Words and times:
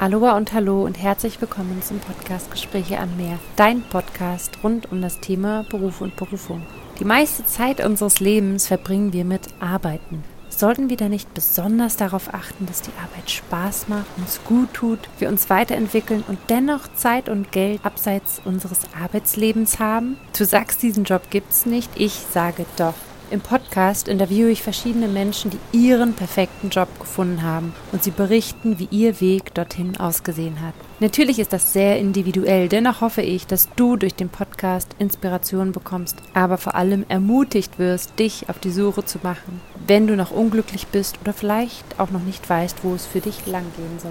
Aloha 0.00 0.34
und 0.34 0.54
Hallo 0.54 0.86
und 0.86 0.96
herzlich 0.98 1.38
willkommen 1.42 1.82
zum 1.82 1.98
Podcast 1.98 2.50
Gespräche 2.50 2.98
am 2.98 3.18
Meer, 3.18 3.38
dein 3.56 3.82
Podcast 3.82 4.56
rund 4.64 4.90
um 4.90 5.02
das 5.02 5.20
Thema 5.20 5.66
Beruf 5.68 6.00
und 6.00 6.16
Berufung. 6.16 6.62
Die 6.98 7.04
meiste 7.04 7.44
Zeit 7.44 7.84
unseres 7.84 8.18
Lebens 8.18 8.66
verbringen 8.66 9.12
wir 9.12 9.26
mit 9.26 9.42
Arbeiten. 9.60 10.24
Sollten 10.48 10.88
wir 10.88 10.96
da 10.96 11.10
nicht 11.10 11.34
besonders 11.34 11.98
darauf 11.98 12.32
achten, 12.32 12.64
dass 12.64 12.80
die 12.80 12.92
Arbeit 12.98 13.30
Spaß 13.30 13.88
macht, 13.88 14.06
uns 14.16 14.40
gut 14.46 14.72
tut, 14.72 15.00
wir 15.18 15.28
uns 15.28 15.50
weiterentwickeln 15.50 16.24
und 16.26 16.38
dennoch 16.48 16.90
Zeit 16.94 17.28
und 17.28 17.52
Geld 17.52 17.84
abseits 17.84 18.40
unseres 18.42 18.80
Arbeitslebens 18.98 19.80
haben? 19.80 20.16
Du 20.34 20.46
sagst, 20.46 20.82
diesen 20.82 21.04
Job 21.04 21.24
gibt's 21.28 21.66
nicht, 21.66 21.90
ich 21.96 22.14
sage 22.14 22.64
doch. 22.78 22.94
Im 23.30 23.40
Podcast 23.40 24.08
interviewe 24.08 24.50
ich 24.50 24.60
verschiedene 24.60 25.06
Menschen, 25.06 25.52
die 25.52 25.86
ihren 25.86 26.14
perfekten 26.14 26.68
Job 26.68 26.88
gefunden 26.98 27.42
haben 27.42 27.72
und 27.92 28.02
sie 28.02 28.10
berichten, 28.10 28.80
wie 28.80 28.88
ihr 28.90 29.20
Weg 29.20 29.54
dorthin 29.54 29.96
ausgesehen 29.98 30.60
hat. 30.60 30.74
Natürlich 30.98 31.38
ist 31.38 31.52
das 31.52 31.72
sehr 31.72 32.00
individuell, 32.00 32.68
dennoch 32.68 33.02
hoffe 33.02 33.22
ich, 33.22 33.46
dass 33.46 33.68
du 33.76 33.94
durch 33.94 34.16
den 34.16 34.30
Podcast 34.30 34.96
Inspiration 34.98 35.70
bekommst, 35.70 36.16
aber 36.34 36.58
vor 36.58 36.74
allem 36.74 37.06
ermutigt 37.08 37.78
wirst, 37.78 38.18
dich 38.18 38.48
auf 38.48 38.58
die 38.58 38.72
Suche 38.72 39.04
zu 39.04 39.20
machen, 39.22 39.60
wenn 39.86 40.08
du 40.08 40.16
noch 40.16 40.32
unglücklich 40.32 40.88
bist 40.88 41.20
oder 41.20 41.32
vielleicht 41.32 42.00
auch 42.00 42.10
noch 42.10 42.22
nicht 42.24 42.50
weißt, 42.50 42.78
wo 42.82 42.94
es 42.94 43.06
für 43.06 43.20
dich 43.20 43.46
langgehen 43.46 44.00
soll. 44.02 44.10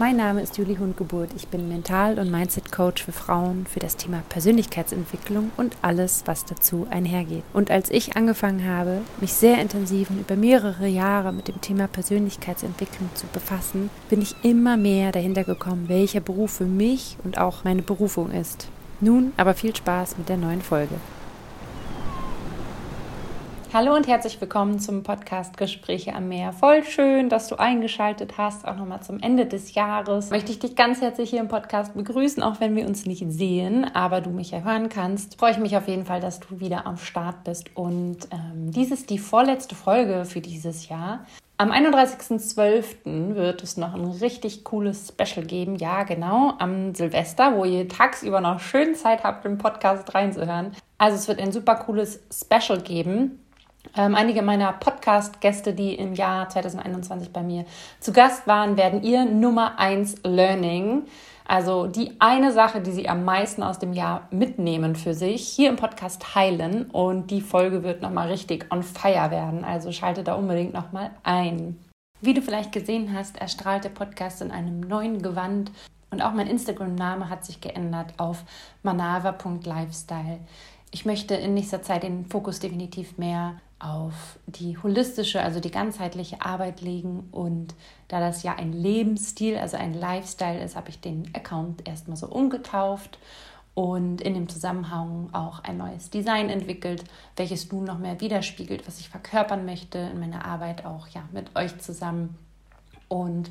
Mein 0.00 0.16
Name 0.16 0.42
ist 0.42 0.58
Julie 0.58 0.76
Hundgeburt. 0.76 1.30
Ich 1.36 1.46
bin 1.46 1.68
Mental- 1.68 2.18
und 2.18 2.28
Mindset-Coach 2.28 3.04
für 3.04 3.12
Frauen 3.12 3.64
für 3.64 3.78
das 3.78 3.96
Thema 3.96 4.24
Persönlichkeitsentwicklung 4.28 5.52
und 5.56 5.76
alles, 5.82 6.24
was 6.26 6.44
dazu 6.44 6.88
einhergeht. 6.90 7.44
Und 7.52 7.70
als 7.70 7.90
ich 7.90 8.16
angefangen 8.16 8.68
habe, 8.68 9.02
mich 9.20 9.32
sehr 9.34 9.60
intensiv 9.60 10.10
und 10.10 10.18
über 10.18 10.34
mehrere 10.34 10.88
Jahre 10.88 11.32
mit 11.32 11.46
dem 11.46 11.60
Thema 11.60 11.86
Persönlichkeitsentwicklung 11.86 13.08
zu 13.14 13.28
befassen, 13.28 13.88
bin 14.08 14.20
ich 14.20 14.34
immer 14.42 14.76
mehr 14.76 15.12
dahinter 15.12 15.44
gekommen, 15.44 15.84
welcher 15.88 16.20
Beruf 16.20 16.50
für 16.50 16.66
mich 16.66 17.16
und 17.22 17.38
auch 17.38 17.62
meine 17.62 17.82
Berufung 17.82 18.32
ist. 18.32 18.66
Nun 19.00 19.32
aber 19.36 19.54
viel 19.54 19.76
Spaß 19.76 20.18
mit 20.18 20.28
der 20.28 20.38
neuen 20.38 20.62
Folge. 20.62 20.96
Hallo 23.74 23.92
und 23.96 24.06
herzlich 24.06 24.40
willkommen 24.40 24.78
zum 24.78 25.02
Podcast 25.02 25.56
Gespräche 25.56 26.14
am 26.14 26.28
Meer. 26.28 26.52
Voll 26.52 26.84
schön, 26.84 27.28
dass 27.28 27.48
du 27.48 27.56
eingeschaltet 27.56 28.38
hast, 28.38 28.68
auch 28.68 28.76
nochmal 28.76 29.02
zum 29.02 29.18
Ende 29.18 29.46
des 29.46 29.74
Jahres. 29.74 30.30
Möchte 30.30 30.52
ich 30.52 30.60
dich 30.60 30.76
ganz 30.76 31.00
herzlich 31.00 31.30
hier 31.30 31.40
im 31.40 31.48
Podcast 31.48 31.92
begrüßen, 31.96 32.40
auch 32.40 32.60
wenn 32.60 32.76
wir 32.76 32.86
uns 32.86 33.04
nicht 33.04 33.24
sehen, 33.32 33.84
aber 33.92 34.20
du 34.20 34.30
mich 34.30 34.52
ja 34.52 34.60
hören 34.60 34.90
kannst. 34.90 35.40
Freue 35.40 35.50
ich 35.50 35.58
mich 35.58 35.76
auf 35.76 35.88
jeden 35.88 36.04
Fall, 36.04 36.20
dass 36.20 36.38
du 36.38 36.60
wieder 36.60 36.86
am 36.86 36.98
Start 36.98 37.42
bist. 37.42 37.76
Und 37.76 38.28
ähm, 38.30 38.70
dies 38.70 38.92
ist 38.92 39.10
die 39.10 39.18
vorletzte 39.18 39.74
Folge 39.74 40.24
für 40.24 40.40
dieses 40.40 40.88
Jahr. 40.88 41.26
Am 41.56 41.72
31.12. 41.72 43.34
wird 43.34 43.64
es 43.64 43.76
noch 43.76 43.94
ein 43.94 44.04
richtig 44.04 44.62
cooles 44.62 45.08
Special 45.08 45.44
geben. 45.44 45.74
Ja, 45.76 46.04
genau, 46.04 46.52
am 46.60 46.94
Silvester, 46.94 47.56
wo 47.56 47.64
ihr 47.64 47.88
tagsüber 47.88 48.40
noch 48.40 48.60
schön 48.60 48.94
Zeit 48.94 49.24
habt, 49.24 49.44
im 49.44 49.58
Podcast 49.58 50.14
reinzuhören. 50.14 50.76
Also 50.96 51.16
es 51.16 51.26
wird 51.26 51.40
ein 51.40 51.50
super 51.50 51.74
cooles 51.74 52.20
Special 52.30 52.80
geben 52.80 53.40
ähm, 53.96 54.14
einige 54.14 54.42
meiner 54.42 54.72
Podcast-Gäste, 54.72 55.72
die 55.72 55.94
im 55.94 56.14
Jahr 56.14 56.48
2021 56.48 57.32
bei 57.32 57.42
mir 57.42 57.64
zu 58.00 58.12
Gast 58.12 58.46
waren, 58.46 58.76
werden 58.76 59.02
ihr 59.02 59.24
Nummer 59.24 59.78
1 59.78 60.22
Learning, 60.24 61.04
also 61.46 61.86
die 61.86 62.12
eine 62.20 62.52
Sache, 62.52 62.80
die 62.80 62.92
sie 62.92 63.08
am 63.08 63.24
meisten 63.24 63.62
aus 63.62 63.78
dem 63.78 63.92
Jahr 63.92 64.28
mitnehmen 64.30 64.96
für 64.96 65.14
sich, 65.14 65.46
hier 65.46 65.68
im 65.68 65.76
Podcast 65.76 66.22
teilen. 66.22 66.90
Und 66.90 67.30
die 67.30 67.42
Folge 67.42 67.82
wird 67.82 68.00
nochmal 68.00 68.28
richtig 68.28 68.66
on 68.70 68.82
fire 68.82 69.30
werden. 69.30 69.64
Also 69.64 69.92
schalte 69.92 70.24
da 70.24 70.34
unbedingt 70.34 70.72
nochmal 70.72 71.10
ein. 71.22 71.78
Wie 72.20 72.32
du 72.32 72.40
vielleicht 72.40 72.72
gesehen 72.72 73.12
hast, 73.14 73.38
erstrahlt 73.38 73.84
der 73.84 73.90
Podcast 73.90 74.40
in 74.40 74.50
einem 74.50 74.80
neuen 74.80 75.20
Gewand. 75.20 75.70
Und 76.10 76.22
auch 76.22 76.32
mein 76.32 76.46
Instagram-Name 76.46 77.28
hat 77.28 77.44
sich 77.44 77.60
geändert 77.60 78.14
auf 78.16 78.44
manava.lifestyle. 78.82 80.38
Ich 80.90 81.04
möchte 81.04 81.34
in 81.34 81.54
nächster 81.54 81.82
Zeit 81.82 82.04
den 82.04 82.24
Fokus 82.24 82.60
definitiv 82.60 83.18
mehr 83.18 83.56
auf 83.84 84.38
die 84.46 84.78
holistische, 84.78 85.42
also 85.42 85.60
die 85.60 85.70
ganzheitliche 85.70 86.40
Arbeit 86.40 86.80
legen. 86.80 87.28
Und 87.30 87.74
da 88.08 88.18
das 88.18 88.42
ja 88.42 88.54
ein 88.54 88.72
Lebensstil, 88.72 89.58
also 89.58 89.76
ein 89.76 89.92
Lifestyle 89.92 90.62
ist, 90.62 90.74
habe 90.74 90.88
ich 90.88 91.00
den 91.00 91.30
Account 91.34 91.86
erstmal 91.86 92.16
so 92.16 92.26
umgetauft 92.26 93.18
und 93.74 94.20
in 94.20 94.34
dem 94.34 94.48
Zusammenhang 94.48 95.28
auch 95.32 95.62
ein 95.64 95.76
neues 95.76 96.08
Design 96.08 96.48
entwickelt, 96.48 97.04
welches 97.36 97.70
nun 97.70 97.84
noch 97.84 97.98
mehr 97.98 98.20
widerspiegelt, 98.20 98.86
was 98.86 99.00
ich 99.00 99.08
verkörpern 99.08 99.66
möchte 99.66 99.98
in 99.98 100.20
meiner 100.20 100.44
Arbeit 100.44 100.86
auch 100.86 101.08
ja 101.08 101.22
mit 101.32 101.54
euch 101.56 101.78
zusammen. 101.78 102.38
Und 103.08 103.50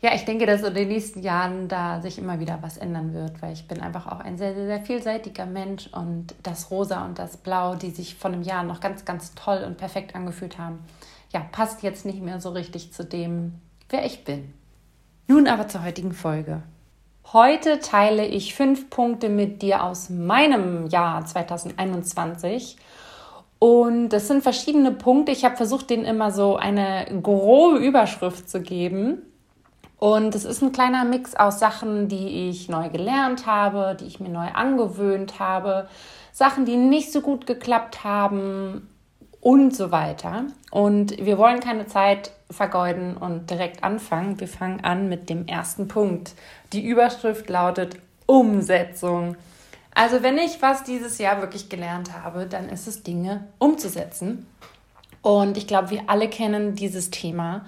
ja, 0.00 0.14
ich 0.14 0.24
denke, 0.24 0.46
dass 0.46 0.62
in 0.62 0.74
den 0.74 0.88
nächsten 0.88 1.22
Jahren 1.22 1.66
da 1.66 2.00
sich 2.00 2.18
immer 2.18 2.38
wieder 2.38 2.58
was 2.60 2.76
ändern 2.76 3.12
wird, 3.14 3.42
weil 3.42 3.52
ich 3.52 3.66
bin 3.66 3.80
einfach 3.80 4.06
auch 4.06 4.20
ein 4.20 4.38
sehr, 4.38 4.54
sehr, 4.54 4.66
sehr 4.66 4.80
vielseitiger 4.80 5.44
Mensch 5.44 5.88
und 5.88 6.36
das 6.44 6.70
Rosa 6.70 7.04
und 7.04 7.18
das 7.18 7.36
Blau, 7.36 7.74
die 7.74 7.90
sich 7.90 8.14
vor 8.14 8.30
einem 8.30 8.42
Jahr 8.42 8.62
noch 8.62 8.80
ganz, 8.80 9.04
ganz 9.04 9.34
toll 9.34 9.64
und 9.66 9.76
perfekt 9.76 10.14
angefühlt 10.14 10.56
haben, 10.56 10.78
ja, 11.32 11.40
passt 11.40 11.82
jetzt 11.82 12.06
nicht 12.06 12.22
mehr 12.22 12.40
so 12.40 12.50
richtig 12.50 12.92
zu 12.92 13.04
dem, 13.04 13.54
wer 13.88 14.06
ich 14.06 14.24
bin. 14.24 14.54
Nun 15.26 15.48
aber 15.48 15.66
zur 15.66 15.84
heutigen 15.84 16.12
Folge. 16.12 16.62
Heute 17.32 17.80
teile 17.80 18.24
ich 18.24 18.54
fünf 18.54 18.88
Punkte 18.88 19.28
mit 19.28 19.60
dir 19.60 19.82
aus 19.82 20.08
meinem 20.08 20.86
Jahr 20.86 21.26
2021. 21.26 22.76
Und 23.58 24.10
das 24.10 24.28
sind 24.28 24.42
verschiedene 24.42 24.92
Punkte. 24.92 25.32
Ich 25.32 25.44
habe 25.44 25.56
versucht, 25.56 25.90
denen 25.90 26.06
immer 26.06 26.30
so 26.30 26.56
eine 26.56 27.04
grobe 27.22 27.78
Überschrift 27.78 28.48
zu 28.48 28.62
geben. 28.62 29.22
Und 29.98 30.34
es 30.34 30.44
ist 30.44 30.62
ein 30.62 30.72
kleiner 30.72 31.04
Mix 31.04 31.34
aus 31.34 31.58
Sachen, 31.58 32.08
die 32.08 32.48
ich 32.48 32.68
neu 32.68 32.88
gelernt 32.88 33.46
habe, 33.46 33.96
die 33.98 34.06
ich 34.06 34.20
mir 34.20 34.28
neu 34.28 34.46
angewöhnt 34.46 35.40
habe, 35.40 35.88
Sachen, 36.32 36.64
die 36.64 36.76
nicht 36.76 37.12
so 37.12 37.20
gut 37.20 37.46
geklappt 37.46 38.04
haben 38.04 38.88
und 39.40 39.74
so 39.74 39.90
weiter. 39.90 40.44
Und 40.70 41.18
wir 41.24 41.36
wollen 41.36 41.58
keine 41.58 41.86
Zeit 41.86 42.30
vergeuden 42.50 43.16
und 43.16 43.50
direkt 43.50 43.82
anfangen. 43.82 44.38
Wir 44.38 44.48
fangen 44.48 44.84
an 44.84 45.08
mit 45.08 45.28
dem 45.28 45.46
ersten 45.46 45.88
Punkt. 45.88 46.32
Die 46.72 46.86
Überschrift 46.86 47.48
lautet 47.48 47.96
Umsetzung. 48.26 49.36
Also 49.94 50.22
wenn 50.22 50.38
ich 50.38 50.62
was 50.62 50.84
dieses 50.84 51.18
Jahr 51.18 51.40
wirklich 51.40 51.68
gelernt 51.68 52.12
habe, 52.12 52.46
dann 52.46 52.68
ist 52.68 52.86
es 52.86 53.02
Dinge 53.02 53.48
umzusetzen. 53.58 54.46
Und 55.22 55.56
ich 55.56 55.66
glaube, 55.66 55.90
wir 55.90 56.02
alle 56.06 56.28
kennen 56.28 56.76
dieses 56.76 57.10
Thema. 57.10 57.64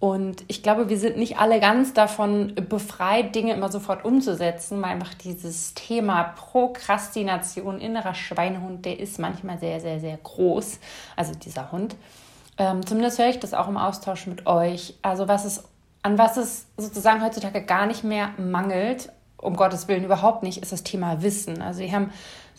Und 0.00 0.44
ich 0.48 0.62
glaube, 0.62 0.88
wir 0.88 0.98
sind 0.98 1.18
nicht 1.18 1.38
alle 1.38 1.60
ganz 1.60 1.92
davon 1.92 2.54
befreit, 2.54 3.34
Dinge 3.34 3.52
immer 3.52 3.70
sofort 3.70 4.02
umzusetzen, 4.02 4.80
weil 4.80 4.92
einfach 4.92 5.12
dieses 5.12 5.74
Thema 5.74 6.22
Prokrastination, 6.36 7.78
innerer 7.78 8.14
Schweinehund, 8.14 8.86
der 8.86 8.98
ist 8.98 9.18
manchmal 9.18 9.58
sehr, 9.58 9.78
sehr, 9.78 10.00
sehr 10.00 10.16
groß. 10.16 10.80
Also 11.16 11.34
dieser 11.34 11.70
Hund. 11.70 11.96
Ähm, 12.56 12.84
zumindest 12.86 13.18
höre 13.18 13.28
ich 13.28 13.40
das 13.40 13.52
auch 13.52 13.68
im 13.68 13.76
Austausch 13.76 14.26
mit 14.26 14.46
euch. 14.46 14.94
Also 15.02 15.28
was 15.28 15.44
es, 15.44 15.64
an 16.02 16.16
was 16.16 16.38
es 16.38 16.66
sozusagen 16.78 17.22
heutzutage 17.22 17.62
gar 17.62 17.84
nicht 17.84 18.02
mehr 18.02 18.30
mangelt, 18.38 19.12
um 19.36 19.54
Gottes 19.54 19.86
Willen 19.86 20.04
überhaupt 20.04 20.42
nicht, 20.42 20.62
ist 20.62 20.72
das 20.72 20.82
Thema 20.82 21.22
Wissen. 21.22 21.60
Also 21.60 21.80
wir 21.80 21.92
haben 21.92 22.10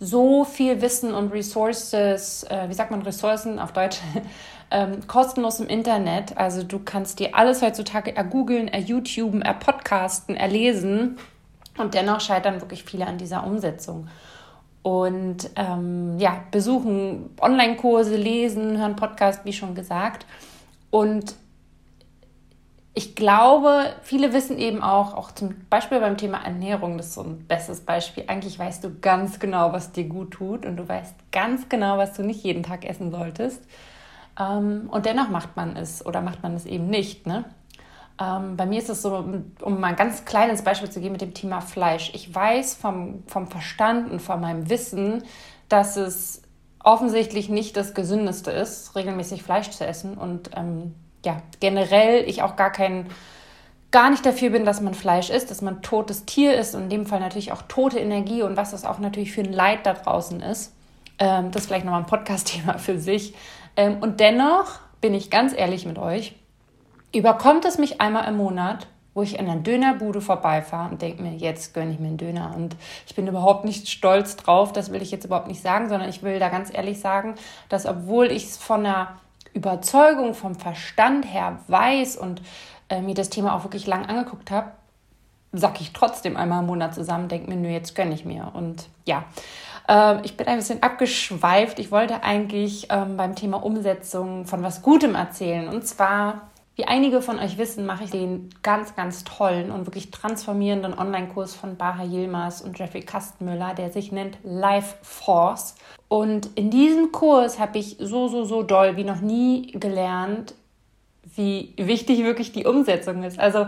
so 0.03 0.43
viel 0.43 0.81
Wissen 0.81 1.13
und 1.13 1.31
Resources, 1.31 2.43
äh, 2.49 2.67
wie 2.67 2.73
sagt 2.73 2.89
man 2.89 3.03
Ressourcen 3.03 3.59
auf 3.59 3.71
Deutsch, 3.71 3.99
ähm, 4.71 5.07
kostenlos 5.07 5.59
im 5.59 5.67
Internet. 5.67 6.35
Also 6.37 6.63
du 6.63 6.79
kannst 6.79 7.19
dir 7.19 7.35
alles 7.35 7.61
heutzutage 7.61 8.15
ergoogeln, 8.15 8.67
erYouTuben, 8.67 9.43
erpodcasten, 9.43 10.35
erlesen. 10.35 11.19
Und 11.77 11.93
dennoch 11.93 12.19
scheitern 12.19 12.59
wirklich 12.61 12.83
viele 12.83 13.05
an 13.05 13.19
dieser 13.19 13.45
Umsetzung. 13.45 14.07
Und 14.81 15.51
ähm, 15.55 16.17
ja, 16.17 16.43
besuchen 16.49 17.29
Online-Kurse, 17.39 18.15
lesen, 18.15 18.79
hören 18.79 18.95
Podcast, 18.95 19.45
wie 19.45 19.53
schon 19.53 19.75
gesagt. 19.75 20.25
Und 20.89 21.35
ich 22.93 23.15
glaube, 23.15 23.93
viele 24.01 24.33
wissen 24.33 24.57
eben 24.57 24.83
auch, 24.83 25.13
auch 25.13 25.31
zum 25.31 25.55
Beispiel 25.69 26.01
beim 26.01 26.17
Thema 26.17 26.43
Ernährung, 26.43 26.97
das 26.97 27.07
ist 27.07 27.13
so 27.13 27.21
ein 27.21 27.47
bestes 27.47 27.81
Beispiel. 27.81 28.25
Eigentlich 28.27 28.59
weißt 28.59 28.83
du 28.83 28.99
ganz 28.99 29.39
genau, 29.39 29.71
was 29.71 29.93
dir 29.93 30.03
gut 30.03 30.31
tut 30.31 30.65
und 30.65 30.75
du 30.75 30.87
weißt 30.87 31.15
ganz 31.31 31.69
genau, 31.69 31.97
was 31.97 32.13
du 32.13 32.23
nicht 32.23 32.43
jeden 32.43 32.63
Tag 32.63 32.83
essen 32.83 33.11
solltest. 33.11 33.63
Ähm, 34.37 34.89
und 34.91 35.05
dennoch 35.05 35.29
macht 35.29 35.55
man 35.55 35.77
es 35.77 36.05
oder 36.05 36.21
macht 36.21 36.43
man 36.43 36.53
es 36.53 36.65
eben 36.65 36.87
nicht. 36.87 37.27
Ne? 37.27 37.45
Ähm, 38.19 38.57
bei 38.57 38.65
mir 38.65 38.79
ist 38.79 38.89
es 38.89 39.01
so, 39.01 39.23
um 39.61 39.79
mal 39.79 39.87
ein 39.87 39.95
ganz 39.95 40.25
kleines 40.25 40.61
Beispiel 40.61 40.89
zu 40.89 40.99
geben 40.99 41.13
mit 41.13 41.21
dem 41.21 41.33
Thema 41.33 41.61
Fleisch. 41.61 42.11
Ich 42.13 42.33
weiß 42.33 42.75
vom, 42.75 43.23
vom 43.27 43.47
Verstand 43.47 44.11
und 44.11 44.21
von 44.21 44.41
meinem 44.41 44.69
Wissen, 44.69 45.23
dass 45.69 45.95
es 45.95 46.41
offensichtlich 46.83 47.47
nicht 47.47 47.77
das 47.77 47.93
Gesündeste 47.93 48.51
ist, 48.51 48.97
regelmäßig 48.97 49.43
Fleisch 49.43 49.69
zu 49.69 49.85
essen. 49.85 50.17
Und 50.17 50.51
ähm, 50.57 50.93
ja, 51.25 51.41
generell 51.59 52.27
ich 52.27 52.43
auch 52.43 52.55
gar 52.55 52.71
kein 52.71 53.07
gar 53.91 54.09
nicht 54.09 54.25
dafür 54.25 54.51
bin, 54.51 54.63
dass 54.63 54.79
man 54.79 54.93
Fleisch 54.93 55.29
isst, 55.29 55.51
dass 55.51 55.61
man 55.61 55.81
totes 55.81 56.25
Tier 56.25 56.57
isst 56.57 56.75
und 56.75 56.83
in 56.83 56.89
dem 56.89 57.05
Fall 57.05 57.19
natürlich 57.19 57.51
auch 57.51 57.63
tote 57.63 57.99
Energie 57.99 58.41
und 58.41 58.55
was 58.55 58.71
das 58.71 58.85
auch 58.85 58.99
natürlich 58.99 59.33
für 59.33 59.41
ein 59.41 59.51
Leid 59.51 59.85
da 59.85 59.93
draußen 59.93 60.41
ist. 60.41 60.73
Ähm, 61.19 61.51
das 61.51 61.63
ist 61.63 61.67
vielleicht 61.67 61.85
nochmal 61.85 62.01
ein 62.01 62.07
Podcast-Thema 62.07 62.77
für 62.77 62.99
sich. 62.99 63.33
Ähm, 63.75 63.97
und 63.99 64.21
dennoch 64.21 64.79
bin 65.01 65.13
ich 65.13 65.29
ganz 65.29 65.53
ehrlich 65.53 65.85
mit 65.85 65.97
euch, 65.97 66.35
überkommt 67.13 67.65
es 67.65 67.77
mich 67.77 67.99
einmal 67.99 68.29
im 68.29 68.37
Monat 68.37 68.87
wo 69.13 69.21
ich 69.21 69.39
an 69.39 69.49
einer 69.49 69.59
Dönerbude 69.59 70.21
vorbeifahre 70.21 70.89
und 70.89 71.01
denke 71.01 71.21
mir, 71.21 71.33
jetzt 71.33 71.73
gönne 71.73 71.91
ich 71.91 71.99
mir 71.99 72.07
einen 72.07 72.17
Döner. 72.17 72.53
Und 72.55 72.75
ich 73.05 73.15
bin 73.15 73.27
überhaupt 73.27 73.65
nicht 73.65 73.89
stolz 73.89 74.37
drauf, 74.37 74.71
das 74.71 74.91
will 74.91 75.01
ich 75.01 75.11
jetzt 75.11 75.25
überhaupt 75.25 75.47
nicht 75.47 75.61
sagen, 75.61 75.89
sondern 75.89 76.09
ich 76.09 76.23
will 76.23 76.39
da 76.39 76.49
ganz 76.49 76.73
ehrlich 76.73 76.99
sagen, 76.99 77.35
dass 77.67 77.85
obwohl 77.85 78.31
ich 78.31 78.45
es 78.45 78.57
von 78.57 78.85
einer 78.85 79.19
Überzeugung, 79.53 80.33
vom 80.33 80.55
Verstand 80.55 81.25
her 81.25 81.59
weiß 81.67 82.17
und 82.17 82.41
äh, 82.89 83.01
mir 83.01 83.15
das 83.15 83.29
Thema 83.29 83.55
auch 83.55 83.63
wirklich 83.63 83.87
lang 83.87 84.05
angeguckt 84.05 84.51
habe, 84.51 84.71
sacke 85.53 85.81
ich 85.81 85.93
trotzdem 85.93 86.37
einmal 86.37 86.61
im 86.61 86.67
Monat 86.67 86.95
zusammen, 86.95 87.27
denke 87.27 87.49
mir, 87.49 87.57
nö, 87.57 87.69
jetzt 87.69 87.95
gönne 87.95 88.13
ich 88.13 88.25
mir. 88.25 88.51
Und 88.53 88.87
ja, 89.05 89.25
äh, 89.87 90.21
ich 90.23 90.37
bin 90.37 90.47
ein 90.47 90.57
bisschen 90.57 90.81
abgeschweift. 90.81 91.79
Ich 91.79 91.91
wollte 91.91 92.23
eigentlich 92.23 92.87
ähm, 92.89 93.17
beim 93.17 93.35
Thema 93.35 93.63
Umsetzung 93.63 94.45
von 94.45 94.63
was 94.63 94.81
Gutem 94.81 95.15
erzählen. 95.15 95.67
Und 95.67 95.85
zwar 95.85 96.50
wie 96.75 96.85
einige 96.85 97.21
von 97.21 97.37
euch 97.37 97.57
wissen, 97.57 97.85
mache 97.85 98.05
ich 98.05 98.11
den 98.11 98.49
ganz, 98.63 98.95
ganz 98.95 99.23
tollen 99.23 99.71
und 99.71 99.85
wirklich 99.85 100.09
transformierenden 100.09 100.97
Online-Kurs 100.97 101.53
von 101.53 101.75
Baha 101.75 102.03
Yilmaz 102.03 102.61
und 102.61 102.79
Jeffrey 102.79 103.01
Kastenmüller, 103.01 103.73
der 103.73 103.91
sich 103.91 104.11
nennt 104.11 104.37
Life 104.43 104.95
Force. 105.01 105.75
Und 106.07 106.49
in 106.55 106.69
diesem 106.69 107.11
Kurs 107.11 107.59
habe 107.59 107.77
ich 107.77 107.97
so, 107.99 108.27
so, 108.29 108.45
so 108.45 108.63
doll 108.63 108.95
wie 108.95 109.03
noch 109.03 109.21
nie 109.21 109.71
gelernt, 109.73 110.55
wie 111.35 111.73
wichtig 111.77 112.23
wirklich 112.23 112.51
die 112.51 112.65
Umsetzung 112.65 113.23
ist. 113.23 113.39
Also 113.39 113.67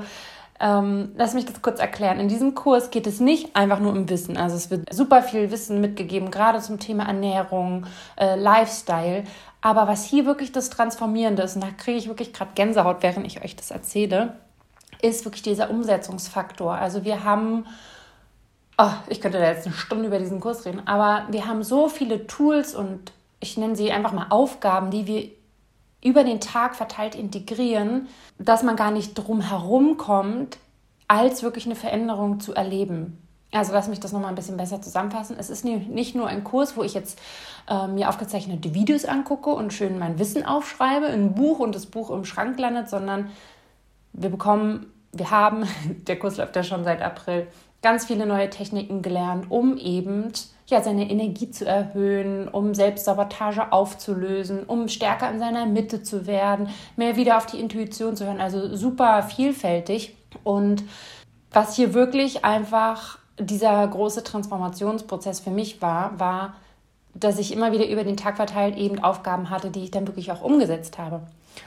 ähm, 0.60 1.12
lass 1.16 1.34
mich 1.34 1.46
das 1.46 1.62
kurz 1.62 1.80
erklären. 1.80 2.20
In 2.20 2.30
diesem 2.30 2.56
Kurs 2.56 2.90
geht 2.90 3.08
es 3.08 3.20
nicht 3.20 3.56
einfach 3.56 3.80
nur 3.80 3.92
um 3.92 4.10
Wissen. 4.10 4.38
Also 4.38 4.56
es 4.56 4.72
wird 4.72 4.94
super 4.94 5.22
viel 5.22 5.52
Wissen 5.52 5.82
mitgegeben, 5.82 6.32
gerade 6.32 6.60
zum 6.60 6.80
Thema 6.80 7.06
Ernährung, 7.06 7.86
äh, 8.18 8.36
Lifestyle. 8.36 9.24
Aber 9.64 9.88
was 9.88 10.04
hier 10.04 10.26
wirklich 10.26 10.52
das 10.52 10.70
Transformierende 10.70 11.42
ist, 11.42 11.56
und 11.56 11.64
da 11.64 11.72
kriege 11.72 11.98
ich 11.98 12.10
wirklich 12.10 12.34
gerade 12.34 12.52
Gänsehaut, 12.54 12.98
während 13.00 13.26
ich 13.26 13.42
euch 13.42 13.56
das 13.56 13.72
erzähle, 13.72 14.38
ist 15.02 15.24
wirklich 15.24 15.42
dieser 15.42 15.70
Umsetzungsfaktor. 15.70 16.76
Also 16.76 17.06
wir 17.06 17.24
haben, 17.24 17.66
oh, 18.78 18.92
ich 19.08 19.22
könnte 19.22 19.40
da 19.40 19.48
jetzt 19.48 19.66
eine 19.66 19.74
Stunde 19.74 20.08
über 20.08 20.20
diesen 20.20 20.42
Kurs 20.42 20.66
reden, 20.66 20.86
aber 20.86 21.28
wir 21.32 21.48
haben 21.48 21.64
so 21.64 21.88
viele 21.88 22.28
Tools 22.28 22.76
und 22.76 23.14
ich 23.40 23.58
nenne 23.58 23.78
sie 23.78 23.90
einfach 23.94 24.12
mal 24.12 24.28
Aufgaben, 24.32 24.92
die 24.92 25.08
wir 25.08 25.30
über 26.04 26.26
den 26.26 26.42
Tag 26.42 26.76
verteilt 26.76 27.16
integrieren, 27.16 28.10
dass 28.38 28.64
man 28.64 28.76
gar 28.76 28.92
nicht 28.92 29.14
drum 29.14 29.40
herum 29.40 29.96
kommt, 29.96 30.58
als 31.08 31.42
wirklich 31.42 31.66
eine 31.66 31.78
Veränderung 31.78 32.42
zu 32.42 32.54
erleben. 32.54 33.23
Also 33.54 33.72
lass 33.72 33.88
mich 33.88 34.00
das 34.00 34.12
nochmal 34.12 34.30
ein 34.30 34.36
bisschen 34.36 34.58
besser 34.58 34.82
zusammenfassen. 34.82 35.36
Es 35.40 35.50
ist 35.50 35.64
nicht 35.64 36.16
nur 36.16 36.28
ein 36.28 36.44
Kurs, 36.44 36.76
wo 36.76 36.84
ich 36.84 36.94
jetzt 36.94 37.20
äh, 37.70 37.88
mir 37.88 38.10
aufgezeichnete 38.10 38.74
Videos 38.74 39.06
angucke 39.06 39.52
und 39.52 39.72
schön 39.74 40.00
mein 40.00 40.18
Wissen 40.18 40.46
aufschreibe 40.46 41.06
in 41.08 41.26
ein 41.26 41.36
Buch 41.36 41.60
und 41.60 41.76
das 41.76 41.86
Buch 41.86 42.10
im 42.10 42.26
Schrank 42.26 42.60
landet, 42.60 42.90
sondern 42.90 43.30
wir 44.12 44.30
bekommen, 44.30 44.88
wir 45.12 45.30
haben, 45.30 45.68
der 46.08 46.18
Kurs 46.18 46.38
läuft 46.38 46.56
ja 46.56 46.64
schon 46.64 46.84
seit 46.84 47.02
April, 47.02 47.48
ganz 47.84 48.06
viele 48.06 48.26
neue 48.26 48.50
Techniken 48.50 49.02
gelernt, 49.02 49.52
um 49.52 49.78
eben 49.78 50.32
ja, 50.68 50.82
seine 50.82 51.10
Energie 51.10 51.52
zu 51.52 51.66
erhöhen, 51.66 52.48
um 52.48 52.74
Selbstsabotage 52.74 53.72
aufzulösen, 53.72 54.64
um 54.64 54.88
stärker 54.88 55.30
in 55.30 55.38
seiner 55.38 55.66
Mitte 55.66 56.02
zu 56.02 56.26
werden, 56.26 56.70
mehr 56.96 57.18
wieder 57.18 57.38
auf 57.38 57.46
die 57.46 57.60
Intuition 57.60 58.16
zu 58.16 58.26
hören. 58.26 58.40
Also 58.40 58.76
super 58.76 59.24
vielfältig. 59.24 60.16
Und 60.44 60.84
was 61.52 61.76
hier 61.76 61.94
wirklich 61.94 62.46
einfach 62.46 63.20
dieser 63.40 63.88
große 63.88 64.24
Transformationsprozess 64.24 65.40
für 65.40 65.50
mich 65.50 65.82
war, 65.82 66.20
war, 66.20 66.56
dass 67.14 67.40
ich 67.40 67.54
immer 67.54 67.72
wieder 67.72 67.88
über 67.88 68.04
den 68.04 68.18
Tag 68.18 68.38
verteilt 68.38 68.76
eben 68.76 69.00
Aufgaben 69.00 69.50
hatte, 69.50 69.70
die 69.70 69.84
ich 69.84 69.92
dann 69.92 70.08
wirklich 70.08 70.32
auch 70.32 70.42
umgesetzt 70.42 70.98
habe. 70.98 71.22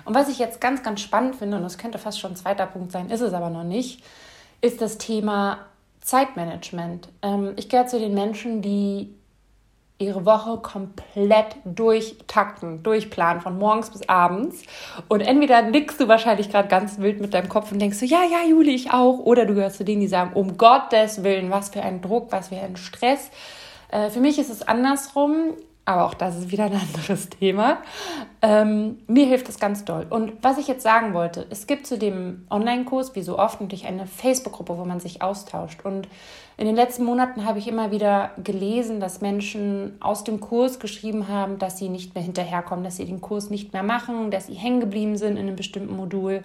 Und 0.04 0.14
was 0.14 0.28
ich 0.28 0.38
jetzt 0.38 0.60
ganz, 0.60 0.82
ganz 0.82 1.00
spannend 1.00 1.36
finde, 1.36 1.56
und 1.56 1.62
das 1.62 1.78
könnte 1.78 1.98
fast 1.98 2.18
schon 2.18 2.32
ein 2.32 2.36
zweiter 2.36 2.66
Punkt 2.66 2.92
sein, 2.92 3.10
ist 3.10 3.20
es 3.20 3.32
aber 3.32 3.50
noch 3.50 3.64
nicht, 3.64 4.02
ist 4.60 4.80
das 4.80 4.98
Thema 4.98 5.58
Zeitmanagement. 6.00 7.08
Ähm, 7.22 7.52
ich 7.56 7.68
gehöre 7.68 7.86
zu 7.86 7.98
den 7.98 8.14
Menschen, 8.14 8.62
die 8.62 9.14
ihre 9.98 10.26
Woche 10.26 10.58
komplett 10.58 11.56
durchtakten, 11.64 12.82
durchplanen, 12.82 13.40
von 13.40 13.58
morgens 13.58 13.90
bis 13.90 14.08
abends. 14.08 14.62
Und 15.08 15.20
entweder 15.20 15.62
nickst 15.62 15.98
du 16.00 16.08
wahrscheinlich 16.08 16.50
gerade 16.50 16.68
ganz 16.68 16.98
wild 16.98 17.20
mit 17.20 17.32
deinem 17.32 17.48
Kopf 17.48 17.72
und 17.72 17.78
denkst 17.78 17.98
so, 17.98 18.06
ja, 18.06 18.22
ja, 18.24 18.46
Juli, 18.46 18.74
ich 18.74 18.92
auch. 18.92 19.20
Oder 19.20 19.46
du 19.46 19.54
gehörst 19.54 19.78
zu 19.78 19.84
denen, 19.84 20.02
die 20.02 20.08
sagen, 20.08 20.32
um 20.34 20.58
Gottes 20.58 21.24
Willen, 21.24 21.50
was 21.50 21.70
für 21.70 21.82
ein 21.82 22.02
Druck, 22.02 22.30
was 22.30 22.48
für 22.48 22.56
ein 22.56 22.76
Stress. 22.76 23.30
Äh, 23.90 24.10
für 24.10 24.20
mich 24.20 24.38
ist 24.38 24.50
es 24.50 24.62
andersrum 24.62 25.54
aber 25.86 26.04
auch 26.04 26.14
das 26.14 26.36
ist 26.36 26.50
wieder 26.50 26.64
ein 26.64 26.74
anderes 26.94 27.30
Thema. 27.30 27.78
Ähm, 28.42 28.98
mir 29.06 29.24
hilft 29.26 29.48
das 29.48 29.58
ganz 29.58 29.84
doll. 29.84 30.06
Und 30.10 30.32
was 30.42 30.58
ich 30.58 30.68
jetzt 30.68 30.82
sagen 30.82 31.14
wollte, 31.14 31.46
es 31.48 31.66
gibt 31.66 31.86
zu 31.86 31.96
dem 31.96 32.46
Online-Kurs, 32.50 33.14
wie 33.14 33.22
so 33.22 33.38
oft, 33.38 33.60
natürlich 33.60 33.86
eine 33.86 34.06
Facebook-Gruppe, 34.06 34.76
wo 34.76 34.84
man 34.84 35.00
sich 35.00 35.22
austauscht. 35.22 35.84
Und 35.84 36.08
in 36.58 36.66
den 36.66 36.74
letzten 36.74 37.04
Monaten 37.04 37.44
habe 37.44 37.58
ich 37.58 37.68
immer 37.68 37.92
wieder 37.92 38.32
gelesen, 38.42 38.98
dass 38.98 39.20
Menschen 39.20 39.96
aus 40.00 40.24
dem 40.24 40.40
Kurs 40.40 40.80
geschrieben 40.80 41.28
haben, 41.28 41.58
dass 41.58 41.78
sie 41.78 41.88
nicht 41.88 42.14
mehr 42.14 42.24
hinterherkommen, 42.24 42.84
dass 42.84 42.96
sie 42.96 43.04
den 43.06 43.20
Kurs 43.20 43.48
nicht 43.48 43.72
mehr 43.72 43.82
machen, 43.82 44.30
dass 44.30 44.46
sie 44.46 44.54
hängen 44.54 44.80
geblieben 44.80 45.16
sind 45.16 45.36
in 45.36 45.46
einem 45.46 45.56
bestimmten 45.56 45.94
Modul. 45.94 46.42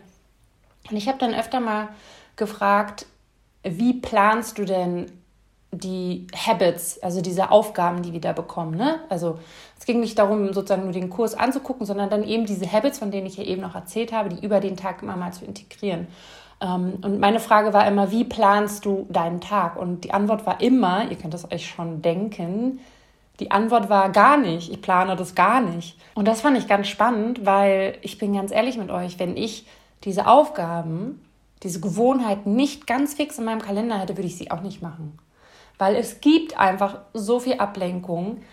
Und 0.90 0.98
ich 0.98 1.08
habe 1.08 1.18
dann 1.18 1.34
öfter 1.34 1.60
mal 1.60 1.90
gefragt, 2.36 3.06
wie 3.64 3.94
planst 3.94 4.58
du 4.58 4.66
denn 4.66 5.08
die 5.72 6.28
Habits, 6.36 7.00
also 7.02 7.22
diese 7.22 7.50
Aufgaben, 7.50 8.02
die 8.02 8.12
wir 8.12 8.20
da 8.20 8.34
bekommen. 8.34 8.76
Ne? 8.76 9.00
Also 9.10 9.40
es 9.80 9.86
ging 9.86 10.02
nicht 10.02 10.20
darum, 10.20 10.52
sozusagen 10.54 10.84
nur 10.84 10.92
den 10.92 11.10
Kurs 11.10 11.34
anzugucken, 11.34 11.86
sondern 11.86 12.10
dann 12.10 12.24
eben 12.24 12.46
diese 12.46 12.70
Habits, 12.70 13.00
von 13.00 13.10
denen 13.10 13.26
ich 13.26 13.38
ja 13.38 13.46
eben 13.46 13.62
noch 13.62 13.76
erzählt 13.76 14.12
habe, 14.12 14.30
die 14.30 14.46
über 14.46 14.60
den 14.60 14.76
Tag 14.76 15.02
immer 15.02 15.16
mal 15.16 15.32
zu 15.32 15.46
integrieren. 15.46 16.08
Ähm, 16.60 17.00
und 17.02 17.20
meine 17.20 17.40
Frage 17.40 17.74
war 17.74 17.88
immer, 17.88 18.12
wie 18.12 18.26
planst 18.26 18.86
du 18.86 19.08
deinen 19.10 19.40
Tag? 19.40 19.78
Und 19.78 20.04
die 20.04 20.14
Antwort 20.14 20.46
war 20.46 20.60
immer, 20.60 21.10
ihr 21.10 21.18
könnt 21.18 21.34
es 21.34 21.50
euch 21.50 21.68
schon 21.68 22.02
denken, 22.02 22.80
die 23.40 23.50
Antwort 23.50 23.90
war 23.90 24.10
gar 24.10 24.38
nicht. 24.38 24.72
Ich 24.72 24.82
plane 24.82 25.16
das 25.16 25.36
gar 25.36 25.62
nicht. 25.62 25.98
Und 26.16 26.28
das 26.28 26.42
fand 26.42 26.58
ich 26.58 26.68
ganz 26.68 26.88
spannend, 26.88 27.46
weil 27.46 27.98
ich 28.02 28.18
bin 28.18 28.34
ganz 28.34 28.52
ehrlich 28.52 28.78
mit 28.78 28.92
euch, 28.92 29.20
wenn 29.20 29.38
ich 29.38 29.66
diese 30.04 30.28
Aufgaben, 30.28 31.22
diese 31.64 31.80
Gewohnheiten 31.80 32.56
nicht 32.56 32.86
ganz 32.88 33.14
fix 33.14 33.40
in 33.40 33.46
meinem 33.46 33.62
Kalender 33.62 34.00
hätte, 34.00 34.18
würde 34.18 34.28
ich 34.28 34.38
sie 34.38 34.52
auch 34.52 34.62
nicht 34.62 34.82
machen 34.82 35.18
weil 35.82 35.96
es 35.96 36.22
gibt 36.22 36.60
einfach 36.60 37.00
so 37.12 37.40
viel 37.40 37.56
Ablenkung, 37.56 38.44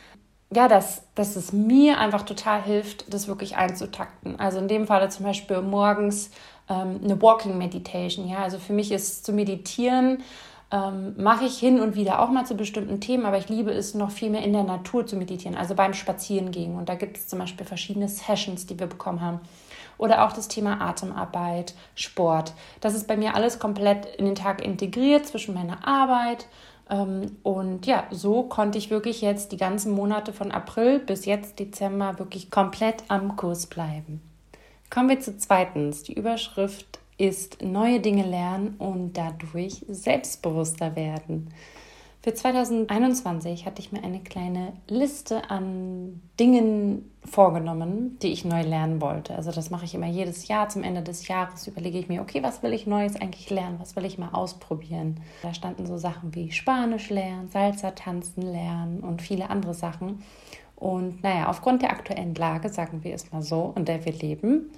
ja, 0.51 0.67
dass, 0.67 1.03
dass 1.15 1.37
es 1.37 1.53
mir 1.53 1.99
einfach 1.99 2.23
total 2.23 2.63
hilft, 2.63 3.13
das 3.13 3.29
wirklich 3.29 3.59
einzutakten. 3.59 4.41
Also 4.41 4.59
in 4.61 4.67
dem 4.67 4.87
Falle 4.87 5.11
zum 5.11 5.27
Beispiel 5.27 5.61
morgens 5.61 6.31
ähm, 6.71 7.01
eine 7.05 7.21
Walking 7.21 7.59
Meditation. 7.59 8.27
Ja, 8.27 8.39
also 8.39 8.59
für 8.59 8.73
mich 8.73 8.91
ist 8.93 9.27
zu 9.27 9.35
meditieren 9.35 10.23
ähm, 10.71 11.15
mache 11.17 11.47
ich 11.47 11.59
hin 11.59 11.81
und 11.81 11.97
wieder 11.97 12.21
auch 12.21 12.31
mal 12.31 12.45
zu 12.45 12.55
bestimmten 12.55 13.01
Themen, 13.01 13.25
aber 13.25 13.39
ich 13.39 13.49
liebe 13.49 13.71
es 13.71 13.95
noch 13.95 14.11
viel 14.11 14.29
mehr 14.29 14.43
in 14.43 14.53
der 14.53 14.65
Natur 14.65 15.07
zu 15.07 15.17
meditieren, 15.17 15.57
also 15.57 15.75
beim 15.75 15.95
Spazierengehen. 15.95 16.77
Und 16.77 16.89
da 16.89 16.95
gibt 16.95 17.17
es 17.17 17.27
zum 17.27 17.39
Beispiel 17.39 17.67
verschiedene 17.67 18.09
Sessions, 18.09 18.67
die 18.67 18.79
wir 18.79 18.87
bekommen 18.87 19.21
haben. 19.21 19.41
Oder 19.97 20.25
auch 20.25 20.33
das 20.33 20.47
Thema 20.47 20.81
Atemarbeit, 20.81 21.75
Sport. 21.95 22.53
Das 22.81 22.95
ist 22.95 23.09
bei 23.09 23.17
mir 23.17 23.35
alles 23.35 23.59
komplett 23.59 24.07
in 24.17 24.27
den 24.27 24.35
Tag 24.35 24.63
integriert 24.63 25.27
zwischen 25.27 25.55
meiner 25.55 25.87
Arbeit, 25.89 26.47
und 26.89 27.87
ja, 27.87 28.07
so 28.11 28.45
konnte 28.45 28.79
ich 28.79 28.91
wirklich 28.91 29.21
jetzt 29.21 29.53
die 29.53 29.59
ganzen 29.59 29.93
Monate 29.93 30.33
von 30.33 30.51
April 30.51 31.01
bis 31.01 31.27
jetzt 31.27 31.59
Dezember 31.59 32.19
wirklich 32.19 32.51
komplett 32.51 33.05
am 33.09 33.37
Kurs 33.37 33.67
bleiben. 33.67 34.23
Kommen 34.89 35.11
wir 35.11 35.21
zu 35.21 35.37
zweitens. 35.37 36.03
Die 36.03 36.15
Überschrift 36.15 36.99
ist 37.19 37.63
neue 37.63 38.01
Dinge 38.01 38.25
lernen 38.25 38.77
und 38.79 39.13
dadurch 39.15 39.85
selbstbewusster 39.89 40.97
werden. 40.97 41.53
Für 42.21 42.35
2021 42.35 43.65
hatte 43.65 43.81
ich 43.81 43.93
mir 43.93 44.03
eine 44.03 44.19
kleine 44.19 44.73
Liste 44.89 45.51
an 45.51 46.21
Dingen 46.41 47.13
vorgenommen, 47.25 48.19
die 48.21 48.33
ich 48.33 48.45
neu 48.45 48.63
lernen 48.63 49.01
wollte. 49.01 49.37
Also 49.37 49.53
das 49.53 49.71
mache 49.71 49.85
ich 49.85 49.95
immer 49.95 50.09
jedes 50.09 50.49
Jahr. 50.49 50.69
Zum 50.69 50.83
Ende 50.83 51.03
des 51.03 51.29
Jahres 51.29 51.69
überlege 51.69 51.97
ich 51.97 52.09
mir, 52.09 52.21
okay, 52.21 52.43
was 52.43 52.63
will 52.65 52.73
ich 52.73 52.89
Neues 52.89 53.15
eigentlich 53.15 53.51
lernen? 53.51 53.79
Was 53.79 53.95
will 53.95 54.05
ich 54.05 54.19
mal 54.19 54.31
ausprobieren? 54.33 55.21
Da 55.43 55.55
standen 55.55 55.87
so 55.87 55.97
Sachen 55.97 56.35
wie 56.35 56.51
Spanisch 56.51 57.09
lernen, 57.11 57.51
Salsa 57.51 57.93
tanzen 57.93 58.43
lernen 58.43 59.01
und 59.01 59.23
viele 59.23 59.49
andere 59.49 59.75
Sachen. 59.75 60.25
Und 60.75 61.23
naja, 61.23 61.49
aufgrund 61.49 61.83
der 61.83 61.91
aktuellen 61.91 62.35
Lage, 62.35 62.69
sagen 62.69 63.05
wir 63.05 63.15
es 63.15 63.33
mal 63.33 63.43
so, 63.43 63.73
in 63.77 63.85
der 63.85 64.05
wir 64.05 64.13
leben, 64.13 64.71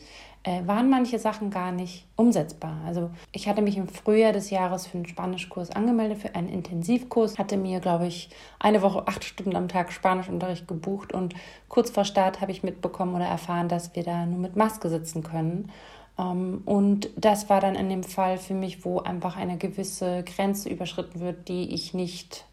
äh, 0.42 0.66
waren 0.66 0.88
manche 0.88 1.18
Sachen 1.18 1.50
gar 1.50 1.70
nicht 1.70 2.06
umsetzbar. 2.16 2.78
Also 2.86 3.10
ich 3.32 3.48
hatte 3.48 3.60
mich 3.60 3.76
im 3.76 3.88
Frühjahr 3.88 4.32
des 4.32 4.50
Jahres 4.50 4.86
für 4.86 4.96
einen 4.96 5.06
Spanischkurs 5.06 5.70
angemeldet, 5.70 6.18
für 6.18 6.34
einen 6.34 6.48
Intensivkurs, 6.48 7.38
hatte 7.38 7.56
mir, 7.56 7.80
glaube 7.80 8.06
ich, 8.06 8.30
eine 8.58 8.80
Woche 8.80 9.06
acht 9.06 9.24
Stunden 9.24 9.54
am 9.56 9.68
Tag 9.68 9.92
Spanischunterricht 9.92 10.66
gebucht 10.66 11.12
und 11.12 11.34
kurz 11.68 11.90
vor 11.90 12.04
Start 12.04 12.40
habe 12.40 12.52
ich 12.52 12.62
mitbekommen 12.62 13.14
oder 13.14 13.26
erfahren, 13.26 13.68
dass 13.68 13.94
wir 13.94 14.02
da 14.02 14.24
nur 14.24 14.38
mit 14.38 14.56
Maske 14.56 14.88
sitzen 14.88 15.22
können. 15.22 15.70
Um, 16.16 16.26
ähm, 16.26 16.62
und 16.64 17.10
das 17.16 17.48
war 17.48 17.60
dann 17.60 17.74
in 17.76 17.88
dem 17.88 18.02
Fall 18.02 18.36
für 18.36 18.54
mich, 18.54 18.84
wo 18.84 18.98
einfach 18.98 19.36
eine 19.36 19.56
gewisse 19.58 20.24
Grenze 20.24 20.68
überschritten 20.68 21.20
wird, 21.20 21.48
die 21.48 21.72
ich 21.72 21.94
nicht 21.94 22.44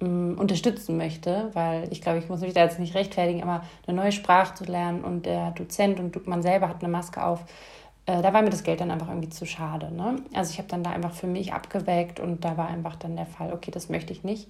ähm, 0.00 0.36
unterstützen 0.38 0.96
möchte, 0.96 1.50
weil 1.54 1.90
ich 1.90 2.02
glaube, 2.02 2.18
ich 2.18 2.28
muss 2.28 2.40
mich 2.40 2.54
da 2.54 2.64
jetzt 2.64 2.78
nicht 2.78 2.94
rechtfertigen, 2.94 3.42
aber 3.42 3.64
eine 3.86 3.96
neue 3.96 4.12
Sprache 4.12 4.54
zu 4.54 4.64
lernen 4.64 5.04
und 5.04 5.26
der 5.26 5.52
Dozent 5.52 5.98
und 6.00 6.26
man 6.26 6.42
selber 6.42 6.68
hat 6.68 6.82
eine 6.82 6.92
Maske 6.92 7.24
auf, 7.24 7.44
äh, 8.06 8.22
da 8.22 8.32
war 8.32 8.42
mir 8.42 8.50
das 8.50 8.62
Geld 8.62 8.80
dann 8.80 8.90
einfach 8.90 9.08
irgendwie 9.08 9.30
zu 9.30 9.46
schade. 9.46 9.92
Ne? 9.92 10.16
Also 10.34 10.52
ich 10.52 10.58
habe 10.58 10.68
dann 10.68 10.82
da 10.82 10.90
einfach 10.90 11.12
für 11.12 11.26
mich 11.26 11.52
abgewägt 11.52 12.20
und 12.20 12.44
da 12.44 12.56
war 12.56 12.68
einfach 12.68 12.96
dann 12.96 13.16
der 13.16 13.26
Fall, 13.26 13.52
okay, 13.52 13.70
das 13.70 13.88
möchte 13.88 14.12
ich 14.12 14.22
nicht. 14.22 14.48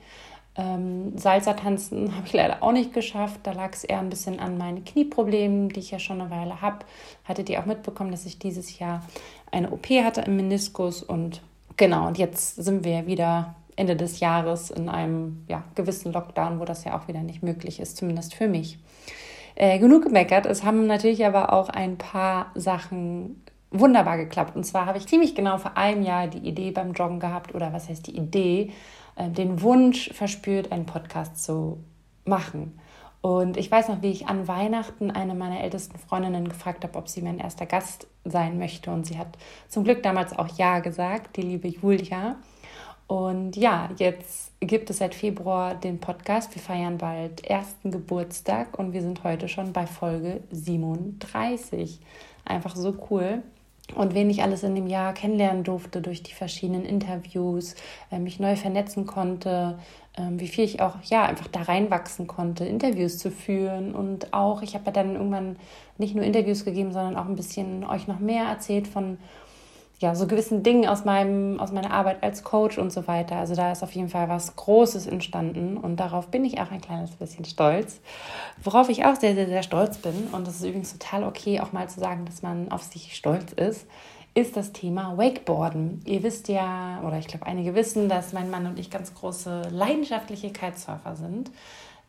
Ähm, 0.59 1.17
Salsa 1.17 1.55
tanzen 1.55 2.15
habe 2.17 2.27
ich 2.27 2.33
leider 2.33 2.63
auch 2.63 2.73
nicht 2.73 2.93
geschafft. 2.93 3.41
Da 3.45 3.53
lag 3.53 3.73
es 3.73 3.85
eher 3.85 4.01
ein 4.01 4.11
bisschen 4.11 4.41
an 4.41 4.59
meinen 4.59 4.85
Knieproblemen, 4.85 5.69
die 5.71 5.81
ich 5.81 5.91
ja 5.91 5.99
schon 5.99 6.21
eine 6.21 6.31
Weile 6.31 6.61
habe. 6.61 6.85
Hattet 7.25 7.49
ihr 7.49 7.61
auch 7.61 7.67
mitbekommen, 7.67 8.11
dass 8.11 8.27
ich 8.27 8.39
dieses 8.39 8.79
Jahr 8.79 9.03
eine 9.51 9.71
OP 9.71 9.87
hatte 9.91 10.23
im 10.23 10.37
Meniskus 10.37 11.03
und 11.03 11.41
genau, 11.77 12.07
und 12.07 12.19
jetzt 12.19 12.57
sind 12.57 12.85
wir 12.85 13.07
wieder 13.07 13.55
Ende 13.77 13.95
des 13.95 14.21
Jahres 14.21 14.71
in 14.71 14.89
einem 14.89 15.45
ja, 15.49 15.63
gewissen 15.75 16.13
Lockdown, 16.13 16.59
wo 16.61 16.65
das 16.65 16.85
ja 16.85 16.99
auch 16.99 17.09
wieder 17.09 17.21
nicht 17.21 17.43
möglich 17.43 17.79
ist, 17.79 17.97
zumindest 17.97 18.35
für 18.35 18.49
mich. 18.49 18.79
Äh, 19.55 19.79
genug 19.79 20.05
gemeckert. 20.05 20.47
Es 20.47 20.65
haben 20.65 20.87
natürlich 20.87 21.25
aber 21.25 21.53
auch 21.53 21.69
ein 21.69 21.97
paar 21.97 22.51
Sachen 22.55 23.43
wunderbar 23.71 24.17
geklappt. 24.17 24.57
Und 24.57 24.65
zwar 24.65 24.87
habe 24.87 24.99
ich 24.99 25.07
ziemlich 25.07 25.35
genau 25.35 25.59
vor 25.59 25.77
einem 25.77 26.03
Jahr 26.03 26.27
die 26.27 26.47
Idee 26.47 26.71
beim 26.71 26.93
Joggen 26.93 27.21
gehabt, 27.21 27.55
oder 27.55 27.73
was 27.73 27.89
heißt 27.89 28.07
die 28.07 28.17
Idee, 28.17 28.73
äh, 29.17 29.31
den 29.31 29.63
Wunsch 29.63 30.11
verspürt, 30.13 30.73
einen 30.73 30.87
Podcast 30.87 31.43
zu 31.43 31.79
machen. 32.25 32.79
Und 33.21 33.57
ich 33.57 33.71
weiß 33.71 33.89
noch, 33.89 34.03
wie 34.03 34.11
ich 34.11 34.29
an 34.29 34.47
Weihnachten 34.47 35.11
eine 35.11 35.35
meiner 35.35 35.61
ältesten 35.61 35.99
Freundinnen 35.99 36.49
gefragt 36.49 36.85
habe, 36.85 36.97
ob 36.97 37.09
sie 37.09 37.23
mein 37.23 37.39
erster 37.39 37.67
Gast 37.67 38.07
sein 38.25 38.59
möchte. 38.59 38.91
Und 38.91 39.07
sie 39.07 39.19
hat 39.19 39.39
zum 39.69 39.85
Glück 39.85 40.03
damals 40.03 40.39
auch 40.39 40.49
Ja 40.57 40.79
gesagt, 40.79 41.37
die 41.37 41.43
liebe 41.43 41.69
Julia. 41.69 42.37
Und 43.07 43.57
ja, 43.57 43.91
jetzt 43.99 44.53
gibt 44.59 44.91
es 44.91 44.99
seit 44.99 45.15
Februar 45.15 45.75
den 45.75 46.01
Podcast. 46.01 46.55
Wir 46.55 46.63
feiern 46.63 46.99
bald 46.99 47.45
ersten 47.45 47.93
Geburtstag 47.93 48.79
und 48.79 48.93
wir 48.93 49.03
sind 49.03 49.23
heute 49.23 49.49
schon 49.49 49.73
bei 49.73 49.87
Folge 49.87 50.41
37. 50.51 52.01
Einfach 52.45 52.75
so 52.75 52.97
cool. 53.11 53.43
Und 53.95 54.15
wen 54.15 54.29
ich 54.29 54.43
alles 54.43 54.65
in 54.65 54.75
dem 54.75 54.89
Jahr 54.89 55.15
kennenlernen 55.15 55.63
durfte 55.63 56.01
durch 56.01 56.25
die 56.25 56.33
verschiedenen 56.33 56.85
Interviews, 56.85 57.77
äh, 58.11 58.19
mich 58.19 58.41
neu 58.41 58.57
vernetzen 58.57 59.07
konnte, 59.07 59.79
äh, 60.17 60.23
wie 60.31 60.49
viel 60.49 60.65
ich 60.65 60.81
auch 60.81 60.97
ja 61.05 61.25
einfach 61.25 61.47
da 61.47 61.63
reinwachsen 61.63 62.27
konnte, 62.27 62.65
Interviews 62.65 63.19
zu 63.19 63.31
führen. 63.31 63.95
Und 63.95 64.35
auch, 64.35 64.63
ich 64.63 64.75
habe 64.75 64.87
ja 64.87 64.91
dann 64.91 65.15
irgendwann 65.15 65.57
nicht 65.99 66.17
nur 66.17 66.25
Interviews 66.25 66.65
gegeben, 66.65 66.93
sondern 66.93 67.17
auch 67.17 67.27
ein 67.27 67.37
bisschen 67.37 67.85
euch 67.85 68.09
noch 68.09 68.19
mehr 68.19 68.47
erzählt 68.47 68.89
von 68.89 69.19
ja, 69.99 70.15
so 70.15 70.27
gewissen 70.27 70.63
Dingen 70.63 70.87
aus, 70.87 71.05
meinem, 71.07 71.59
aus 71.59 71.73
meiner 71.73 71.91
Arbeit 71.91 72.23
als 72.23 72.45
Coach 72.45 72.77
und 72.77 72.93
so 72.93 73.07
weiter. 73.07 73.37
Also 73.37 73.55
da 73.55 73.73
ist 73.73 73.83
auf 73.83 73.93
jeden 73.93 74.11
Fall 74.11 74.29
was 74.29 74.55
Großes 74.55 75.07
entstanden 75.07 75.79
und 75.79 75.97
darauf 75.97 76.29
bin 76.29 76.45
ich 76.45 76.61
auch 76.61 76.71
ein 76.71 76.83
kleines 76.83 77.13
bisschen 77.13 77.47
stolz. 77.47 78.01
Worauf 78.63 78.91
ich 78.91 79.07
auch 79.07 79.17
sehr, 79.17 79.35
sehr, 79.35 79.47
sehr 79.47 79.63
stolz 79.63 79.97
bin, 79.99 80.29
und 80.33 80.47
das 80.47 80.57
ist 80.57 80.65
übrigens 80.65 80.93
total 80.93 81.25
okay, 81.25 81.61
auch 81.61 81.73
mal 81.73 81.89
zu 81.89 81.99
sagen, 81.99 82.27
dass 82.27 82.43
man 82.43 82.71
auf 82.71 82.83
sich 82.83 83.17
stolz 83.17 83.53
ist, 83.53 83.87
ist 84.35 84.55
das 84.55 84.73
Thema 84.73 85.17
Wakeboarden. 85.17 86.03
Ihr 86.05 86.23
wisst 86.23 86.49
ja, 86.49 87.01
oder 87.03 87.19
ich 87.19 87.27
glaube, 87.27 87.47
einige 87.47 87.75
wissen, 87.75 88.11
dass 88.11 88.35
mein 88.35 88.51
Mann 88.51 88.67
und 88.67 88.79
ich 88.79 88.91
ganz 88.91 89.15
große 89.15 89.63
leidenschaftliche 89.71 90.51
Kitesurfer 90.51 91.17
sind. 91.17 91.51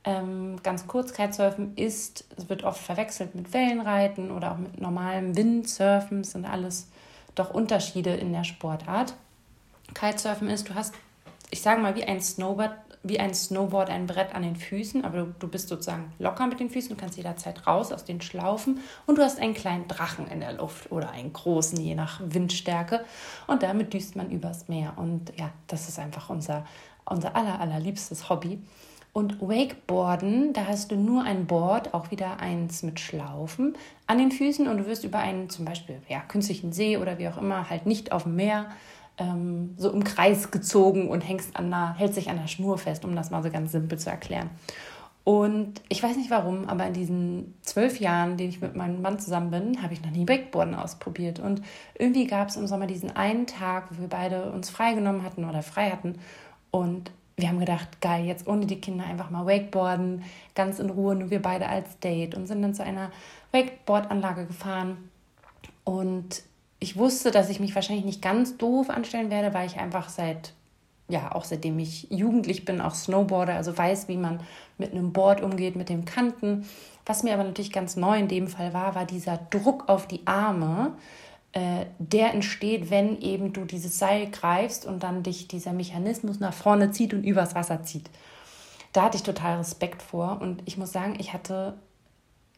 Ähm, 0.03 0.57
ganz 0.61 0.87
kurz, 0.87 1.13
Kitesurfen 1.13 1.71
ist, 1.77 2.25
es 2.35 2.49
wird 2.49 2.65
oft 2.65 2.81
verwechselt 2.81 3.33
mit 3.33 3.53
Wellenreiten 3.53 4.31
oder 4.31 4.51
auch 4.51 4.57
mit 4.57 4.81
normalem 4.81 5.37
Windsurfen, 5.37 6.21
das 6.21 6.31
sind 6.31 6.45
alles 6.45 6.89
doch 7.39 7.51
Unterschiede 7.51 8.11
in 8.11 8.33
der 8.33 8.43
Sportart. 8.43 9.13
Kitesurfen 9.93 10.49
ist, 10.49 10.69
du 10.69 10.75
hast, 10.75 10.93
ich 11.49 11.61
sage 11.61 11.81
mal, 11.81 11.95
wie 11.95 12.03
ein 12.03 12.21
Snowboard, 12.21 12.71
wie 13.03 13.19
ein 13.19 13.33
Snowboard 13.33 13.89
ein 13.89 14.07
Brett 14.07 14.35
an 14.35 14.41
den 14.41 14.55
Füßen, 14.55 15.05
aber 15.05 15.19
du, 15.19 15.35
du 15.39 15.47
bist 15.47 15.69
sozusagen 15.69 16.11
locker 16.19 16.47
mit 16.47 16.59
den 16.59 16.69
Füßen, 16.69 16.89
du 16.89 16.95
kannst 16.95 17.15
jederzeit 17.15 17.65
raus 17.65 17.91
aus 17.91 18.03
den 18.03 18.21
Schlaufen 18.21 18.79
und 19.05 19.17
du 19.17 19.23
hast 19.23 19.39
einen 19.39 19.53
kleinen 19.53 19.87
Drachen 19.87 20.27
in 20.27 20.41
der 20.41 20.53
Luft 20.53 20.91
oder 20.91 21.11
einen 21.11 21.31
großen, 21.31 21.79
je 21.79 21.95
nach 21.95 22.19
Windstärke 22.23 23.05
und 23.45 23.63
damit 23.63 23.93
düst 23.93 24.15
man 24.15 24.29
übers 24.29 24.67
Meer 24.67 24.93
und 24.97 25.31
ja, 25.37 25.51
das 25.67 25.87
ist 25.87 25.99
einfach 25.99 26.29
unser, 26.29 26.65
unser 27.05 27.35
aller, 27.35 27.59
allerliebstes 27.59 28.29
Hobby. 28.29 28.61
Und 29.13 29.41
Wakeboarden, 29.41 30.53
da 30.53 30.67
hast 30.67 30.91
du 30.91 30.95
nur 30.95 31.23
ein 31.23 31.47
Board, 31.47 31.93
auch 31.93 32.11
wieder 32.11 32.39
eins 32.39 32.83
mit 32.83 32.99
Schlaufen 32.99 33.75
an 34.05 34.19
den 34.19 34.31
Füßen 34.31 34.67
und 34.67 34.77
du 34.77 34.85
wirst 34.85 35.03
über 35.03 35.19
einen 35.19 35.49
zum 35.49 35.65
Beispiel 35.65 36.01
ja, 36.07 36.19
künstlichen 36.19 36.71
See 36.71 36.97
oder 36.97 37.17
wie 37.17 37.27
auch 37.27 37.37
immer, 37.37 37.69
halt 37.69 37.87
nicht 37.87 38.11
auf 38.11 38.23
dem 38.23 38.35
Meer, 38.35 38.67
ähm, 39.17 39.73
so 39.77 39.91
im 39.91 40.03
Kreis 40.03 40.51
gezogen 40.51 41.09
und 41.09 41.21
hängst 41.21 41.55
an 41.55 41.71
der, 41.71 41.95
hältst 41.95 42.15
sich 42.15 42.29
an 42.29 42.39
der 42.39 42.47
Schnur 42.47 42.77
fest, 42.77 43.05
um 43.05 43.15
das 43.15 43.31
mal 43.31 43.41
so 43.41 43.49
ganz 43.49 43.71
simpel 43.71 43.97
zu 43.97 44.09
erklären. 44.09 44.49
Und 45.27 45.81
ich 45.89 46.01
weiß 46.01 46.15
nicht 46.15 46.31
warum, 46.31 46.69
aber 46.69 46.87
in 46.87 46.93
diesen 46.93 47.53
zwölf 47.61 47.99
Jahren, 47.99 48.37
den 48.37 48.47
ich 48.47 48.61
mit 48.61 48.77
meinem 48.77 49.01
Mann 49.01 49.19
zusammen 49.19 49.51
bin, 49.51 49.83
habe 49.83 49.93
ich 49.93 50.01
noch 50.01 50.11
nie 50.11 50.25
Wakeboarden 50.25 50.73
ausprobiert. 50.73 51.39
Und 51.39 51.61
irgendwie 51.99 52.27
gab 52.27 52.47
es 52.47 52.55
im 52.55 52.65
Sommer 52.65 52.87
diesen 52.87 53.13
einen 53.13 53.45
Tag, 53.45 53.89
wo 53.91 53.99
wir 53.99 54.07
beide 54.07 54.53
uns 54.53 54.69
freigenommen 54.69 55.23
hatten 55.23 55.43
oder 55.43 55.63
frei 55.63 55.89
hatten. 55.89 56.15
Und 56.71 57.11
wir 57.37 57.49
haben 57.49 57.59
gedacht, 57.59 58.01
geil, 58.01 58.25
jetzt 58.25 58.47
ohne 58.47 58.65
die 58.65 58.81
Kinder 58.81 59.05
einfach 59.05 59.29
mal 59.29 59.45
Wakeboarden, 59.45 60.23
ganz 60.55 60.79
in 60.79 60.89
Ruhe, 60.89 61.15
nur 61.15 61.29
wir 61.29 61.41
beide 61.41 61.69
als 61.69 61.99
Date 61.99 62.33
und 62.33 62.47
sind 62.47 62.63
dann 62.63 62.73
zu 62.73 62.83
einer 62.83 63.11
Wakeboard-Anlage 63.51 64.47
gefahren. 64.47 64.97
Und 65.83 66.41
ich 66.79 66.97
wusste, 66.97 67.29
dass 67.29 67.49
ich 67.49 67.59
mich 67.59 67.75
wahrscheinlich 67.75 68.05
nicht 68.05 68.23
ganz 68.23 68.57
doof 68.57 68.89
anstellen 68.89 69.29
werde, 69.29 69.53
weil 69.53 69.67
ich 69.67 69.77
einfach 69.77 70.09
seit, 70.09 70.53
ja, 71.09 71.31
auch 71.31 71.45
seitdem 71.45 71.77
ich 71.77 72.07
jugendlich 72.09 72.65
bin, 72.65 72.81
auch 72.81 72.95
Snowboarder, 72.95 73.53
also 73.53 73.77
weiß, 73.77 74.07
wie 74.07 74.17
man 74.17 74.39
mit 74.79 74.93
einem 74.93 75.13
Board 75.13 75.41
umgeht, 75.41 75.75
mit 75.75 75.89
dem 75.89 76.05
Kanten. 76.05 76.67
Was 77.05 77.21
mir 77.21 77.35
aber 77.35 77.43
natürlich 77.43 77.71
ganz 77.71 77.95
neu 77.97 78.17
in 78.17 78.27
dem 78.27 78.47
Fall 78.47 78.73
war, 78.73 78.95
war 78.95 79.05
dieser 79.05 79.37
Druck 79.51 79.87
auf 79.89 80.07
die 80.07 80.25
Arme 80.25 80.93
der 81.99 82.33
entsteht, 82.33 82.89
wenn 82.89 83.19
eben 83.21 83.53
du 83.53 83.65
dieses 83.65 83.97
Seil 83.99 84.29
greifst 84.29 84.85
und 84.85 85.03
dann 85.03 85.23
dich 85.23 85.47
dieser 85.47 85.73
Mechanismus 85.73 86.39
nach 86.39 86.53
vorne 86.53 86.91
zieht 86.91 87.13
und 87.13 87.23
übers 87.23 87.55
Wasser 87.55 87.83
zieht. 87.83 88.09
Da 88.93 89.03
hatte 89.03 89.17
ich 89.17 89.23
total 89.23 89.57
Respekt 89.57 90.01
vor 90.01 90.39
und 90.41 90.61
ich 90.65 90.77
muss 90.77 90.91
sagen, 90.91 91.15
ich 91.19 91.33
hatte 91.33 91.75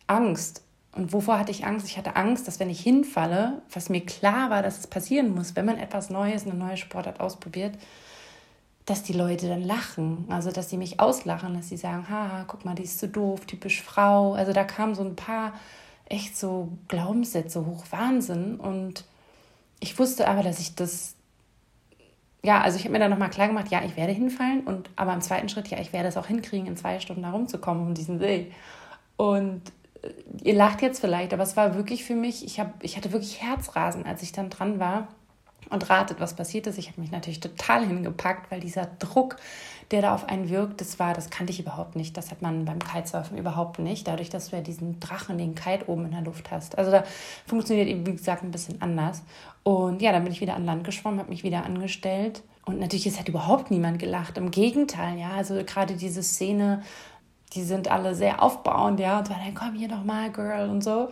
Angst. 0.08 0.64
Und 0.92 1.14
wovor 1.14 1.38
hatte 1.38 1.52
ich 1.52 1.66
Angst? 1.66 1.88
Ich 1.88 1.98
hatte 1.98 2.16
Angst, 2.16 2.48
dass 2.48 2.60
wenn 2.60 2.70
ich 2.70 2.82
hinfalle, 2.82 3.62
was 3.72 3.90
mir 3.90 4.06
klar 4.06 4.50
war, 4.50 4.64
dass 4.64 4.80
es 4.80 4.88
passieren 4.88 5.36
muss, 5.36 5.56
wenn 5.56 5.66
man 5.66 5.78
etwas 5.78 6.10
Neues, 6.10 6.46
eine 6.46 6.56
neue 6.56 6.78
Sportart 6.78 7.20
ausprobiert, 7.20 7.78
dass 8.86 9.04
die 9.04 9.14
Leute 9.14 9.48
dann 9.48 9.62
lachen. 9.62 10.26
Also, 10.30 10.52
dass 10.52 10.70
sie 10.70 10.78
mich 10.78 11.00
auslachen, 11.00 11.54
dass 11.54 11.70
sie 11.70 11.78
sagen, 11.78 12.10
haha, 12.10 12.46
guck 12.48 12.66
mal, 12.66 12.74
die 12.74 12.84
ist 12.84 13.00
so 13.00 13.06
doof, 13.06 13.46
typisch 13.46 13.84
Frau. 13.84 14.34
Also, 14.34 14.52
da 14.52 14.64
kamen 14.64 14.96
so 14.96 15.04
ein 15.04 15.16
paar 15.16 15.54
echt 16.10 16.36
so 16.36 16.70
Glaubenssätze 16.88 17.66
hoch, 17.66 17.86
Wahnsinn. 17.92 18.60
Und 18.60 19.06
ich 19.80 19.98
wusste 19.98 20.28
aber, 20.28 20.44
dass 20.44 20.60
ich 20.60 20.76
das, 20.76 21.16
ja, 22.44 22.62
also 22.62 22.78
ich 22.78 22.84
habe 22.84 22.94
mir 22.94 23.00
dann 23.00 23.12
nochmal 23.12 23.30
klar 23.30 23.48
gemacht, 23.48 23.70
ja, 23.70 23.84
ich 23.84 23.96
werde 23.96 24.12
hinfallen. 24.12 24.62
Und 24.66 24.90
aber 24.96 25.14
im 25.14 25.22
zweiten 25.22 25.50
Schritt, 25.50 25.68
ja, 25.70 25.80
ich 25.80 25.94
werde 25.94 26.10
es 26.10 26.18
auch 26.18 26.28
hinkriegen, 26.28 26.68
in 26.68 26.78
zwei 26.78 27.00
Stunden 27.00 27.22
da 27.22 27.32
rumzukommen 27.32 27.86
um 27.86 27.94
diesen 27.94 28.20
See. 28.20 28.52
Und 29.16 29.62
äh, 30.02 30.10
ihr 30.44 30.56
lacht 30.56 30.82
jetzt 30.82 31.00
vielleicht, 31.00 31.34
aber 31.34 31.44
es 31.44 31.56
war 31.56 31.76
wirklich 31.76 32.04
für 32.04 32.16
mich, 32.16 32.44
ich, 32.44 32.60
hab, 32.60 32.84
ich 32.84 32.98
hatte 32.98 33.12
wirklich 33.12 33.42
Herzrasen, 33.42 34.06
als 34.06 34.24
ich 34.24 34.32
dann 34.32 34.50
dran 34.50 34.80
war. 34.80 35.08
Und 35.70 35.90
ratet, 35.90 36.20
was 36.20 36.36
passiert 36.36 36.66
ist. 36.66 36.80
Ich 36.80 36.88
habe 36.90 37.00
mich 37.00 37.12
natürlich 37.12 37.40
total 37.40 37.86
hingepackt, 37.86 38.50
weil 38.50 38.60
dieser 38.60 38.88
Druck, 38.98 39.36
der 39.92 40.02
da 40.02 40.16
auf 40.16 40.28
einen 40.28 40.50
wirkt, 40.50 40.82
das 40.82 40.98
war, 40.98 41.14
das 41.14 41.30
kannte 41.30 41.52
ich 41.52 41.60
überhaupt 41.60 41.96
nicht. 41.96 42.18
Das 42.18 42.32
hat 42.32 42.42
man 42.42 42.66
beim 42.66 42.80
Kitesurfen 42.80 43.38
überhaupt 43.38 43.78
nicht. 43.78 44.08
Dadurch, 44.08 44.30
dass 44.30 44.50
du 44.50 44.56
ja 44.56 44.62
diesen 44.64 45.00
Drachen, 45.00 45.38
den 45.38 45.54
Kite 45.54 45.88
oben 45.88 46.06
in 46.06 46.12
der 46.12 46.22
Luft 46.22 46.50
hast. 46.50 46.78
Also 46.78 46.90
da 46.90 47.04
funktioniert 47.46 47.88
eben, 47.88 48.06
wie 48.08 48.16
gesagt, 48.16 48.44
ein 48.44 48.52
bisschen 48.52 48.82
anders. 48.82 49.22
Und 49.64 50.02
ja, 50.02 50.12
dann 50.12 50.24
bin 50.24 50.34
ich 50.34 50.42
wieder 50.42 50.56
an 50.56 50.66
Land 50.66 50.84
geschwommen, 50.84 51.20
habe 51.20 51.30
mich 51.30 51.44
wieder 51.44 51.64
angestellt. 51.64 52.42
Und 52.66 52.80
natürlich, 52.80 53.08
es 53.08 53.20
hat 53.20 53.30
überhaupt 53.30 53.72
niemand 53.72 54.00
gelacht. 54.00 54.38
Im 54.38 54.52
Gegenteil, 54.52 55.20
ja. 55.20 55.32
Also 55.32 55.64
gerade 55.64 55.96
diese 55.96 56.24
Szene, 56.24 56.82
die 57.54 57.64
sind 57.64 57.90
alle 57.90 58.16
sehr 58.16 58.42
aufbauend, 58.42 59.00
ja. 59.00 59.20
Und 59.20 59.28
so, 59.28 59.34
dann 59.34 59.54
komm 59.54 59.76
hier 59.76 59.88
noch 59.88 60.04
mal, 60.04 60.32
Girl 60.32 60.70
und 60.70 60.84
so. 60.84 61.10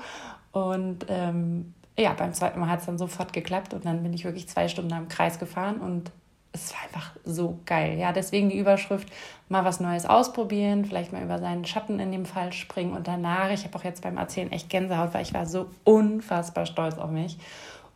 Und 0.52 1.06
ähm, 1.10 1.74
ja, 1.98 2.14
beim 2.14 2.34
zweiten 2.34 2.60
Mal 2.60 2.70
hat 2.70 2.82
es 2.82 2.86
dann 2.86 2.98
sofort 2.98 3.34
geklappt 3.34 3.74
und 3.74 3.86
dann 3.86 4.04
bin 4.04 4.14
ich 4.14 4.24
wirklich 4.24 4.48
zwei 4.48 4.68
Stunden 4.68 4.94
am 4.94 5.08
Kreis 5.08 5.40
gefahren 5.40 5.80
und 5.80 6.12
es 6.54 6.74
war 6.74 6.84
einfach 6.84 7.12
so 7.24 7.60
geil. 7.66 7.98
Ja, 7.98 8.12
deswegen 8.12 8.50
die 8.50 8.58
Überschrift, 8.58 9.08
mal 9.50 9.66
was 9.66 9.80
Neues 9.80 10.06
ausprobieren, 10.06 10.86
vielleicht 10.86 11.12
mal 11.12 11.24
über 11.24 11.40
seinen 11.40 11.66
Schatten 11.66 12.00
in 12.00 12.12
dem 12.12 12.26
Fall 12.26 12.54
springen 12.54 12.94
und 12.94 13.08
danach, 13.08 13.50
ich 13.52 13.64
habe 13.64 13.78
auch 13.78 13.84
jetzt 13.84 14.02
beim 14.02 14.18
Erzählen 14.18 14.52
echt 14.52 14.70
Gänsehaut, 14.70 15.14
weil 15.14 15.24
ich 15.24 15.34
war 15.34 15.46
so 15.46 15.70
unfassbar 15.84 16.66
stolz 16.66 16.98
auf 16.98 17.12
mich. 17.12 17.38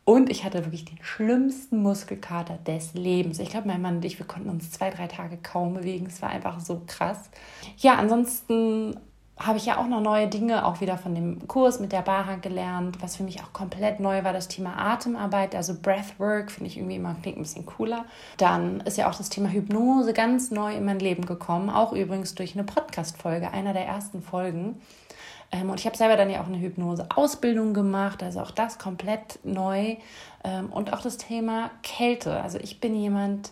Und 0.04 0.32
ich 0.32 0.44
hatte 0.44 0.66
wirklich 0.66 0.86
den 0.86 0.98
schlimmsten 1.04 1.82
Muskelkater 1.82 2.58
des 2.58 2.96
Lebens. 2.96 3.38
Ich 3.40 3.50
glaube, 3.50 3.68
mein 3.68 3.82
Mann 3.82 3.98
und 3.98 4.06
ich, 4.06 4.18
wir 4.18 4.26
konnten 4.26 4.50
uns 4.50 4.72
zwei, 4.72 4.90
drei 4.90 5.06
Tage 5.08 5.38
kaum 5.38 5.76
bewegen. 5.76 6.08
Es 6.08 6.24
war 6.24 6.30
einfach 6.30 6.60
so 6.60 6.82
krass. 6.88 7.30
Ja, 7.78 7.96
ansonsten 7.96 9.00
habe 9.46 9.58
ich 9.58 9.66
ja 9.66 9.78
auch 9.78 9.88
noch 9.88 10.02
neue 10.02 10.28
Dinge, 10.28 10.66
auch 10.66 10.82
wieder 10.82 10.98
von 10.98 11.16
dem 11.16 11.48
Kurs 11.48 11.80
mit 11.80 11.92
der 11.92 12.02
Baha 12.02 12.36
gelernt. 12.36 13.02
Was 13.02 13.16
für 13.16 13.24
mich 13.24 13.42
auch 13.42 13.54
komplett 13.54 14.00
neu 14.00 14.24
war, 14.24 14.34
das 14.34 14.48
Thema 14.48 14.78
Atemarbeit, 14.78 15.56
also 15.56 15.76
Breathwork, 15.82 16.52
finde 16.52 16.70
ich 16.70 16.78
irgendwie 16.78 16.96
immer 16.96 17.16
klingt 17.22 17.38
ein 17.38 17.44
bisschen 17.44 17.66
cooler. 17.66 18.06
Dann 18.38 18.82
ist 18.82 18.98
ja 18.98 19.10
auch 19.10 19.16
das 19.16 19.30
Thema 19.30 19.50
Hypnose 19.50 20.14
ganz 20.14 20.52
neu 20.52 20.76
in 20.76 20.86
mein 20.86 21.00
Leben 21.00 21.26
gekommen, 21.26 21.70
auch 21.70 21.94
übrigens 21.94 22.36
durch 22.36 22.56
eine 22.56 22.64
Podcast-Folge, 22.64 23.52
einer 23.52 23.74
der 23.74 23.86
ersten 23.86 24.22
Folgen. 24.22 24.82
Ähm, 25.52 25.70
und 25.70 25.80
ich 25.80 25.86
habe 25.86 25.98
selber 25.98 26.16
dann 26.16 26.30
ja 26.30 26.42
auch 26.42 26.48
eine 26.48 26.60
Hypnose-Ausbildung 26.60 27.74
gemacht, 27.74 28.24
also 28.24 28.40
auch 28.42 28.52
das 28.52 28.80
komplett 28.80 29.40
neu. 29.44 29.98
Ähm, 30.44 30.72
und 30.72 30.94
auch 30.94 31.02
das 31.02 31.18
Thema 31.18 31.72
Kälte. 31.84 32.42
Also 32.42 32.58
ich 32.58 32.80
bin 32.80 32.96
jemand, 32.96 33.52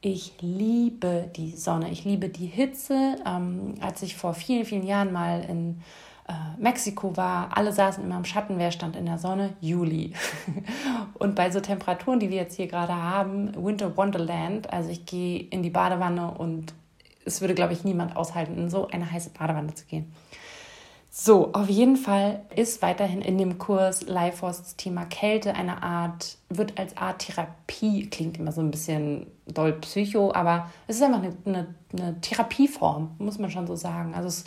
ich 0.00 0.34
liebe 0.40 1.30
die 1.34 1.52
Sonne, 1.52 1.90
ich 1.90 2.04
liebe 2.04 2.28
die 2.28 2.46
Hitze. 2.46 3.16
Ähm, 3.26 3.74
als 3.80 4.02
ich 4.02 4.16
vor 4.16 4.34
vielen, 4.34 4.64
vielen 4.64 4.86
Jahren 4.86 5.12
mal 5.12 5.44
in 5.48 5.80
äh, 6.28 6.32
Mexiko 6.60 7.16
war, 7.16 7.56
alle 7.56 7.72
saßen 7.72 8.04
immer 8.04 8.16
im 8.16 8.24
Schatten, 8.24 8.58
wer 8.58 8.70
stand 8.70 8.96
in 8.96 9.06
der 9.06 9.18
Sonne? 9.18 9.54
Juli. 9.60 10.12
und 11.14 11.34
bei 11.34 11.50
so 11.50 11.60
Temperaturen, 11.60 12.20
die 12.20 12.30
wir 12.30 12.36
jetzt 12.36 12.56
hier 12.56 12.68
gerade 12.68 12.94
haben, 12.94 13.52
Winter 13.56 13.96
Wonderland, 13.96 14.72
also 14.72 14.90
ich 14.90 15.04
gehe 15.04 15.40
in 15.40 15.62
die 15.62 15.70
Badewanne 15.70 16.30
und 16.32 16.74
es 17.24 17.40
würde, 17.40 17.54
glaube 17.54 17.72
ich, 17.72 17.84
niemand 17.84 18.16
aushalten, 18.16 18.56
in 18.56 18.70
so 18.70 18.88
eine 18.88 19.10
heiße 19.10 19.30
Badewanne 19.30 19.74
zu 19.74 19.84
gehen. 19.86 20.12
So, 21.10 21.52
auf 21.54 21.68
jeden 21.68 21.96
Fall 21.96 22.44
ist 22.54 22.82
weiterhin 22.82 23.22
in 23.22 23.38
dem 23.38 23.58
Kurs 23.58 24.02
Lifeforce 24.02 24.58
das 24.58 24.76
Thema 24.76 25.06
Kälte 25.06 25.54
eine 25.54 25.82
Art, 25.82 26.36
wird 26.50 26.78
als 26.78 26.96
Art 26.98 27.20
Therapie, 27.20 28.08
klingt 28.10 28.38
immer 28.38 28.52
so 28.52 28.60
ein 28.60 28.70
bisschen 28.70 29.26
doll 29.46 29.72
psycho, 29.72 30.32
aber 30.34 30.70
es 30.86 30.96
ist 30.96 31.02
einfach 31.02 31.22
eine, 31.22 31.34
eine, 31.46 31.74
eine 31.92 32.20
Therapieform, 32.20 33.16
muss 33.18 33.38
man 33.38 33.50
schon 33.50 33.66
so 33.66 33.74
sagen. 33.74 34.14
Also 34.14 34.28
es, 34.28 34.44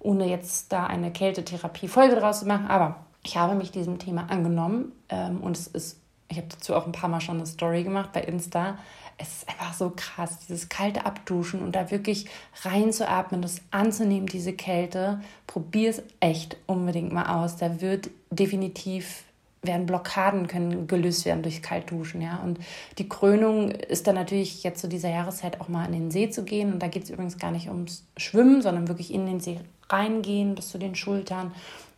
ohne 0.00 0.28
jetzt 0.28 0.72
da 0.72 0.86
eine 0.86 1.12
Kältetherapie-Folge 1.12 2.16
draus 2.16 2.40
zu 2.40 2.46
machen, 2.46 2.66
aber 2.66 2.96
ich 3.24 3.36
habe 3.36 3.54
mich 3.54 3.70
diesem 3.70 4.00
Thema 4.00 4.28
angenommen 4.28 4.92
ähm, 5.08 5.40
und 5.40 5.56
es 5.56 5.68
ist, 5.68 6.00
ich 6.28 6.36
habe 6.36 6.48
dazu 6.48 6.74
auch 6.74 6.86
ein 6.86 6.92
paar 6.92 7.08
Mal 7.08 7.20
schon 7.20 7.36
eine 7.36 7.46
Story 7.46 7.84
gemacht 7.84 8.10
bei 8.12 8.22
Insta 8.22 8.76
es 9.18 9.28
ist 9.28 9.48
einfach 9.48 9.74
so 9.74 9.92
krass, 9.94 10.38
dieses 10.46 10.68
kalte 10.68 11.06
Abduschen 11.06 11.62
und 11.62 11.76
da 11.76 11.90
wirklich 11.90 12.26
reinzuatmen, 12.62 13.42
das 13.42 13.60
anzunehmen, 13.70 14.26
diese 14.26 14.52
Kälte. 14.52 15.20
Probier 15.46 15.90
es 15.90 16.02
echt 16.20 16.56
unbedingt 16.66 17.12
mal 17.12 17.42
aus. 17.42 17.56
Da 17.56 17.80
wird 17.80 18.10
definitiv 18.30 19.24
werden 19.62 19.86
Blockaden 19.86 20.48
können 20.48 20.88
gelöst 20.88 21.24
werden 21.24 21.42
durch 21.42 21.62
Kaltduschen, 21.62 22.20
ja. 22.20 22.40
Und 22.42 22.58
die 22.98 23.08
Krönung 23.08 23.70
ist 23.70 24.06
dann 24.06 24.16
natürlich 24.16 24.64
jetzt 24.64 24.80
zu 24.80 24.88
dieser 24.88 25.10
Jahreszeit 25.10 25.60
auch 25.60 25.68
mal 25.68 25.86
in 25.86 25.92
den 25.92 26.10
See 26.10 26.30
zu 26.30 26.44
gehen. 26.44 26.72
Und 26.72 26.82
da 26.82 26.88
geht 26.88 27.04
es 27.04 27.10
übrigens 27.10 27.38
gar 27.38 27.52
nicht 27.52 27.68
ums 27.68 28.04
Schwimmen, 28.16 28.60
sondern 28.60 28.88
wirklich 28.88 29.14
in 29.14 29.26
den 29.26 29.40
See 29.40 29.60
reingehen 29.88 30.54
bis 30.54 30.70
zu 30.70 30.78
den 30.78 30.94
Schultern 30.94 31.52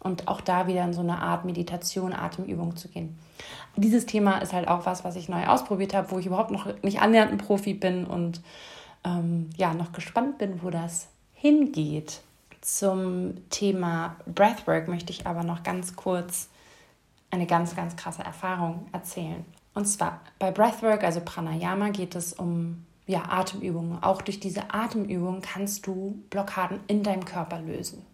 und 0.05 0.29
auch 0.29 0.41
da 0.41 0.69
wieder 0.69 0.85
in 0.85 0.93
so 0.93 1.01
eine 1.01 1.19
Art 1.19 1.45
Meditation, 1.45 2.13
Atemübung 2.13 2.77
zu 2.77 2.89
gehen. 2.89 3.19
Dieses 3.75 4.07
Thema 4.07 4.39
ist 4.39 4.53
halt 4.53 4.69
auch 4.69 4.87
was, 4.87 5.03
was 5.03 5.17
ich 5.17 5.29
neu 5.29 5.47
ausprobiert 5.47 5.95
habe, 5.95 6.13
wo 6.13 6.19
ich 6.19 6.27
überhaupt 6.27 6.53
noch 6.53 6.67
nicht 6.83 7.01
annähernd 7.01 7.33
ein 7.33 7.39
Profi 7.39 7.75
bin 7.75 8.05
und 8.07 8.41
ähm, 9.03 9.51
ja, 9.57 9.75
noch 9.75 9.93
gespannt 9.93 10.39
bin, 10.39 10.63
wo 10.63 10.71
das 10.71 11.09
hingeht. 11.33 12.21
Zum 12.61 13.49
Thema 13.51 14.17
Breathwork 14.27 14.89
möchte 14.89 15.13
ich 15.13 15.27
aber 15.27 15.43
noch 15.43 15.63
ganz 15.63 15.97
kurz 15.97 16.49
eine 17.31 17.47
ganz, 17.47 17.75
ganz 17.75 17.97
krasse 17.97 18.23
Erfahrung 18.23 18.87
erzählen. 18.93 19.45
Und 19.75 19.87
zwar 19.87 20.21
bei 20.39 20.53
Breathwork, 20.53 21.03
also 21.03 21.21
Pranayama, 21.25 21.89
geht 21.89 22.15
es 22.15 22.33
um 22.33 22.85
ja, 23.07 23.25
Atemübungen. 23.29 24.03
Auch 24.03 24.23
durch 24.23 24.39
diese 24.39 24.73
Atemübungen 24.73 25.43
kannst 25.43 25.87
du 25.87 26.23
Blockaden 26.31 26.81
in 26.87 27.03
deinem 27.03 27.25
Körper 27.25 27.61
lösen. 27.61 28.05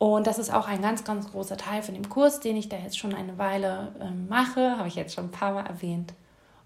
Und 0.00 0.26
das 0.26 0.38
ist 0.38 0.50
auch 0.50 0.66
ein 0.66 0.80
ganz, 0.80 1.04
ganz 1.04 1.30
großer 1.30 1.58
Teil 1.58 1.82
von 1.82 1.92
dem 1.92 2.08
Kurs, 2.08 2.40
den 2.40 2.56
ich 2.56 2.70
da 2.70 2.78
jetzt 2.78 2.96
schon 2.96 3.14
eine 3.14 3.36
Weile 3.36 3.92
äh, 4.00 4.10
mache, 4.30 4.78
habe 4.78 4.88
ich 4.88 4.94
jetzt 4.94 5.14
schon 5.14 5.24
ein 5.24 5.30
paar 5.30 5.52
Mal 5.52 5.66
erwähnt. 5.66 6.14